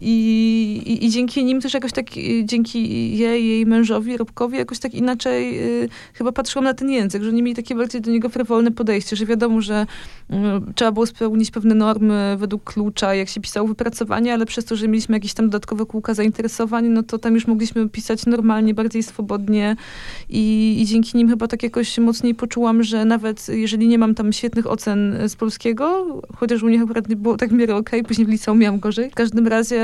I, 0.00 0.82
i, 0.86 1.04
I, 1.04 1.10
dzięki 1.10 1.44
nim 1.44 1.60
też 1.60 1.74
jakoś 1.74 1.92
tak, 1.92 2.06
dzięki 2.44 3.18
jej, 3.18 3.46
jej 3.46 3.66
mężowi, 3.66 4.16
Robkowi, 4.16 4.56
jakoś 4.56 4.78
tak 4.78 4.94
inaczej 4.94 5.60
y, 5.82 5.88
chyba 6.14 6.32
patrzyłam 6.32 6.64
na 6.64 6.74
ten 6.74 6.90
język, 6.90 7.22
że 7.22 7.28
oni 7.28 7.42
mieli 7.42 7.56
takie 7.56 7.74
bardziej 7.74 8.00
do 8.00 8.10
niego 8.10 8.28
frywolne 8.28 8.70
podejście 8.70 9.01
podejście, 9.02 9.16
że 9.16 9.26
wiadomo, 9.26 9.60
że 9.60 9.86
y, 10.30 10.34
trzeba 10.74 10.92
było 10.92 11.06
spełnić 11.06 11.50
pewne 11.50 11.74
normy 11.74 12.36
według 12.38 12.64
klucza, 12.64 13.14
jak 13.14 13.28
się 13.28 13.40
pisało 13.40 13.68
wypracowanie, 13.68 14.34
ale 14.34 14.46
przez 14.46 14.64
to, 14.64 14.76
że 14.76 14.88
mieliśmy 14.88 15.16
jakieś 15.16 15.34
tam 15.34 15.46
dodatkowe 15.46 15.86
kółka 15.86 16.14
zainteresowań, 16.14 16.88
no 16.88 17.02
to 17.02 17.18
tam 17.18 17.34
już 17.34 17.46
mogliśmy 17.46 17.88
pisać 17.88 18.26
normalnie, 18.26 18.74
bardziej 18.74 19.02
swobodnie 19.02 19.76
i, 20.28 20.76
i 20.80 20.86
dzięki 20.86 21.16
nim 21.16 21.28
chyba 21.28 21.48
tak 21.48 21.62
jakoś 21.62 21.98
mocniej 21.98 22.34
poczułam, 22.34 22.82
że 22.82 23.04
nawet 23.04 23.48
jeżeli 23.48 23.88
nie 23.88 23.98
mam 23.98 24.14
tam 24.14 24.32
świetnych 24.32 24.66
ocen 24.66 25.28
z 25.28 25.36
polskiego, 25.36 26.06
chociaż 26.36 26.62
u 26.62 26.68
nich 26.68 26.82
akurat 26.82 27.08
nie 27.08 27.16
było 27.16 27.36
tak 27.36 27.50
w 27.50 27.52
miarę 27.52 27.76
okej, 27.76 28.00
okay, 28.00 28.08
później 28.08 28.26
w 28.26 28.30
liceum 28.30 28.58
miałam 28.58 28.80
gorzej, 28.80 29.10
w 29.10 29.14
każdym 29.14 29.46
razie, 29.46 29.82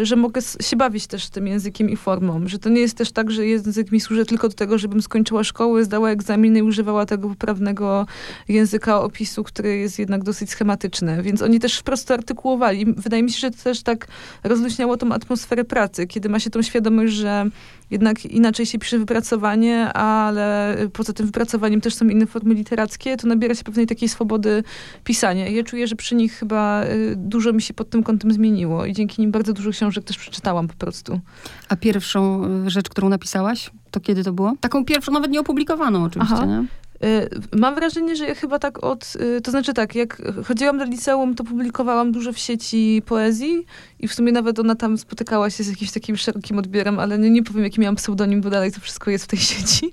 y, 0.00 0.06
że 0.06 0.16
mogę 0.16 0.40
się 0.60 0.76
bawić 0.76 1.06
też 1.06 1.28
tym 1.28 1.46
językiem 1.46 1.90
i 1.90 1.96
formą, 1.96 2.40
że 2.46 2.58
to 2.58 2.68
nie 2.68 2.80
jest 2.80 2.96
też 2.96 3.12
tak, 3.12 3.30
że 3.30 3.46
język 3.46 3.92
mi 3.92 4.00
służy 4.00 4.26
tylko 4.26 4.48
do 4.48 4.54
tego, 4.54 4.78
żebym 4.78 5.02
skończyła 5.02 5.44
szkołę, 5.44 5.84
zdała 5.84 6.10
egzaminy 6.10 6.58
i 6.58 6.62
używała 6.62 7.06
tego 7.06 7.28
poprawnego 7.28 8.06
języka 8.48 9.00
opisu, 9.00 9.44
który 9.44 9.76
jest 9.76 9.98
jednak 9.98 10.24
dosyć 10.24 10.50
schematyczny, 10.50 11.22
więc 11.22 11.42
oni 11.42 11.60
też 11.60 11.78
wprost 11.78 12.10
artykułowali. 12.10 12.86
Wydaje 12.86 13.22
mi 13.22 13.32
się, 13.32 13.38
że 13.38 13.50
to 13.50 13.56
też 13.64 13.82
tak 13.82 14.06
rozluźniało 14.44 14.96
tą 14.96 15.12
atmosferę 15.12 15.64
pracy, 15.64 16.06
kiedy 16.06 16.28
ma 16.28 16.38
się 16.38 16.50
tą 16.50 16.62
świadomość, 16.62 17.12
że 17.12 17.50
jednak 17.90 18.24
inaczej 18.24 18.66
się 18.66 18.78
pisze 18.78 18.98
wypracowanie, 18.98 19.92
ale 19.92 20.76
poza 20.92 21.12
tym 21.12 21.26
wypracowaniem 21.26 21.80
też 21.80 21.94
są 21.94 22.08
inne 22.08 22.26
formy 22.26 22.54
literackie, 22.54 23.16
to 23.16 23.28
nabiera 23.28 23.54
się 23.54 23.64
pewnej 23.64 23.86
takiej 23.86 24.08
swobody 24.08 24.62
pisania. 25.04 25.48
Ja 25.48 25.64
czuję, 25.64 25.86
że 25.86 25.96
przy 25.96 26.14
nich 26.14 26.32
chyba 26.32 26.84
y, 26.84 27.14
dużo 27.16 27.52
mi 27.52 27.62
się 27.62 27.74
pod 27.74 27.90
tym 27.90 28.02
kątem 28.02 28.32
zmieniło 28.32 28.86
i 28.86 28.92
dzięki 28.92 29.22
nim 29.22 29.30
bardzo 29.30 29.52
dużo 29.52 29.70
książek 29.70 30.04
też 30.04 30.18
przeczytałam 30.18 30.68
po 30.68 30.74
prostu. 30.74 31.20
A 31.68 31.76
pierwszą 31.76 32.44
y, 32.66 32.70
rzecz, 32.70 32.88
którą 32.88 33.08
napisałaś, 33.08 33.70
to 33.90 34.00
kiedy 34.00 34.24
to 34.24 34.32
było? 34.32 34.54
Taką 34.60 34.84
pierwszą, 34.84 35.12
nawet 35.12 35.30
nieopublikowaną 35.30 36.04
oczywiście, 36.04 36.34
Aha. 36.36 36.46
nie? 36.46 36.64
Y, 37.04 37.28
mam 37.58 37.74
wrażenie, 37.74 38.16
że 38.16 38.26
ja 38.26 38.34
chyba 38.34 38.58
tak 38.58 38.84
od, 38.84 39.12
y, 39.36 39.40
to 39.40 39.50
znaczy 39.50 39.74
tak, 39.74 39.94
jak 39.94 40.22
chodziłam 40.44 40.78
do 40.78 40.84
liceum, 40.84 41.34
to 41.34 41.44
publikowałam 41.44 42.12
dużo 42.12 42.32
w 42.32 42.38
sieci 42.38 43.02
poezji 43.06 43.66
i 44.00 44.08
w 44.08 44.14
sumie 44.14 44.32
nawet 44.32 44.58
ona 44.58 44.74
tam 44.74 44.98
spotykała 44.98 45.50
się 45.50 45.64
z 45.64 45.68
jakimś 45.68 45.92
takim 45.92 46.16
szerokim 46.16 46.58
odbiorem, 46.58 46.98
ale 46.98 47.18
nie, 47.18 47.30
nie 47.30 47.42
powiem, 47.42 47.64
jaki 47.64 47.80
miałam 47.80 47.96
pseudonim, 47.96 48.40
bo 48.40 48.50
dalej 48.50 48.72
to 48.72 48.80
wszystko 48.80 49.10
jest 49.10 49.24
w 49.24 49.28
tej 49.28 49.38
sieci. 49.38 49.90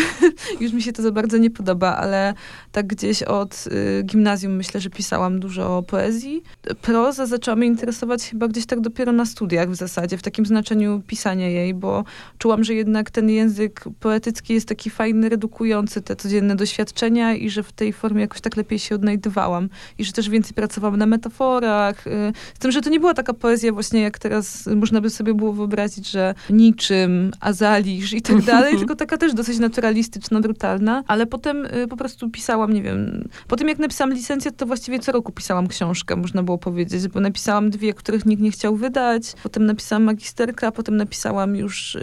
Już 0.60 0.72
mi 0.72 0.82
się 0.82 0.92
to 0.92 1.02
za 1.02 1.12
bardzo 1.12 1.36
nie 1.36 1.50
podoba, 1.50 1.96
ale 1.96 2.34
tak 2.72 2.86
gdzieś 2.86 3.22
od 3.22 3.64
y, 3.66 4.02
gimnazjum 4.02 4.52
myślę, 4.52 4.80
że 4.80 4.90
pisałam 4.90 5.40
dużo 5.40 5.82
poezji. 5.82 6.42
Proza 6.82 7.26
zaczęła 7.26 7.56
mnie 7.56 7.66
interesować 7.66 8.30
chyba 8.30 8.48
gdzieś 8.48 8.66
tak 8.66 8.80
dopiero 8.80 9.12
na 9.12 9.26
studiach 9.26 9.70
w 9.70 9.74
zasadzie, 9.74 10.18
w 10.18 10.22
takim 10.22 10.46
znaczeniu 10.46 11.02
pisania 11.06 11.48
jej, 11.48 11.74
bo 11.74 12.04
czułam, 12.38 12.64
że 12.64 12.74
jednak 12.74 13.10
ten 13.10 13.30
język 13.30 13.84
poetycki 14.00 14.54
jest 14.54 14.68
taki 14.68 14.90
fajny, 14.90 15.28
redukujący 15.28 16.02
te 16.02 16.16
codzienne 16.16 16.45
doświadczenia 16.54 17.34
i 17.34 17.50
że 17.50 17.62
w 17.62 17.72
tej 17.72 17.92
formie 17.92 18.20
jakoś 18.20 18.40
tak 18.40 18.56
lepiej 18.56 18.78
się 18.78 18.94
odnajdywałam. 18.94 19.68
I 19.98 20.04
że 20.04 20.12
też 20.12 20.28
więcej 20.28 20.54
pracowałam 20.54 20.98
na 20.98 21.06
metaforach. 21.06 22.06
Y, 22.06 22.32
z 22.54 22.58
tym, 22.58 22.70
że 22.70 22.80
to 22.80 22.90
nie 22.90 23.00
była 23.00 23.14
taka 23.14 23.34
poezja 23.34 23.72
właśnie 23.72 24.00
jak 24.00 24.18
teraz 24.18 24.66
można 24.66 25.00
by 25.00 25.10
sobie 25.10 25.34
było 25.34 25.52
wyobrazić, 25.52 26.10
że 26.10 26.34
niczym, 26.50 27.30
azalisz 27.40 28.12
i 28.12 28.22
tak 28.22 28.42
dalej, 28.42 28.76
tylko 28.78 28.96
taka 28.96 29.16
też 29.16 29.34
dosyć 29.34 29.58
naturalistyczna, 29.58 30.40
brutalna, 30.40 31.04
ale 31.06 31.26
potem 31.26 31.66
y, 31.66 31.88
po 31.88 31.96
prostu 31.96 32.30
pisałam, 32.30 32.72
nie 32.72 32.82
wiem, 32.82 33.28
po 33.48 33.56
tym 33.56 33.68
jak 33.68 33.78
napisałam 33.78 34.14
licencjat, 34.14 34.56
to 34.56 34.66
właściwie 34.66 34.98
co 34.98 35.12
roku 35.12 35.32
pisałam 35.32 35.68
książkę, 35.68 36.16
można 36.16 36.42
było 36.42 36.58
powiedzieć, 36.58 37.08
bo 37.08 37.20
napisałam 37.20 37.70
dwie, 37.70 37.94
których 37.94 38.26
nikt 38.26 38.42
nie 38.42 38.50
chciał 38.50 38.76
wydać, 38.76 39.32
potem 39.42 39.66
napisałam 39.66 40.02
magisterkę, 40.02 40.66
a 40.66 40.72
potem 40.72 40.96
napisałam 40.96 41.56
już 41.56 41.94
y, 41.94 42.00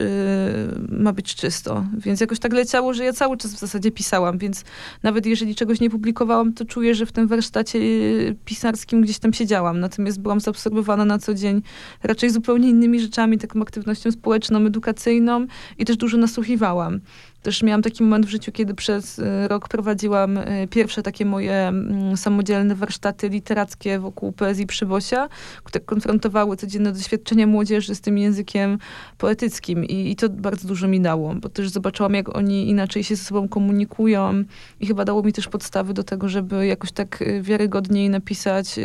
ma 0.89 1.13
być 1.13 1.35
czysto, 1.35 1.85
więc 1.97 2.21
jakoś 2.21 2.39
tak 2.39 2.53
leciało, 2.53 2.93
że 2.93 3.03
ja 3.03 3.13
cały 3.13 3.37
czas 3.37 3.53
w 3.53 3.59
zasadzie 3.59 3.91
pisałam, 3.91 4.32
więc 4.37 4.63
nawet 5.03 5.25
jeżeli 5.25 5.55
czegoś 5.55 5.79
nie 5.79 5.89
publikowałam, 5.89 6.53
to 6.53 6.65
czuję, 6.65 6.95
że 6.95 7.05
w 7.05 7.11
tym 7.11 7.27
warsztacie 7.27 7.79
y, 7.79 8.35
pisarskim 8.45 9.01
gdzieś 9.01 9.19
tam 9.19 9.33
siedziałam, 9.33 9.79
natomiast 9.79 10.21
byłam 10.21 10.39
zaobserwowana 10.39 11.05
na 11.05 11.19
co 11.19 11.33
dzień 11.33 11.61
raczej 12.03 12.29
zupełnie 12.29 12.69
innymi 12.69 12.99
rzeczami, 12.99 13.37
taką 13.37 13.61
aktywnością 13.61 14.11
społeczną, 14.11 14.65
edukacyjną 14.65 15.45
i 15.77 15.85
też 15.85 15.97
dużo 15.97 16.17
nasłuchiwałam. 16.17 16.99
Też 17.43 17.63
miałam 17.63 17.81
taki 17.81 18.03
moment 18.03 18.25
w 18.25 18.29
życiu, 18.29 18.51
kiedy 18.51 18.73
przez 18.73 19.19
y, 19.19 19.47
rok 19.47 19.69
prowadziłam 19.69 20.37
y, 20.37 20.67
pierwsze 20.69 21.03
takie 21.03 21.25
moje 21.25 21.67
mm, 21.67 22.17
samodzielne 22.17 22.75
warsztaty 22.75 23.29
literackie 23.29 23.99
wokół 23.99 24.31
poezji 24.31 24.67
Przybosia, 24.67 25.29
które 25.63 25.85
konfrontowały 25.85 26.57
codzienne 26.57 26.91
doświadczenia 26.91 27.47
młodzieży 27.47 27.95
z 27.95 28.01
tym 28.01 28.17
językiem 28.17 28.77
poetyckim 29.17 29.85
I, 29.85 30.11
i 30.11 30.15
to 30.15 30.29
bardzo 30.29 30.67
dużo 30.67 30.87
mi 30.87 31.01
dało, 31.01 31.35
bo 31.35 31.49
też 31.49 31.69
zobaczyłam, 31.69 32.13
jak 32.13 32.35
oni 32.35 32.69
inaczej 32.69 33.03
się 33.03 33.15
ze 33.15 33.23
sobą 33.23 33.47
komunikują 33.47 34.43
i 34.79 34.87
chyba 34.87 35.05
dało 35.05 35.23
mi 35.23 35.33
też 35.33 35.47
podstawy 35.47 35.93
do 35.93 36.03
tego, 36.03 36.29
żeby 36.29 36.67
jakoś 36.67 36.91
tak 36.91 37.21
y, 37.21 37.41
wiarygodniej 37.41 38.09
napisać 38.09 38.75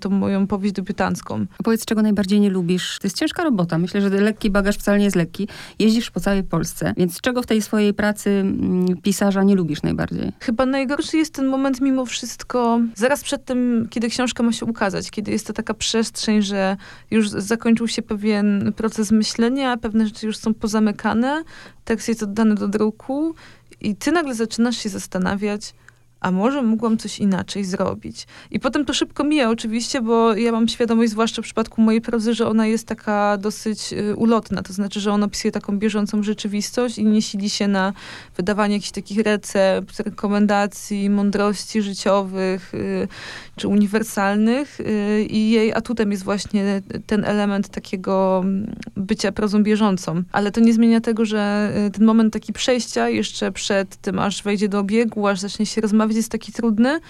tą 0.00 0.10
moją 0.10 0.46
powieść 0.46 0.74
debiutancką. 0.74 1.46
A 1.58 1.62
powiedz, 1.62 1.84
czego 1.84 2.02
najbardziej 2.02 2.40
nie 2.40 2.50
lubisz? 2.50 2.98
To 2.98 3.06
jest 3.06 3.16
ciężka 3.16 3.44
robota. 3.44 3.78
Myślę, 3.78 4.00
że 4.00 4.08
lekki 4.08 4.50
bagaż 4.50 4.76
wcale 4.76 4.98
nie 4.98 5.04
jest 5.04 5.16
lekki. 5.16 5.48
Jeździsz 5.78 6.10
po 6.10 6.20
całej 6.20 6.42
Polsce, 6.42 6.94
więc 6.96 7.20
czego 7.20 7.42
w 7.42 7.46
tej 7.46 7.62
swojej 7.62 7.94
pracy 8.00 8.30
mm, 8.30 8.96
pisarza 9.02 9.42
nie 9.42 9.54
lubisz 9.54 9.82
najbardziej? 9.82 10.32
Chyba 10.40 10.66
najgorszy 10.66 11.16
jest 11.16 11.34
ten 11.34 11.46
moment 11.46 11.80
mimo 11.80 12.06
wszystko, 12.06 12.80
zaraz 12.94 13.22
przed 13.22 13.44
tym, 13.44 13.86
kiedy 13.90 14.08
książka 14.08 14.42
ma 14.42 14.52
się 14.52 14.66
ukazać, 14.66 15.10
kiedy 15.10 15.30
jest 15.30 15.46
to 15.46 15.52
taka 15.52 15.74
przestrzeń, 15.74 16.42
że 16.42 16.76
już 17.10 17.28
zakończył 17.28 17.88
się 17.88 18.02
pewien 18.02 18.72
proces 18.76 19.10
myślenia, 19.10 19.76
pewne 19.76 20.06
rzeczy 20.06 20.26
już 20.26 20.36
są 20.36 20.54
pozamykane, 20.54 21.44
tekst 21.84 22.08
jest 22.08 22.22
oddany 22.22 22.54
do 22.54 22.68
druku 22.68 23.34
i 23.80 23.96
ty 23.96 24.12
nagle 24.12 24.34
zaczynasz 24.34 24.76
się 24.76 24.88
zastanawiać, 24.88 25.74
a 26.20 26.30
może 26.30 26.62
mogłam 26.62 26.98
coś 26.98 27.18
inaczej 27.18 27.64
zrobić. 27.64 28.26
I 28.50 28.60
potem 28.60 28.84
to 28.84 28.94
szybko 28.94 29.24
mija 29.24 29.50
oczywiście, 29.50 30.00
bo 30.00 30.34
ja 30.34 30.52
mam 30.52 30.68
świadomość, 30.68 31.10
zwłaszcza 31.10 31.42
w 31.42 31.44
przypadku 31.44 31.82
mojej 31.82 32.00
prozy, 32.00 32.34
że 32.34 32.48
ona 32.48 32.66
jest 32.66 32.86
taka 32.86 33.38
dosyć 33.38 33.92
y, 33.92 34.16
ulotna, 34.16 34.62
to 34.62 34.72
znaczy, 34.72 35.00
że 35.00 35.12
ona 35.12 35.26
opisuje 35.26 35.52
taką 35.52 35.78
bieżącą 35.78 36.22
rzeczywistość 36.22 36.98
i 36.98 37.04
nie 37.04 37.22
sili 37.22 37.50
się 37.50 37.68
na 37.68 37.92
wydawanie 38.36 38.74
jakichś 38.74 38.90
takich 38.90 39.18
recept, 39.18 40.00
rekomendacji, 40.00 41.10
mądrości 41.10 41.82
życiowych 41.82 42.74
y, 42.74 43.08
czy 43.56 43.68
uniwersalnych 43.68 44.80
y, 44.80 45.26
i 45.30 45.50
jej 45.50 45.72
atutem 45.72 46.10
jest 46.10 46.24
właśnie 46.24 46.82
ten 47.06 47.24
element 47.24 47.68
takiego 47.68 48.40
mm, 48.44 48.76
bycia 48.96 49.32
prozą 49.32 49.62
bieżącą. 49.62 50.22
Ale 50.32 50.52
to 50.52 50.60
nie 50.60 50.72
zmienia 50.72 51.00
tego, 51.00 51.24
że 51.24 51.72
ten 51.92 52.06
moment 52.06 52.32
taki 52.32 52.52
przejścia 52.52 53.08
jeszcze 53.08 53.52
przed 53.52 53.96
tym, 53.96 54.18
aż 54.18 54.42
wejdzie 54.42 54.68
do 54.68 54.78
obiegu, 54.78 55.26
aż 55.26 55.40
zacznie 55.40 55.66
się 55.66 55.80
rozmawiać 55.80 56.09
nawet 56.10 56.16
jest 56.16 56.32
taki 56.32 56.52
trudny, 56.52 57.00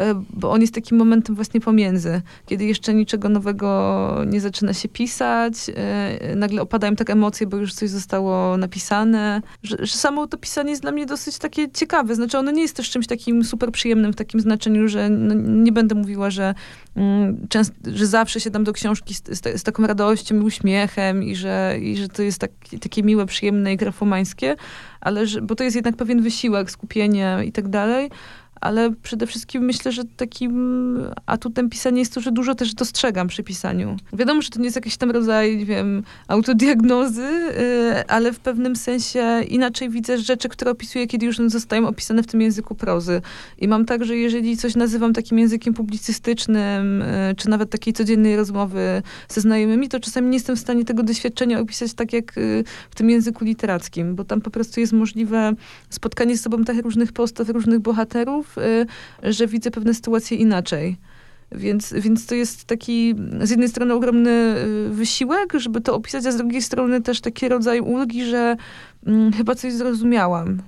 e, 0.00 0.14
bo 0.30 0.50
on 0.50 0.60
jest 0.60 0.74
takim 0.74 0.98
momentem 0.98 1.34
właśnie 1.34 1.60
pomiędzy, 1.60 2.22
kiedy 2.46 2.64
jeszcze 2.64 2.94
niczego 2.94 3.28
nowego 3.28 3.68
nie 4.26 4.40
zaczyna 4.40 4.74
się 4.74 4.88
pisać, 4.88 5.54
e, 5.76 6.36
nagle 6.36 6.62
opadają 6.62 6.96
tak 6.96 7.10
emocje, 7.10 7.46
bo 7.46 7.56
już 7.56 7.74
coś 7.74 7.90
zostało 7.90 8.56
napisane, 8.56 9.42
że, 9.62 9.76
że 9.80 9.96
samo 9.96 10.26
to 10.26 10.38
pisanie 10.38 10.70
jest 10.70 10.82
dla 10.82 10.92
mnie 10.92 11.06
dosyć 11.06 11.38
takie 11.38 11.70
ciekawe, 11.70 12.14
znaczy 12.14 12.38
ono 12.38 12.50
nie 12.50 12.62
jest 12.62 12.76
też 12.76 12.90
czymś 12.90 13.06
takim 13.06 13.44
super 13.44 13.72
przyjemnym 13.72 14.12
w 14.12 14.16
takim 14.16 14.40
znaczeniu, 14.40 14.88
że 14.88 15.08
no, 15.10 15.34
nie 15.34 15.72
będę 15.72 15.94
mówiła, 15.94 16.30
że, 16.30 16.54
mm, 16.96 17.46
częst, 17.48 17.72
że 17.86 18.06
zawsze 18.06 18.40
siadam 18.40 18.64
do 18.64 18.72
książki 18.72 19.14
z, 19.14 19.22
z, 19.28 19.60
z, 19.60 19.62
taką 19.62 19.86
radością 19.86 20.36
i 20.36 20.44
uśmiechem 20.44 21.22
i 21.22 21.36
że, 21.36 21.76
i 21.80 21.96
że 21.96 22.08
to 22.08 22.22
jest 22.22 22.38
tak, 22.38 22.50
takie 22.80 23.02
miłe, 23.02 23.26
przyjemne 23.26 23.72
i 23.72 23.76
grafomańskie, 23.76 24.56
ale 25.00 25.26
że, 25.26 25.42
bo 25.42 25.54
to 25.54 25.64
jest 25.64 25.76
jednak 25.76 25.96
pewien 25.96 26.22
wysiłek, 26.22 26.70
skupienie 26.70 27.38
i 27.46 27.52
tak 27.52 27.68
dalej, 27.68 28.10
ale 28.60 28.90
przede 29.02 29.26
wszystkim 29.26 29.64
myślę, 29.64 29.92
że 29.92 30.02
takim 30.16 30.98
atutem 31.26 31.70
pisania 31.70 31.98
jest 31.98 32.14
to, 32.14 32.20
że 32.20 32.32
dużo 32.32 32.54
też 32.54 32.74
dostrzegam 32.74 33.28
przy 33.28 33.42
pisaniu. 33.42 33.96
Wiadomo, 34.12 34.42
że 34.42 34.48
to 34.48 34.58
nie 34.58 34.64
jest 34.64 34.76
jakiś 34.76 34.96
tam 34.96 35.10
rodzaj, 35.10 35.56
nie 35.56 35.66
wiem, 35.66 36.02
autodiagnozy, 36.28 37.22
yy, 37.22 38.06
ale 38.08 38.32
w 38.32 38.40
pewnym 38.40 38.76
sensie 38.76 39.42
inaczej 39.48 39.90
widzę 39.90 40.18
rzeczy, 40.18 40.48
które 40.48 40.70
opisuję, 40.70 41.06
kiedy 41.06 41.26
już 41.26 41.36
zostają 41.46 41.88
opisane 41.88 42.22
w 42.22 42.26
tym 42.26 42.40
języku 42.40 42.74
prozy. 42.74 43.22
I 43.58 43.68
mam 43.68 43.84
tak, 43.84 44.04
że 44.04 44.16
jeżeli 44.16 44.56
coś 44.56 44.76
nazywam 44.76 45.12
takim 45.12 45.38
językiem 45.38 45.74
publicystycznym, 45.74 47.00
yy, 47.00 47.34
czy 47.34 47.48
nawet 47.48 47.70
takiej 47.70 47.92
codziennej 47.92 48.36
rozmowy 48.36 49.02
ze 49.28 49.40
znajomymi, 49.40 49.88
to 49.88 50.00
czasami 50.00 50.28
nie 50.28 50.36
jestem 50.36 50.56
w 50.56 50.60
stanie 50.60 50.84
tego 50.84 51.02
doświadczenia 51.02 51.60
opisać 51.60 51.94
tak 51.94 52.12
jak 52.12 52.36
yy, 52.36 52.64
w 52.90 52.94
tym 52.94 53.10
języku 53.10 53.44
literackim, 53.44 54.14
bo 54.14 54.24
tam 54.24 54.40
po 54.40 54.50
prostu 54.50 54.80
jest 54.80 54.92
możliwe 54.92 55.52
spotkanie 55.90 56.36
z 56.36 56.40
sobą 56.40 56.64
tak 56.64 56.76
różnych 56.82 57.12
postaw, 57.12 57.48
różnych 57.48 57.78
bohaterów, 57.78 58.47
Y, 58.58 59.32
że 59.32 59.46
widzę 59.46 59.70
pewne 59.70 59.94
sytuacje 59.94 60.36
inaczej. 60.36 60.96
Więc, 61.52 61.92
więc 61.92 62.26
to 62.26 62.34
jest 62.34 62.64
taki 62.64 63.14
z 63.42 63.50
jednej 63.50 63.68
strony 63.68 63.94
ogromny 63.94 64.30
y, 64.30 64.88
wysiłek, 64.90 65.52
żeby 65.56 65.80
to 65.80 65.94
opisać, 65.94 66.26
a 66.26 66.32
z 66.32 66.36
drugiej 66.36 66.62
strony 66.62 67.00
też 67.00 67.20
taki 67.20 67.48
rodzaj 67.48 67.80
ulgi, 67.80 68.24
że 68.24 68.56
hmm, 69.04 69.32
chyba 69.32 69.54
coś 69.54 69.72
zrozumiałam. 69.72 70.58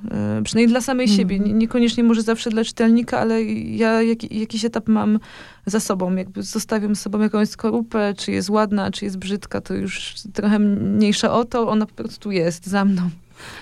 Y, 0.41 0.43
przynajmniej 0.43 0.69
dla 0.69 0.81
samej 0.81 1.07
mm. 1.07 1.17
siebie. 1.17 1.39
Nie, 1.39 1.53
niekoniecznie 1.53 2.05
może 2.05 2.23
zawsze 2.23 2.51
dla 2.51 2.65
czytelnika, 2.65 3.19
ale 3.19 3.43
ja 3.45 4.03
jak, 4.03 4.33
jakiś 4.33 4.65
etap 4.65 4.89
mam 4.89 5.19
za 5.67 5.81
sobą. 5.81 6.17
Jakby 6.17 6.43
zostawiam 6.43 6.97
sobą 6.97 7.21
jakąś 7.21 7.49
skorupę, 7.49 8.15
czy 8.17 8.33
jest 8.33 8.51
ładna, 8.51 8.91
czy 8.91 9.05
jest 9.05 9.19
brzydka, 9.19 9.61
to 9.61 9.75
już 9.75 10.15
trochę 10.33 10.59
mniejsza 10.59 11.33
o 11.33 11.45
to. 11.45 11.69
Ona 11.69 11.87
po 11.87 11.95
prostu 11.95 12.31
jest 12.31 12.67
za 12.67 12.85
mną. 12.85 13.11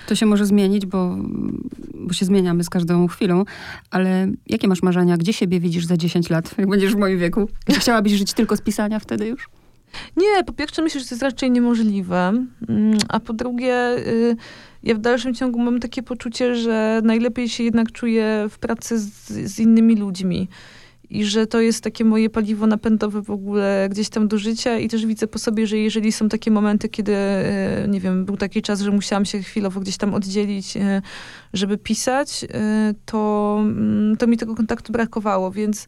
To 0.07 0.15
się 0.15 0.25
może 0.25 0.45
zmienić, 0.45 0.85
bo, 0.85 1.15
bo 1.93 2.13
się 2.13 2.25
zmieniamy 2.25 2.63
z 2.63 2.69
każdą 2.69 3.07
chwilą, 3.07 3.43
ale 3.91 4.27
jakie 4.47 4.67
masz 4.67 4.81
marzenia? 4.83 5.17
Gdzie 5.17 5.33
siebie 5.33 5.59
widzisz 5.59 5.85
za 5.85 5.97
10 5.97 6.29
lat, 6.29 6.55
jak 6.57 6.69
będziesz 6.69 6.95
w 6.95 6.97
moim 6.97 7.19
wieku? 7.19 7.49
Gdzie 7.65 7.79
chciałabyś 7.79 8.13
żyć 8.13 8.33
tylko 8.33 8.57
z 8.57 8.61
pisania 8.61 8.99
wtedy 8.99 9.27
już? 9.27 9.49
Nie, 10.17 10.43
po 10.43 10.53
pierwsze 10.53 10.81
myślę, 10.81 11.01
że 11.01 11.07
to 11.07 11.15
jest 11.15 11.23
raczej 11.23 11.51
niemożliwe, 11.51 12.33
mm, 12.69 12.97
a 13.09 13.19
po 13.19 13.33
drugie 13.33 13.97
y, 13.97 14.35
ja 14.83 14.95
w 14.95 14.99
dalszym 14.99 15.33
ciągu 15.33 15.59
mam 15.59 15.79
takie 15.79 16.03
poczucie, 16.03 16.55
że 16.55 17.01
najlepiej 17.03 17.49
się 17.49 17.63
jednak 17.63 17.91
czuję 17.91 18.47
w 18.49 18.59
pracy 18.59 18.99
z, 18.99 19.27
z 19.27 19.59
innymi 19.59 19.95
ludźmi 19.95 20.47
i 21.09 21.25
że 21.25 21.47
to 21.47 21.61
jest 21.61 21.83
takie 21.83 22.05
moje 22.05 22.29
paliwo 22.29 22.67
napędowe 22.67 23.21
w 23.21 23.29
ogóle 23.29 23.87
gdzieś 23.91 24.09
tam 24.09 24.27
do 24.27 24.37
życia 24.37 24.77
i 24.77 24.89
też 24.89 25.05
widzę 25.05 25.27
po 25.27 25.39
sobie, 25.39 25.67
że 25.67 25.77
jeżeli 25.77 26.11
są 26.11 26.29
takie 26.29 26.51
momenty, 26.51 26.89
kiedy, 26.89 27.15
e, 27.15 27.85
nie 27.87 27.99
wiem, 27.99 28.25
był 28.25 28.37
taki 28.37 28.61
czas, 28.61 28.81
że 28.81 28.91
musiałam 28.91 29.25
się 29.25 29.41
chwilowo 29.41 29.79
gdzieś 29.79 29.97
tam 29.97 30.13
oddzielić, 30.13 30.77
e, 30.77 31.01
żeby 31.53 31.77
pisać, 31.77 32.45
e, 32.53 32.93
to, 33.05 33.57
mm, 33.61 34.17
to 34.17 34.27
mi 34.27 34.37
tego 34.37 34.55
kontaktu 34.55 34.93
brakowało, 34.93 35.51
więc 35.51 35.87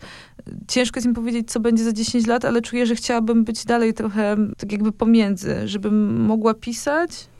ciężko 0.67 0.97
jest 0.97 1.07
mi 1.07 1.13
powiedzieć, 1.13 1.51
co 1.51 1.59
będzie 1.59 1.83
za 1.83 1.93
10 1.93 2.27
lat, 2.27 2.45
ale 2.45 2.61
czuję, 2.61 2.85
że 2.85 2.95
chciałabym 2.95 3.43
być 3.43 3.65
dalej 3.65 3.93
trochę 3.93 4.37
tak 4.57 4.71
jakby 4.71 4.91
pomiędzy, 4.91 5.67
żebym 5.67 6.25
mogła 6.25 6.53
pisać, 6.53 7.30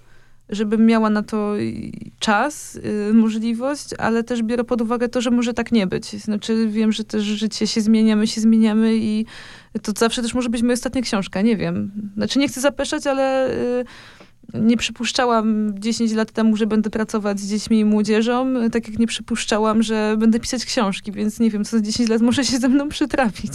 żebym 0.52 0.86
miała 0.86 1.10
na 1.10 1.24
to 1.24 1.54
czas, 2.20 2.76
y, 3.10 3.14
możliwość, 3.14 3.90
ale 3.98 4.24
też 4.24 4.44
biorę 4.44 4.64
pod 4.64 4.82
uwagę 4.82 5.10
to, 5.10 5.22
że 5.22 5.32
może 5.32 5.54
tak 5.54 5.72
nie 5.72 5.88
być. 5.88 6.06
Znaczy 6.06 6.68
wiem, 6.68 6.92
że 6.92 7.04
też 7.04 7.24
życie 7.24 7.68
się 7.68 7.82
zmienia, 7.82 8.16
my 8.16 8.28
się 8.28 8.42
zmieniamy 8.42 8.96
i 8.98 9.26
to 9.82 9.92
zawsze 9.98 10.22
też 10.22 10.34
może 10.34 10.50
być 10.50 10.62
moja 10.62 10.74
ostatnia 10.74 11.02
książka, 11.02 11.42
nie 11.42 11.58
wiem. 11.58 11.92
Znaczy 12.16 12.40
nie 12.40 12.48
chcę 12.48 12.62
zapeszać, 12.62 13.08
ale 13.08 13.52
y, 13.80 13.86
nie 14.54 14.78
przypuszczałam 14.78 15.74
10 15.80 16.14
lat 16.14 16.32
temu, 16.32 16.58
że 16.58 16.68
będę 16.68 16.90
pracować 16.90 17.40
z 17.40 17.50
dziećmi 17.50 17.80
i 17.80 17.86
młodzieżą, 17.86 18.54
tak 18.72 18.88
jak 18.88 19.00
nie 19.00 19.08
przypuszczałam, 19.08 19.84
że 19.84 20.16
będę 20.20 20.40
pisać 20.40 20.66
książki, 20.66 21.12
więc 21.12 21.40
nie 21.40 21.50
wiem, 21.50 21.66
co 21.66 21.78
za 21.78 21.84
10 21.84 22.10
lat 22.10 22.22
może 22.22 22.46
się 22.46 22.58
ze 22.58 22.70
mną 22.70 22.90
przytrafić. 22.90 23.54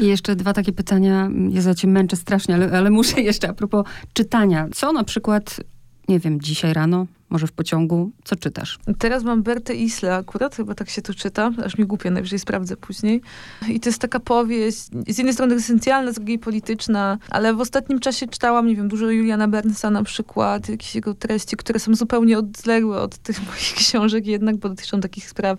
I 0.00 0.06
jeszcze 0.06 0.36
dwa 0.36 0.52
takie 0.52 0.72
pytania. 0.72 1.30
Ja 1.50 1.62
za 1.62 1.74
cię 1.74 1.88
męczę 1.88 2.16
strasznie, 2.16 2.54
ale, 2.54 2.70
ale 2.78 2.90
muszę 2.90 3.20
jeszcze 3.20 3.48
a 3.48 3.54
propos 3.54 3.86
czytania. 4.12 4.68
Co 4.74 4.92
na 4.92 5.04
przykład 5.04 5.60
nie 6.08 6.18
wiem, 6.18 6.40
dzisiaj 6.40 6.72
rano 6.72 7.06
może 7.30 7.46
w 7.46 7.52
pociągu. 7.52 8.10
Co 8.24 8.36
czytasz? 8.36 8.78
Teraz 8.98 9.24
mam 9.24 9.42
Bertę 9.42 9.74
Isle 9.74 10.14
akurat, 10.14 10.56
chyba 10.56 10.74
tak 10.74 10.90
się 10.90 11.02
to 11.02 11.14
czyta, 11.14 11.50
aż 11.64 11.78
mi 11.78 11.84
głupio, 11.84 12.10
najwyżej 12.10 12.38
sprawdzę 12.38 12.76
później. 12.76 13.20
I 13.68 13.80
to 13.80 13.88
jest 13.88 14.00
taka 14.00 14.20
powieść, 14.20 14.78
z 15.08 15.18
jednej 15.18 15.34
strony 15.34 15.54
esencjalna, 15.54 16.12
z 16.12 16.14
drugiej 16.14 16.38
polityczna, 16.38 17.18
ale 17.30 17.54
w 17.54 17.60
ostatnim 17.60 18.00
czasie 18.00 18.26
czytałam, 18.26 18.66
nie 18.66 18.76
wiem, 18.76 18.88
dużo 18.88 19.10
Juliana 19.10 19.48
Bernsa 19.48 19.90
na 19.90 20.02
przykład, 20.02 20.68
jakieś 20.68 20.94
jego 20.94 21.14
treści, 21.14 21.56
które 21.56 21.80
są 21.80 21.94
zupełnie 21.94 22.38
odległe 22.38 23.00
od 23.00 23.18
tych 23.18 23.38
moich 23.48 23.74
książek 23.74 24.26
jednak, 24.26 24.56
bo 24.56 24.68
dotyczą 24.68 25.00
takich 25.00 25.28
spraw 25.28 25.58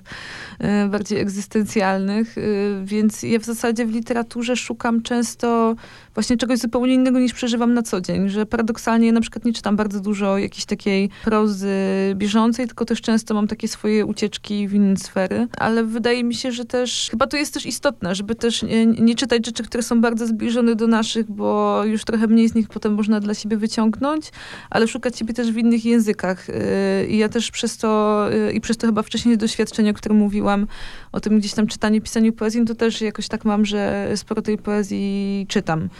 e, 0.59 0.87
bardziej 0.87 1.19
egzystencjalnych, 1.19 2.37
e, 2.37 2.41
więc 2.83 3.23
ja 3.23 3.39
w 3.39 3.45
zasadzie 3.45 3.85
w 3.85 3.91
literaturze 3.91 4.55
szukam 4.55 5.01
często 5.01 5.75
właśnie 6.19 6.37
czegoś 6.37 6.59
zupełnie 6.59 6.93
innego 6.93 7.19
niż 7.19 7.33
przeżywam 7.33 7.73
na 7.73 7.83
co 7.83 8.01
dzień, 8.01 8.29
że 8.29 8.45
paradoksalnie 8.45 9.11
na 9.11 9.21
przykład 9.21 9.45
nie 9.45 9.53
czytam 9.53 9.75
bardzo 9.75 9.99
dużo 9.99 10.37
jakiejś 10.37 10.65
takiej 10.65 11.09
prozy 11.23 11.69
bieżącej, 12.15 12.67
tylko 12.67 12.85
też 12.85 13.01
często 13.01 13.33
mam 13.33 13.47
takie 13.47 13.67
swoje 13.67 14.05
ucieczki 14.05 14.67
w 14.67 14.73
inne 14.73 14.97
sfery. 14.97 15.47
Ale 15.57 15.83
wydaje 15.83 16.23
mi 16.23 16.35
się, 16.35 16.51
że 16.51 16.65
też 16.65 17.07
chyba 17.11 17.27
to 17.27 17.37
jest 17.37 17.53
też 17.53 17.65
istotne, 17.65 18.15
żeby 18.15 18.35
też 18.35 18.63
nie, 18.63 18.85
nie 18.85 19.15
czytać 19.15 19.45
rzeczy, 19.45 19.63
które 19.63 19.83
są 19.83 20.01
bardzo 20.01 20.27
zbliżone 20.27 20.75
do 20.75 20.87
naszych, 20.87 21.31
bo 21.31 21.81
już 21.85 22.05
trochę 22.05 22.27
mniej 22.27 22.49
z 22.49 22.55
nich 22.55 22.67
potem 22.67 22.93
można 22.93 23.19
dla 23.19 23.33
siebie 23.33 23.57
wyciągnąć, 23.57 24.31
ale 24.69 24.87
szukać 24.87 25.17
siebie 25.17 25.33
też 25.33 25.51
w 25.51 25.57
innych 25.57 25.85
językach. 25.85 26.49
Y, 26.49 27.07
I 27.09 27.17
ja 27.17 27.29
też 27.29 27.51
przez 27.51 27.77
to, 27.77 28.25
y, 28.33 28.51
i 28.53 28.61
przez 28.61 28.77
to 28.77 28.87
chyba 28.87 29.01
wcześniej 29.01 29.37
doświadczenie, 29.37 29.91
o 29.91 29.93
którym 29.93 30.17
mówiłam, 30.17 30.67
o 31.11 31.19
tym 31.19 31.39
gdzieś 31.39 31.53
tam 31.53 31.67
czytaniu, 31.67 32.01
pisaniu 32.01 32.33
poezji, 32.33 32.59
no 32.59 32.65
to 32.65 32.75
też 32.75 33.01
jakoś 33.01 33.27
tak 33.27 33.45
mam, 33.45 33.65
że 33.65 34.11
sporo 34.15 34.41
tej 34.41 34.57
poezji 34.57 35.45
czytam. 35.49 35.89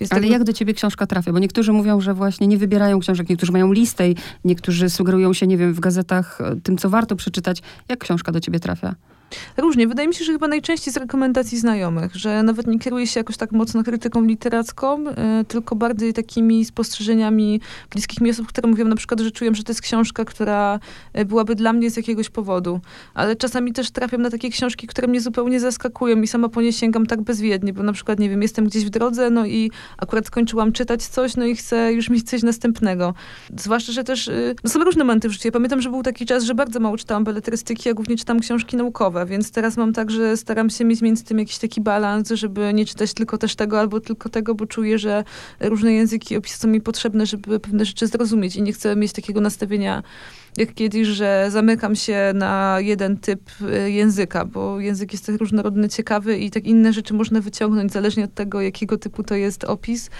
Więc 0.00 0.12
Ale 0.12 0.26
jak 0.26 0.44
do 0.44 0.52
ciebie 0.52 0.74
książka 0.74 1.06
trafia? 1.06 1.32
Bo 1.32 1.38
niektórzy 1.38 1.72
mówią, 1.72 2.00
że 2.00 2.14
właśnie 2.14 2.46
nie 2.46 2.58
wybierają 2.58 3.00
książek, 3.00 3.28
niektórzy 3.28 3.52
mają 3.52 3.72
listę, 3.72 4.04
niektórzy 4.44 4.90
sugerują 4.90 5.32
się, 5.32 5.46
nie 5.46 5.56
wiem, 5.56 5.74
w 5.74 5.80
gazetach 5.80 6.40
e, 6.40 6.56
tym, 6.62 6.78
co 6.78 6.90
warto 6.90 7.16
przeczytać. 7.16 7.62
Jak 7.88 7.98
książka 7.98 8.32
do 8.32 8.40
ciebie 8.40 8.60
trafia? 8.60 8.94
Różnie. 9.56 9.88
Wydaje 9.88 10.08
mi 10.08 10.14
się, 10.14 10.24
że 10.24 10.32
chyba 10.32 10.48
najczęściej 10.48 10.94
z 10.94 10.96
rekomendacji 10.96 11.58
znajomych, 11.58 12.14
że 12.14 12.42
nawet 12.42 12.66
nie 12.66 12.78
kieruje 12.78 13.06
się 13.06 13.20
jakoś 13.20 13.36
tak 13.36 13.52
mocno 13.52 13.82
krytyką 13.82 14.22
literacką, 14.22 15.08
y, 15.08 15.14
tylko 15.48 15.76
bardziej 15.76 16.12
takimi 16.12 16.64
spostrzeżeniami 16.64 17.60
bliskich 17.90 18.20
mi 18.20 18.30
osób, 18.30 18.46
które 18.46 18.68
mówią 18.68 18.84
na 18.84 18.96
przykład, 18.96 19.20
że 19.20 19.30
czują, 19.30 19.54
że 19.54 19.62
to 19.62 19.70
jest 19.70 19.80
książka, 19.80 20.24
która 20.24 20.80
y, 21.18 21.24
byłaby 21.24 21.54
dla 21.54 21.72
mnie 21.72 21.90
z 21.90 21.96
jakiegoś 21.96 22.30
powodu. 22.30 22.80
Ale 23.14 23.36
czasami 23.36 23.72
też 23.72 23.90
trafiam 23.90 24.22
na 24.22 24.30
takie 24.30 24.50
książki, 24.50 24.86
które 24.86 25.08
mnie 25.08 25.20
zupełnie 25.20 25.60
zaskakują 25.60 26.22
i 26.22 26.26
sama 26.26 26.48
po 26.48 26.62
nie 26.62 26.72
sięgam 26.72 27.06
tak 27.06 27.22
bezwiednie, 27.22 27.72
bo 27.72 27.82
na 27.82 27.92
przykład, 27.92 28.18
nie 28.18 28.30
wiem, 28.30 28.42
jestem 28.42 28.64
gdzieś 28.64 28.84
w 28.84 28.90
drodze, 28.90 29.30
no 29.30 29.46
i 29.46 29.70
akurat 29.98 30.26
skończyłam 30.26 30.72
czytać 30.72 31.02
coś, 31.02 31.36
no 31.36 31.46
i 31.46 31.56
chcę 31.56 31.92
już 31.92 32.10
mieć 32.10 32.30
coś 32.30 32.42
następnego. 32.42 33.14
Zwłaszcza, 33.56 33.92
że 33.92 34.04
też 34.04 34.28
y, 34.28 34.54
no 34.64 34.70
są 34.70 34.84
różne 34.84 35.04
momenty 35.04 35.28
w 35.28 35.32
życiu. 35.32 35.48
Ja 35.48 35.52
pamiętam, 35.52 35.80
że 35.80 35.90
był 35.90 36.02
taki 36.02 36.26
czas, 36.26 36.44
że 36.44 36.54
bardzo 36.54 36.80
mało 36.80 36.96
czytałam 36.96 37.24
beletrystyki, 37.24 37.88
a 37.90 37.94
głównie 37.94 38.16
czytam 38.16 38.40
książki 38.40 38.76
naukowe 38.76 39.24
więc 39.26 39.50
teraz 39.50 39.76
mam 39.76 39.92
tak, 39.92 40.10
że 40.10 40.36
staram 40.36 40.70
się 40.70 40.84
mieć 40.84 41.02
między 41.02 41.24
tym 41.24 41.38
jakiś 41.38 41.58
taki 41.58 41.80
balans, 41.80 42.28
żeby 42.30 42.74
nie 42.74 42.86
czytać 42.86 43.14
tylko 43.14 43.38
też 43.38 43.56
tego 43.56 43.80
albo 43.80 44.00
tylko 44.00 44.28
tego, 44.28 44.54
bo 44.54 44.66
czuję, 44.66 44.98
że 44.98 45.24
różne 45.60 45.92
języki 45.92 46.36
opisy 46.36 46.58
są 46.58 46.68
mi 46.68 46.80
potrzebne, 46.80 47.26
żeby 47.26 47.60
pewne 47.60 47.84
rzeczy 47.84 48.06
zrozumieć 48.06 48.56
i 48.56 48.62
nie 48.62 48.72
chcę 48.72 48.96
mieć 48.96 49.12
takiego 49.12 49.40
nastawienia 49.40 50.02
jak 50.56 50.74
kiedyś, 50.74 51.08
że 51.08 51.46
zamykam 51.50 51.96
się 51.96 52.32
na 52.34 52.76
jeden 52.80 53.16
typ 53.16 53.40
y, 53.60 53.90
języka, 53.90 54.44
bo 54.44 54.80
język 54.80 55.12
jest 55.12 55.26
tak 55.26 55.36
różnorodny, 55.36 55.88
ciekawy 55.88 56.38
i 56.38 56.50
tak 56.50 56.64
inne 56.64 56.92
rzeczy 56.92 57.14
można 57.14 57.40
wyciągnąć 57.40 57.92
zależnie 57.92 58.24
od 58.24 58.34
tego, 58.34 58.60
jakiego 58.60 58.98
typu 58.98 59.22
to 59.22 59.34
jest 59.34 59.64
opis. 59.64 60.10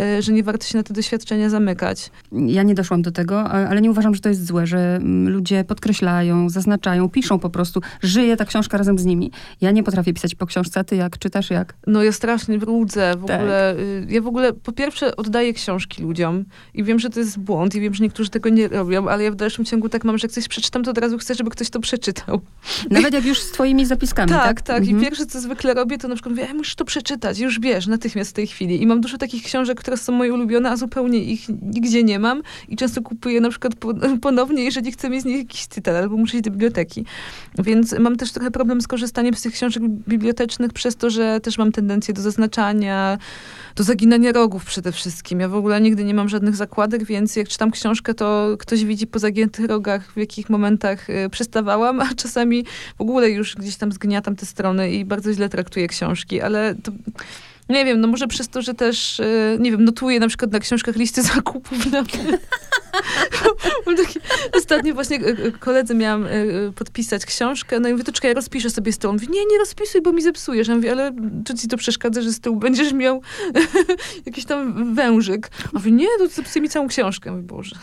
E, 0.00 0.22
że 0.22 0.32
nie 0.32 0.42
warto 0.42 0.66
się 0.66 0.78
na 0.78 0.84
te 0.84 0.94
doświadczenia 0.94 1.50
zamykać. 1.50 2.10
Ja 2.32 2.62
nie 2.62 2.74
doszłam 2.74 3.02
do 3.02 3.10
tego, 3.10 3.44
ale 3.44 3.80
nie 3.80 3.90
uważam, 3.90 4.14
że 4.14 4.20
to 4.20 4.28
jest 4.28 4.46
złe, 4.46 4.66
że 4.66 4.96
mm, 4.96 5.28
ludzie 5.28 5.64
podkreślają, 5.64 6.50
zaznaczają, 6.50 7.08
piszą 7.08 7.38
po 7.38 7.50
prostu. 7.50 7.80
Żyje 8.02 8.36
ta 8.36 8.44
książka 8.44 8.78
razem 8.78 8.98
z 8.98 9.04
nimi. 9.04 9.30
Ja 9.60 9.70
nie 9.70 9.82
potrafię 9.82 10.12
pisać 10.12 10.34
po 10.34 10.46
książce, 10.46 10.84
ty 10.84 10.96
jak 10.96 11.18
czytasz, 11.18 11.50
jak? 11.50 11.74
No 11.86 12.02
ja 12.02 12.12
strasznie 12.12 12.58
brudzę 12.58 13.14
w 13.16 13.26
tak. 13.26 13.40
ogóle. 13.40 13.76
Y, 13.76 14.06
ja 14.08 14.22
w 14.22 14.26
ogóle 14.26 14.52
po 14.52 14.72
pierwsze 14.72 15.16
oddaję 15.16 15.52
książki 15.52 16.02
ludziom 16.02 16.44
i 16.74 16.84
wiem, 16.84 16.98
że 16.98 17.10
to 17.10 17.20
jest 17.20 17.38
błąd 17.38 17.74
i 17.74 17.80
wiem, 17.80 17.94
że 17.94 18.04
niektórzy 18.04 18.30
tego 18.30 18.48
nie 18.48 18.68
robią, 18.68 19.08
ale 19.08 19.24
ja 19.24 19.30
w 19.30 19.36
dalszym 19.36 19.64
ciągu 19.64 19.88
tak 19.88 20.04
mam, 20.04 20.18
że 20.18 20.24
jak 20.24 20.32
coś 20.32 20.48
przeczytam, 20.48 20.84
to 20.84 20.90
od 20.90 20.98
razu 20.98 21.18
chcę, 21.18 21.34
żeby 21.34 21.50
ktoś 21.50 21.70
to 21.70 21.80
przeczytał. 21.80 22.40
Nawet 22.90 23.14
jak 23.14 23.24
już 23.24 23.40
z 23.40 23.52
twoimi 23.52 23.86
zapiskami, 23.86 24.28
tak? 24.30 24.44
Tak, 24.44 24.62
tak. 24.62 24.78
Mhm. 24.78 24.98
I 24.98 25.02
pierwsze, 25.02 25.26
co 25.26 25.40
zwykle 25.40 25.74
robię, 25.74 25.98
to 25.98 26.08
na 26.08 26.14
przykład 26.14 26.34
mówię, 26.34 26.46
ja 26.48 26.54
musisz 26.54 26.74
to 26.74 26.84
przeczytać, 26.84 27.38
już 27.38 27.60
wiesz, 27.60 27.86
natychmiast 27.86 28.30
w 28.30 28.32
tej 28.32 28.46
chwili. 28.46 28.82
I 28.82 28.86
mam 28.86 29.00
dużo 29.00 29.18
takich 29.18 29.42
książek, 29.42 29.80
które 29.88 29.96
są 29.96 30.12
moje 30.12 30.34
ulubione, 30.34 30.70
a 30.70 30.76
zupełnie 30.76 31.18
ich 31.18 31.48
nigdzie 31.62 32.04
nie 32.04 32.18
mam 32.18 32.42
i 32.68 32.76
często 32.76 33.02
kupuję 33.02 33.40
na 33.40 33.50
przykład 33.50 33.72
ponownie, 34.20 34.64
jeżeli 34.64 34.92
chcę 34.92 35.10
mieć 35.10 35.22
z 35.22 35.24
nich 35.24 35.38
jakiś 35.38 35.66
cytat, 35.66 35.96
albo 35.96 36.16
muszę 36.16 36.36
iść 36.36 36.44
do 36.44 36.50
biblioteki. 36.50 37.04
Więc 37.58 37.98
mam 37.98 38.16
też 38.16 38.32
trochę 38.32 38.50
problem 38.50 38.80
z 38.80 38.88
korzystaniem 38.88 39.34
z 39.34 39.42
tych 39.42 39.52
książek 39.52 39.82
bibliotecznych 39.88 40.72
przez 40.72 40.96
to, 40.96 41.10
że 41.10 41.40
też 41.40 41.58
mam 41.58 41.72
tendencję 41.72 42.14
do 42.14 42.22
zaznaczania, 42.22 43.18
do 43.76 43.84
zaginania 43.84 44.32
rogów 44.32 44.64
przede 44.64 44.92
wszystkim. 44.92 45.40
Ja 45.40 45.48
w 45.48 45.54
ogóle 45.54 45.80
nigdy 45.80 46.04
nie 46.04 46.14
mam 46.14 46.28
żadnych 46.28 46.56
zakładek, 46.56 47.04
więc 47.04 47.36
jak 47.36 47.48
czytam 47.48 47.70
książkę, 47.70 48.14
to 48.14 48.56
ktoś 48.58 48.84
widzi 48.84 49.06
po 49.06 49.18
zagiętych 49.18 49.66
rogach, 49.66 50.12
w 50.12 50.16
jakich 50.16 50.50
momentach 50.50 51.10
y, 51.10 51.30
przestawałam, 51.30 52.00
a 52.00 52.14
czasami 52.14 52.64
w 52.98 53.00
ogóle 53.00 53.30
już 53.30 53.56
gdzieś 53.56 53.76
tam 53.76 53.92
zgniatam 53.92 54.36
te 54.36 54.46
strony 54.46 54.92
i 54.92 55.04
bardzo 55.04 55.32
źle 55.32 55.48
traktuję 55.48 55.88
książki, 55.88 56.40
ale 56.40 56.74
to 56.74 56.92
nie 57.68 57.84
wiem, 57.84 58.00
no 58.00 58.08
może 58.08 58.26
przez 58.26 58.48
to, 58.48 58.62
że 58.62 58.74
też, 58.74 59.20
e, 59.20 59.56
nie 59.60 59.70
wiem, 59.70 59.84
notuję 59.84 60.20
na 60.20 60.28
przykład 60.28 60.52
na 60.52 60.60
książkach 60.60 60.96
listy 60.96 61.22
zakupów. 61.34 61.92
Na... 61.92 62.04
taki, 63.96 64.18
ostatnio 64.54 64.94
właśnie 64.94 65.16
e, 65.16 65.28
e, 65.28 65.52
koledze 65.52 65.94
miałam 65.94 66.26
podpisać 66.74 67.26
książkę, 67.26 67.80
no 67.80 67.88
i 67.88 67.92
mówię, 67.92 68.04
to 68.04 68.12
czekaj, 68.12 68.30
ja 68.30 68.34
rozpiszę 68.34 68.70
sobie 68.70 68.92
z 68.92 68.98
tyłu. 68.98 69.12
Mówi, 69.12 69.28
nie, 69.30 69.46
nie 69.46 69.58
rozpisuj, 69.58 70.02
bo 70.02 70.12
mi 70.12 70.22
zepsujesz. 70.22 70.68
Ja 70.68 70.74
mówię, 70.74 70.92
ale 70.92 71.12
czy 71.44 71.54
ci 71.54 71.68
to 71.68 71.76
przeszkadza, 71.76 72.22
że 72.22 72.32
z 72.32 72.40
tyłu 72.40 72.56
będziesz 72.56 72.92
miał 72.92 73.22
jakiś 74.26 74.44
tam 74.44 74.94
wężyk? 74.94 75.50
A 75.64 75.68
mówię, 75.72 75.92
nie, 75.92 76.06
to 76.18 76.28
zepsuj 76.28 76.62
mi 76.62 76.68
całą 76.68 76.88
książkę. 76.88 77.30
Mówię, 77.30 77.42
Boże. 77.42 77.76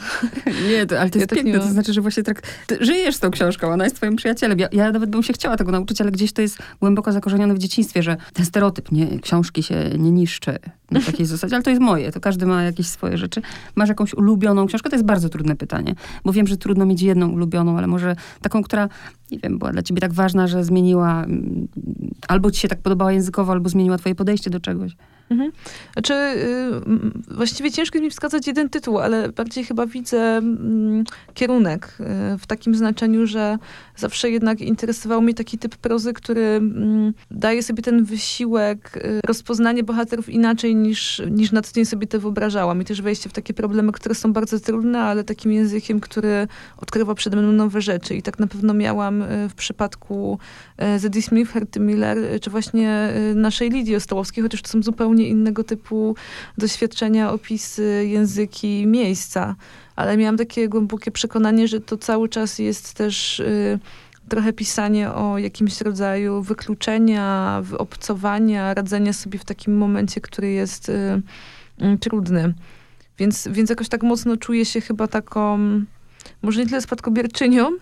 Nie, 0.70 0.86
to, 0.86 1.00
ale 1.00 1.10
to 1.10 1.20
jest 1.20 1.32
ja 1.32 1.36
tak 1.36 1.46
piękne, 1.46 1.60
to 1.60 1.68
znaczy, 1.68 1.94
że 1.94 2.02
właśnie 2.02 2.24
tak, 2.24 2.42
żyjesz 2.80 3.18
tą 3.18 3.32
książką, 3.32 3.68
ona 3.68 3.84
jest 3.84 3.96
twoim 3.96 4.16
przyjacielem. 4.16 4.60
Ja, 4.60 4.68
ja 4.72 4.92
nawet 4.92 5.10
bym 5.10 5.24
się 5.24 5.34
chciała 5.34 5.58
tego 5.58 5.72
nauczyć, 5.72 6.02
ale 6.02 6.12
gdzieś 6.12 6.34
to 6.34 6.42
jest 6.42 6.58
głęboko 6.80 7.12
zakorzenione 7.12 7.54
w 7.54 7.58
dzieciństwie, 7.58 8.04
że 8.04 8.18
ten 8.34 8.46
stereotyp, 8.46 8.92
nie, 8.92 9.20
książki 9.20 9.64
się 9.64 9.75
nie 9.98 10.12
niszczy 10.12 10.60
na 10.92 11.00
takiej 11.00 11.26
zasadzie, 11.36 11.56
ale 11.56 11.64
to 11.64 11.70
jest 11.70 11.82
moje, 11.82 12.12
to 12.12 12.20
każdy 12.20 12.46
ma 12.46 12.64
jakieś 12.64 12.88
swoje 12.88 13.18
rzeczy. 13.18 13.42
Masz 13.76 13.90
jakąś 13.90 14.14
ulubioną 14.14 14.66
książkę? 14.66 14.90
To 14.90 14.96
jest 14.96 15.06
bardzo 15.06 15.30
trudne 15.30 15.56
pytanie, 15.56 15.96
bo 16.26 16.34
wiem, 16.34 16.48
że 16.48 16.58
trudno 16.58 16.86
mieć 16.86 17.02
jedną 17.02 17.30
ulubioną, 17.30 17.78
ale 17.78 17.88
może 17.88 18.16
taką, 18.42 18.64
która, 18.64 18.90
nie 19.32 19.40
wiem, 19.40 19.58
była 19.58 19.72
dla 19.72 19.82
ciebie 19.82 20.02
tak 20.02 20.14
ważna, 20.14 20.48
że 20.48 20.64
zmieniła, 20.64 21.24
mm, 21.24 21.68
albo 22.28 22.52
ci 22.52 22.62
się 22.62 22.68
tak 22.68 22.82
podobała 22.82 23.12
językowo, 23.12 23.52
albo 23.52 23.70
zmieniła 23.70 23.98
twoje 23.98 24.16
podejście 24.16 24.50
do 24.50 24.60
czegoś. 24.60 24.96
Mhm. 25.30 25.52
Znaczy, 25.94 26.14
y, 26.14 27.36
właściwie 27.36 27.72
ciężko 27.72 28.00
mi 28.00 28.10
wskazać 28.10 28.48
jeden 28.48 28.70
tytuł, 28.70 29.00
ale 29.00 29.30
bardziej 29.30 29.64
chyba 29.64 29.86
widzę 29.86 30.38
mm, 30.38 31.04
kierunek 31.34 31.98
y, 32.00 32.38
w 32.38 32.48
takim 32.48 32.76
znaczeniu, 32.76 33.28
że 33.28 33.58
zawsze 33.96 34.30
jednak 34.30 34.62
interesował 34.62 35.22
mnie 35.22 35.34
taki 35.34 35.58
typ 35.58 35.76
prozy, 35.76 36.14
który 36.14 36.42
mm, 36.42 37.14
daje 37.32 37.64
sobie 37.64 37.84
ten 37.84 38.04
wysiłek, 38.04 38.98
y, 38.98 39.20
rozpoznanie 39.28 39.84
bohaterów 39.84 40.30
inaczej 40.30 40.76
niż, 40.76 41.22
niż 41.32 41.52
na 41.52 41.62
co 41.62 41.74
dzień 41.74 41.86
sobie 41.86 42.08
to 42.08 42.20
wyobrażałam. 42.20 42.82
I 42.82 42.86
też 42.86 43.02
wejście 43.02 43.30
w 43.30 43.34
takie 43.34 43.54
problemy, 43.54 43.92
które 43.92 44.16
są 44.16 44.34
bardzo 44.34 44.60
trudne, 44.60 45.02
ale 45.02 45.24
takim 45.24 45.52
językiem, 45.52 46.00
który 46.00 46.48
odkrywa 46.78 47.16
przede 47.16 47.38
mną 47.38 47.52
nowe 47.52 47.82
rzeczy. 47.82 48.16
I 48.16 48.22
tak 48.22 48.40
na 48.40 48.48
pewno 48.48 48.74
miałam 48.74 49.24
w 49.50 49.54
przypadku 49.56 50.40
Zadie 50.98 51.22
Smith, 51.22 51.52
Herty 51.52 51.80
Miller, 51.80 52.18
czy 52.42 52.50
właśnie 52.50 53.14
naszej 53.36 53.70
Lidii 53.70 53.96
Ostołowskiej, 53.96 54.44
chociaż 54.44 54.62
to 54.62 54.70
są 54.70 54.84
zupełnie 54.84 55.15
zupełnie 55.16 55.30
innego 55.30 55.64
typu 55.64 56.16
doświadczenia, 56.58 57.32
opisy, 57.32 58.06
języki, 58.08 58.88
miejsca. 58.88 59.56
Ale 59.96 60.18
miałam 60.18 60.38
takie 60.38 60.70
głębokie 60.70 61.12
przekonanie, 61.12 61.68
że 61.68 61.80
to 61.80 61.98
cały 61.98 62.30
czas 62.30 62.60
jest 62.60 62.94
też 62.94 63.40
y, 63.40 63.80
trochę 64.30 64.54
pisanie 64.54 65.12
o 65.12 65.38
jakimś 65.38 65.82
rodzaju 65.82 66.42
wykluczenia, 66.42 67.62
obcowania, 67.78 68.74
radzenia 68.74 69.14
sobie 69.14 69.40
w 69.40 69.46
takim 69.46 69.78
momencie, 69.78 70.22
który 70.22 70.52
jest 70.52 70.90
y, 70.90 71.22
y, 71.82 71.98
trudny. 71.98 72.54
Więc, 73.18 73.48
więc 73.52 73.70
jakoś 73.70 73.90
tak 73.90 74.04
mocno 74.04 74.38
czuję 74.38 74.66
się 74.66 74.82
chyba 74.82 75.08
taką, 75.08 75.60
może 76.42 76.60
nie 76.60 76.66
tyle 76.66 76.82
spadkobierczynią, 76.82 77.72
y, 77.72 77.78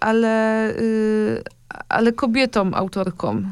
ale, 0.00 0.70
y, 0.76 1.42
ale 1.88 2.12
kobietą 2.12 2.74
autorką 2.74 3.36
y, 3.38 3.42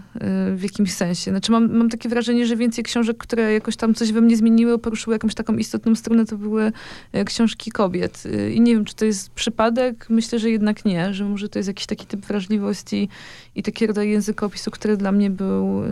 w 0.56 0.62
jakimś 0.62 0.92
sensie. 0.92 1.30
Znaczy 1.30 1.52
mam, 1.52 1.76
mam 1.76 1.88
takie 1.88 2.08
wrażenie, 2.08 2.46
że 2.46 2.56
więcej 2.56 2.84
książek, 2.84 3.16
które 3.16 3.52
jakoś 3.52 3.76
tam 3.76 3.94
coś 3.94 4.12
we 4.12 4.20
mnie 4.20 4.36
zmieniły, 4.36 4.78
poruszyły 4.78 5.14
jakąś 5.14 5.34
taką 5.34 5.56
istotną 5.56 5.94
stronę, 5.94 6.26
to 6.26 6.38
były 6.38 6.72
e, 7.12 7.24
książki 7.24 7.70
kobiet. 7.70 8.22
Y, 8.26 8.52
I 8.52 8.60
nie 8.60 8.74
wiem, 8.74 8.84
czy 8.84 8.94
to 8.94 9.04
jest 9.04 9.30
przypadek. 9.30 10.06
Myślę, 10.08 10.38
że 10.38 10.50
jednak 10.50 10.84
nie, 10.84 11.14
że 11.14 11.24
może 11.24 11.48
to 11.48 11.58
jest 11.58 11.68
jakiś 11.68 11.86
taki 11.86 12.06
typ 12.06 12.26
wrażliwości 12.26 13.08
i 13.54 13.62
taki 13.62 13.86
rodzaj 13.86 14.10
językopisu, 14.10 14.70
który 14.70 14.96
dla 14.96 15.12
mnie 15.12 15.30
był, 15.30 15.84
y, 15.84 15.88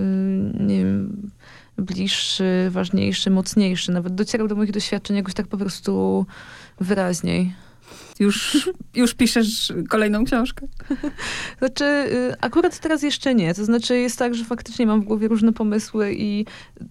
nie 0.61 0.79
wiem, 0.79 1.31
bliższy, 1.79 2.69
ważniejszy, 2.71 3.31
mocniejszy. 3.31 3.93
Nawet 3.93 4.15
docierał 4.15 4.49
do 4.49 4.55
moich 4.55 4.73
doświadczeń 4.73 5.17
jakoś 5.17 5.35
tak 5.35 5.47
po 5.47 5.57
prostu 5.57 6.27
wyraźniej. 6.81 7.55
Już, 8.23 8.69
już 8.95 9.15
piszesz 9.15 9.73
kolejną 9.89 10.25
książkę? 10.25 10.67
Znaczy, 11.59 11.85
y, 11.85 12.35
akurat 12.41 12.79
teraz 12.79 13.03
jeszcze 13.03 13.35
nie. 13.35 13.55
To 13.55 13.65
znaczy, 13.65 13.99
jest 13.99 14.19
tak, 14.19 14.35
że 14.35 14.45
faktycznie 14.45 14.87
mam 14.87 15.01
w 15.03 15.05
głowie 15.05 15.29
różne 15.29 15.53
pomysły 15.53 16.15
i 16.15 16.47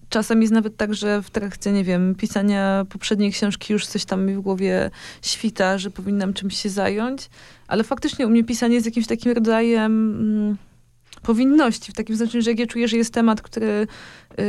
czasem 0.08 0.42
jest 0.42 0.52
nawet 0.52 0.76
tak, 0.76 0.94
że 0.94 1.22
w 1.22 1.30
trakcie, 1.30 1.72
nie 1.72 1.84
wiem, 1.84 2.14
pisania 2.14 2.86
poprzedniej 2.88 3.32
książki 3.32 3.72
już 3.72 3.86
coś 3.86 4.04
tam 4.04 4.26
mi 4.26 4.34
w 4.34 4.40
głowie 4.40 4.90
świta, 5.22 5.78
że 5.78 5.90
powinnam 5.90 6.34
czymś 6.34 6.56
się 6.62 6.68
zająć. 6.68 7.30
Ale 7.68 7.84
faktycznie 7.84 8.26
u 8.26 8.30
mnie 8.30 8.44
pisanie 8.44 8.74
jest 8.74 8.86
jakimś 8.86 9.06
takim 9.06 9.32
rodzajem... 9.32 10.16
Mm, 10.20 10.56
powinności, 11.22 11.92
w 11.92 11.94
takim 11.94 12.16
znaczeniu, 12.16 12.42
że 12.42 12.50
jak 12.50 12.58
ja 12.58 12.66
czuję, 12.66 12.88
że 12.88 12.96
jest 12.96 13.14
temat, 13.14 13.42
który 13.42 13.86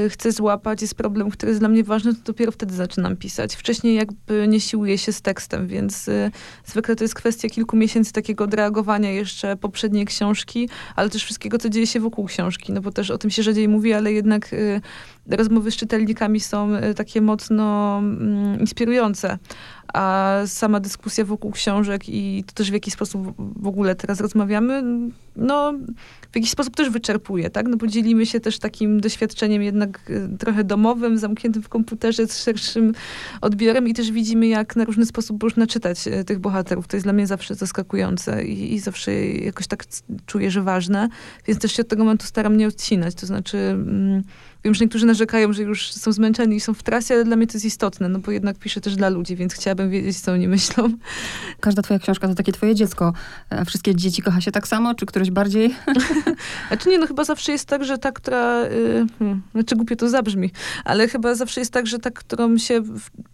chcę 0.10 0.32
złapać, 0.32 0.82
jest 0.82 0.96
problem, 0.96 1.32
który 1.32 1.50
jest 1.50 1.62
dla 1.62 1.70
mnie 1.70 1.84
ważny, 1.84 2.14
to 2.14 2.20
dopiero 2.24 2.52
wtedy 2.52 2.76
zaczynam 2.76 3.18
pisać. 3.18 3.56
Wcześniej 3.56 3.96
jakby 3.96 4.48
nie 4.48 4.60
siłuję 4.60 4.98
się 4.98 5.12
z 5.12 5.22
tekstem, 5.22 5.68
więc 5.68 6.08
y, 6.08 6.32
zwykle 6.66 6.96
to 6.96 7.04
jest 7.04 7.16
kwestia 7.16 7.50
kilku 7.50 7.76
miesięcy 7.78 8.14
takiego 8.14 8.44
odreagowania 8.44 9.12
jeszcze 9.12 9.56
poprzedniej 9.56 10.06
książki, 10.06 10.70
ale 10.96 11.10
też 11.10 11.24
wszystkiego, 11.24 11.58
co 11.58 11.70
dzieje 11.70 11.88
się 11.88 12.00
wokół 12.00 12.26
książki, 12.26 12.74
no 12.74 12.82
bo 12.82 12.92
też 12.92 13.12
o 13.12 13.18
tym 13.18 13.30
się 13.30 13.44
rzadziej 13.44 13.68
mówi, 13.68 13.94
ale 13.94 14.14
jednak 14.14 14.54
y, 14.54 14.82
rozmowy 15.28 15.72
z 15.72 15.76
czytelnikami 15.76 16.40
są 16.40 16.72
takie 16.96 17.22
mocno 17.22 17.98
mm, 17.98 18.60
inspirujące 18.60 19.38
a 19.94 20.34
sama 20.46 20.80
dyskusja 20.80 21.26
wokół 21.26 21.52
książek 21.52 22.10
i 22.10 22.44
to 22.48 22.54
też 22.54 22.70
w 22.70 22.74
jaki 22.74 22.92
sposób 22.92 23.34
w 23.38 23.68
ogóle 23.68 23.96
teraz 23.96 24.22
rozmawiamy, 24.22 24.84
no 25.36 25.74
w 26.32 26.36
jakiś 26.36 26.52
sposób 26.52 26.76
też 26.76 26.90
wyczerpuje, 26.90 27.50
tak? 27.50 27.68
No 27.68 27.78
bo 27.78 27.88
dzielimy 27.88 28.26
się 28.26 28.40
też 28.40 28.60
takim 28.60 29.00
doświadczeniem 29.00 29.64
jednak 29.74 30.10
y, 30.10 30.38
trochę 30.40 30.64
domowym, 30.64 31.18
zamkniętym 31.18 31.64
w 31.64 31.70
komputerze 31.70 32.28
z 32.28 32.44
szerszym 32.44 32.94
odbiorem 33.42 33.88
i 33.88 33.94
też 33.94 34.12
widzimy, 34.12 34.48
jak 34.48 34.76
na 34.76 34.86
różny 34.86 35.06
sposób 35.06 35.44
można 35.44 35.68
czytać 35.68 36.08
y, 36.08 36.24
tych 36.24 36.40
bohaterów. 36.40 36.88
To 36.88 36.96
jest 36.96 37.06
dla 37.06 37.14
mnie 37.14 37.28
zawsze 37.28 37.56
zaskakujące 37.56 38.46
i, 38.46 38.74
i 38.74 38.80
zawsze 38.80 39.26
jakoś 39.28 39.68
tak 39.68 39.84
czuję, 40.26 40.52
że 40.52 40.62
ważne, 40.62 41.10
więc 41.48 41.60
też 41.60 41.72
się 41.72 41.82
od 41.82 41.88
tego 41.88 42.04
momentu 42.04 42.26
staram 42.26 42.58
nie 42.58 42.68
odcinać. 42.68 43.16
To 43.16 43.26
znaczy... 43.26 43.58
Mm, 43.58 44.24
wiem, 44.64 44.74
że 44.74 44.86
niektórzy 44.86 45.06
narzekają, 45.06 45.54
że 45.54 45.64
już 45.64 45.94
są 45.94 46.12
zmęczeni 46.12 46.56
i 46.56 46.60
są 46.60 46.74
w 46.74 46.84
trasie, 46.84 47.14
ale 47.14 47.24
dla 47.24 47.36
mnie 47.36 47.48
to 47.48 47.54
jest 47.54 47.66
istotne, 47.66 48.10
no 48.10 48.20
bo 48.20 48.32
jednak 48.32 48.58
piszę 48.58 48.82
też 48.82 48.96
dla 48.96 49.10
ludzi, 49.10 49.36
więc 49.36 49.54
chciałabym 49.54 49.90
wiedzieć, 49.90 50.20
co 50.20 50.32
oni 50.32 50.48
myślą. 50.48 50.90
Każda 51.60 51.82
twoja 51.82 52.00
książka 52.00 52.28
to 52.28 52.36
takie 52.36 52.52
twoje 52.52 52.76
dziecko. 52.76 53.14
A 53.50 53.66
wszystkie 53.66 53.96
dzieci 53.96 54.22
kocha 54.22 54.42
się 54.42 54.52
tak 54.52 54.68
samo, 54.68 54.96
czy 54.96 55.06
któreś 55.06 55.32
bardziej? 55.32 55.76
Znaczy 56.68 56.90
nie, 56.90 57.00
no 57.00 57.08
chyba 57.08 57.24
zawsze 57.24 57.52
jest 57.52 57.66
tak, 57.66 57.86
że 57.86 57.98
ta, 57.98 58.12
która, 58.12 58.62
yy, 58.62 59.06
hmm, 59.20 59.42
znaczy 59.52 59.76
głupio 59.76 59.96
to 59.96 60.10
zabrzmi, 60.10 60.52
ale 60.86 61.08
chyba 61.08 61.36
zawsze 61.36 61.62
jest 61.62 61.72
tak, 61.72 61.88
że 61.88 62.00
ta, 62.00 62.12
którą 62.12 62.58
się 62.58 62.82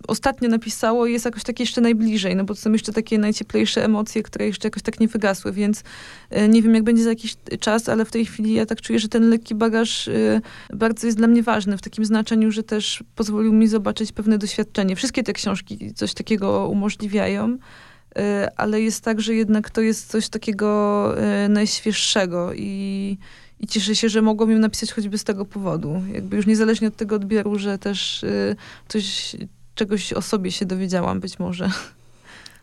ostatnio 0.07 0.49
napisało 0.49 1.05
jest 1.05 1.25
jakoś 1.25 1.43
tak 1.43 1.59
jeszcze 1.59 1.81
najbliżej, 1.81 2.35
no 2.35 2.43
bo 2.43 2.53
to 2.53 2.61
są 2.61 2.71
jeszcze 2.71 2.93
takie 2.93 3.17
najcieplejsze 3.17 3.85
emocje, 3.85 4.23
które 4.23 4.45
jeszcze 4.45 4.67
jakoś 4.67 4.83
tak 4.83 4.99
nie 4.99 5.07
wygasły, 5.07 5.51
więc 5.51 5.83
yy, 6.31 6.47
nie 6.47 6.61
wiem, 6.61 6.75
jak 6.75 6.83
będzie 6.83 7.03
za 7.03 7.09
jakiś 7.09 7.35
czas, 7.59 7.89
ale 7.89 8.05
w 8.05 8.11
tej 8.11 8.25
chwili 8.25 8.53
ja 8.53 8.65
tak 8.65 8.81
czuję, 8.81 8.99
że 8.99 9.09
ten 9.09 9.29
lekki 9.29 9.55
bagaż 9.55 10.07
yy, 10.07 10.41
bardzo 10.73 11.07
jest 11.07 11.18
dla 11.19 11.27
mnie 11.27 11.43
ważny, 11.43 11.77
w 11.77 11.81
takim 11.81 12.05
znaczeniu, 12.05 12.51
że 12.51 12.63
też 12.63 13.03
pozwolił 13.15 13.53
mi 13.53 13.67
zobaczyć 13.67 14.11
pewne 14.11 14.37
doświadczenie. 14.37 14.95
Wszystkie 14.95 15.23
te 15.23 15.33
książki 15.33 15.93
coś 15.93 16.13
takiego 16.13 16.67
umożliwiają, 16.67 17.53
y, 17.53 18.21
ale 18.55 18.81
jest 18.81 19.03
tak, 19.03 19.21
że 19.21 19.35
jednak 19.35 19.69
to 19.69 19.81
jest 19.81 20.11
coś 20.11 20.29
takiego 20.29 21.13
y, 21.45 21.49
najświeższego 21.49 22.53
i, 22.53 23.17
i 23.59 23.67
cieszę 23.67 23.95
się, 23.95 24.09
że 24.09 24.21
mogłam 24.21 24.51
ją 24.51 24.59
napisać 24.59 24.91
choćby 24.91 25.17
z 25.17 25.23
tego 25.23 25.45
powodu. 25.45 26.01
Jakby 26.13 26.35
już 26.35 26.47
niezależnie 26.47 26.87
od 26.87 26.95
tego 26.95 27.15
odbioru, 27.15 27.59
że 27.59 27.77
też 27.77 28.23
y, 28.23 28.55
coś, 28.87 29.35
czegoś 29.75 30.13
o 30.13 30.21
sobie 30.21 30.51
się 30.51 30.65
dowiedziałam 30.65 31.19
być 31.19 31.39
może. 31.39 31.69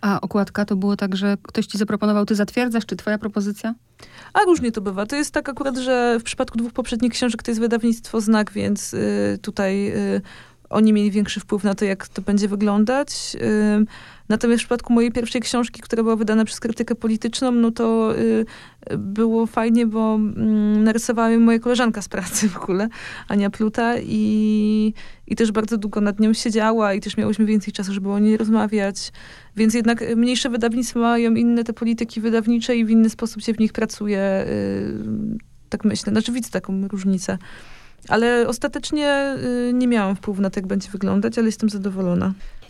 A 0.07 0.21
okładka 0.21 0.65
to 0.65 0.77
było 0.77 0.97
tak, 0.97 1.17
że 1.17 1.37
ktoś 1.43 1.67
ci 1.67 1.79
zaproponował, 1.79 2.27
ty 2.27 2.35
zatwierdzasz, 2.35 2.87
czy 2.87 2.97
twoja 2.97 3.19
propozycja? 3.19 3.75
A 4.33 4.41
różnie 4.41 4.73
to 4.73 4.81
bywa. 4.81 5.07
To 5.07 5.17
jest 5.17 5.35
tak 5.35 5.49
akurat, 5.49 5.77
że 5.77 6.17
w 6.21 6.23
przypadku 6.23 6.59
dwóch 6.59 6.73
poprzednich 6.73 7.13
książek 7.13 7.43
to 7.43 7.51
jest 7.51 7.61
wydawnictwo 7.61 8.21
Znak, 8.21 8.53
więc 8.53 8.95
y, 8.95 9.39
tutaj 9.43 9.89
y, 9.89 10.21
oni 10.71 10.93
mieli 10.93 11.11
większy 11.11 11.41
wpływ 11.41 11.65
na 11.65 11.75
to, 11.75 11.85
jak 11.85 12.09
to 12.09 12.23
będzie 12.23 12.49
wyglądać. 12.49 13.37
Y, 13.83 13.87
natomiast 14.29 14.61
w 14.61 14.65
przypadku 14.65 14.93
mojej 14.93 15.13
pierwszej 15.13 15.41
książki, 15.41 15.81
która 15.81 16.03
była 16.03 16.17
wydana 16.17 16.45
przez 16.45 16.61
krytykę 16.61 16.95
polityczną, 16.95 17.53
no 17.53 17.71
to 17.71 18.15
y, 18.19 18.47
było 18.99 19.47
fajnie, 19.47 19.87
bo 19.87 20.15
mm, 20.15 20.85
narysowała 20.85 21.29
mnie 21.29 21.39
moja 21.39 21.59
koleżanka 21.59 22.03
z 22.03 22.09
pracy 22.09 22.49
w 22.49 22.57
ogóle, 22.57 22.89
Ania 23.29 23.51
Pluta 23.51 23.95
i, 23.99 24.95
i 25.27 25.37
też 25.37 25.53
bardzo 25.53 25.77
długo 25.79 26.01
nad 26.01 26.21
nią 26.21 26.33
siedziała 26.33 26.95
i 26.95 27.01
też 27.01 27.17
miałyśmy 27.17 27.47
więcej 27.47 27.73
czasu, 27.73 27.93
żeby 27.93 28.11
o 28.11 28.19
niej 28.19 28.37
rozmawiać. 28.37 29.13
Więc 29.57 29.75
jednak 29.75 30.17
mniejsze 30.17 30.51
wydawnictwa 30.51 31.01
mają 31.01 31.35
inne 31.35 31.65
te 31.65 31.73
polityki 31.73 32.21
wydawnicze 32.21 32.77
i 32.77 32.85
w 32.85 32.91
inny 32.91 33.11
sposób 33.11 33.43
się 33.43 33.55
w 33.55 33.59
nich 33.59 33.73
pracuje. 33.73 34.47
Y, 34.49 35.47
tak 35.69 35.85
myślę. 35.85 36.13
Znaczy 36.13 36.33
widzę 36.33 36.51
taką 36.51 36.89
różnicę. 36.89 37.39
Ale 38.09 38.49
ostatecznie 38.49 39.35
y, 39.69 39.73
nie 39.73 39.89
miałam 39.89 40.17
wpływu 40.17 40.43
na 40.43 40.51
to, 40.51 40.61
jak 40.61 40.67
będzie 40.67 40.91
wyglądać, 40.91 41.39
ale 41.39 41.47
jestem 41.47 41.71
zadowolona. 41.71 42.33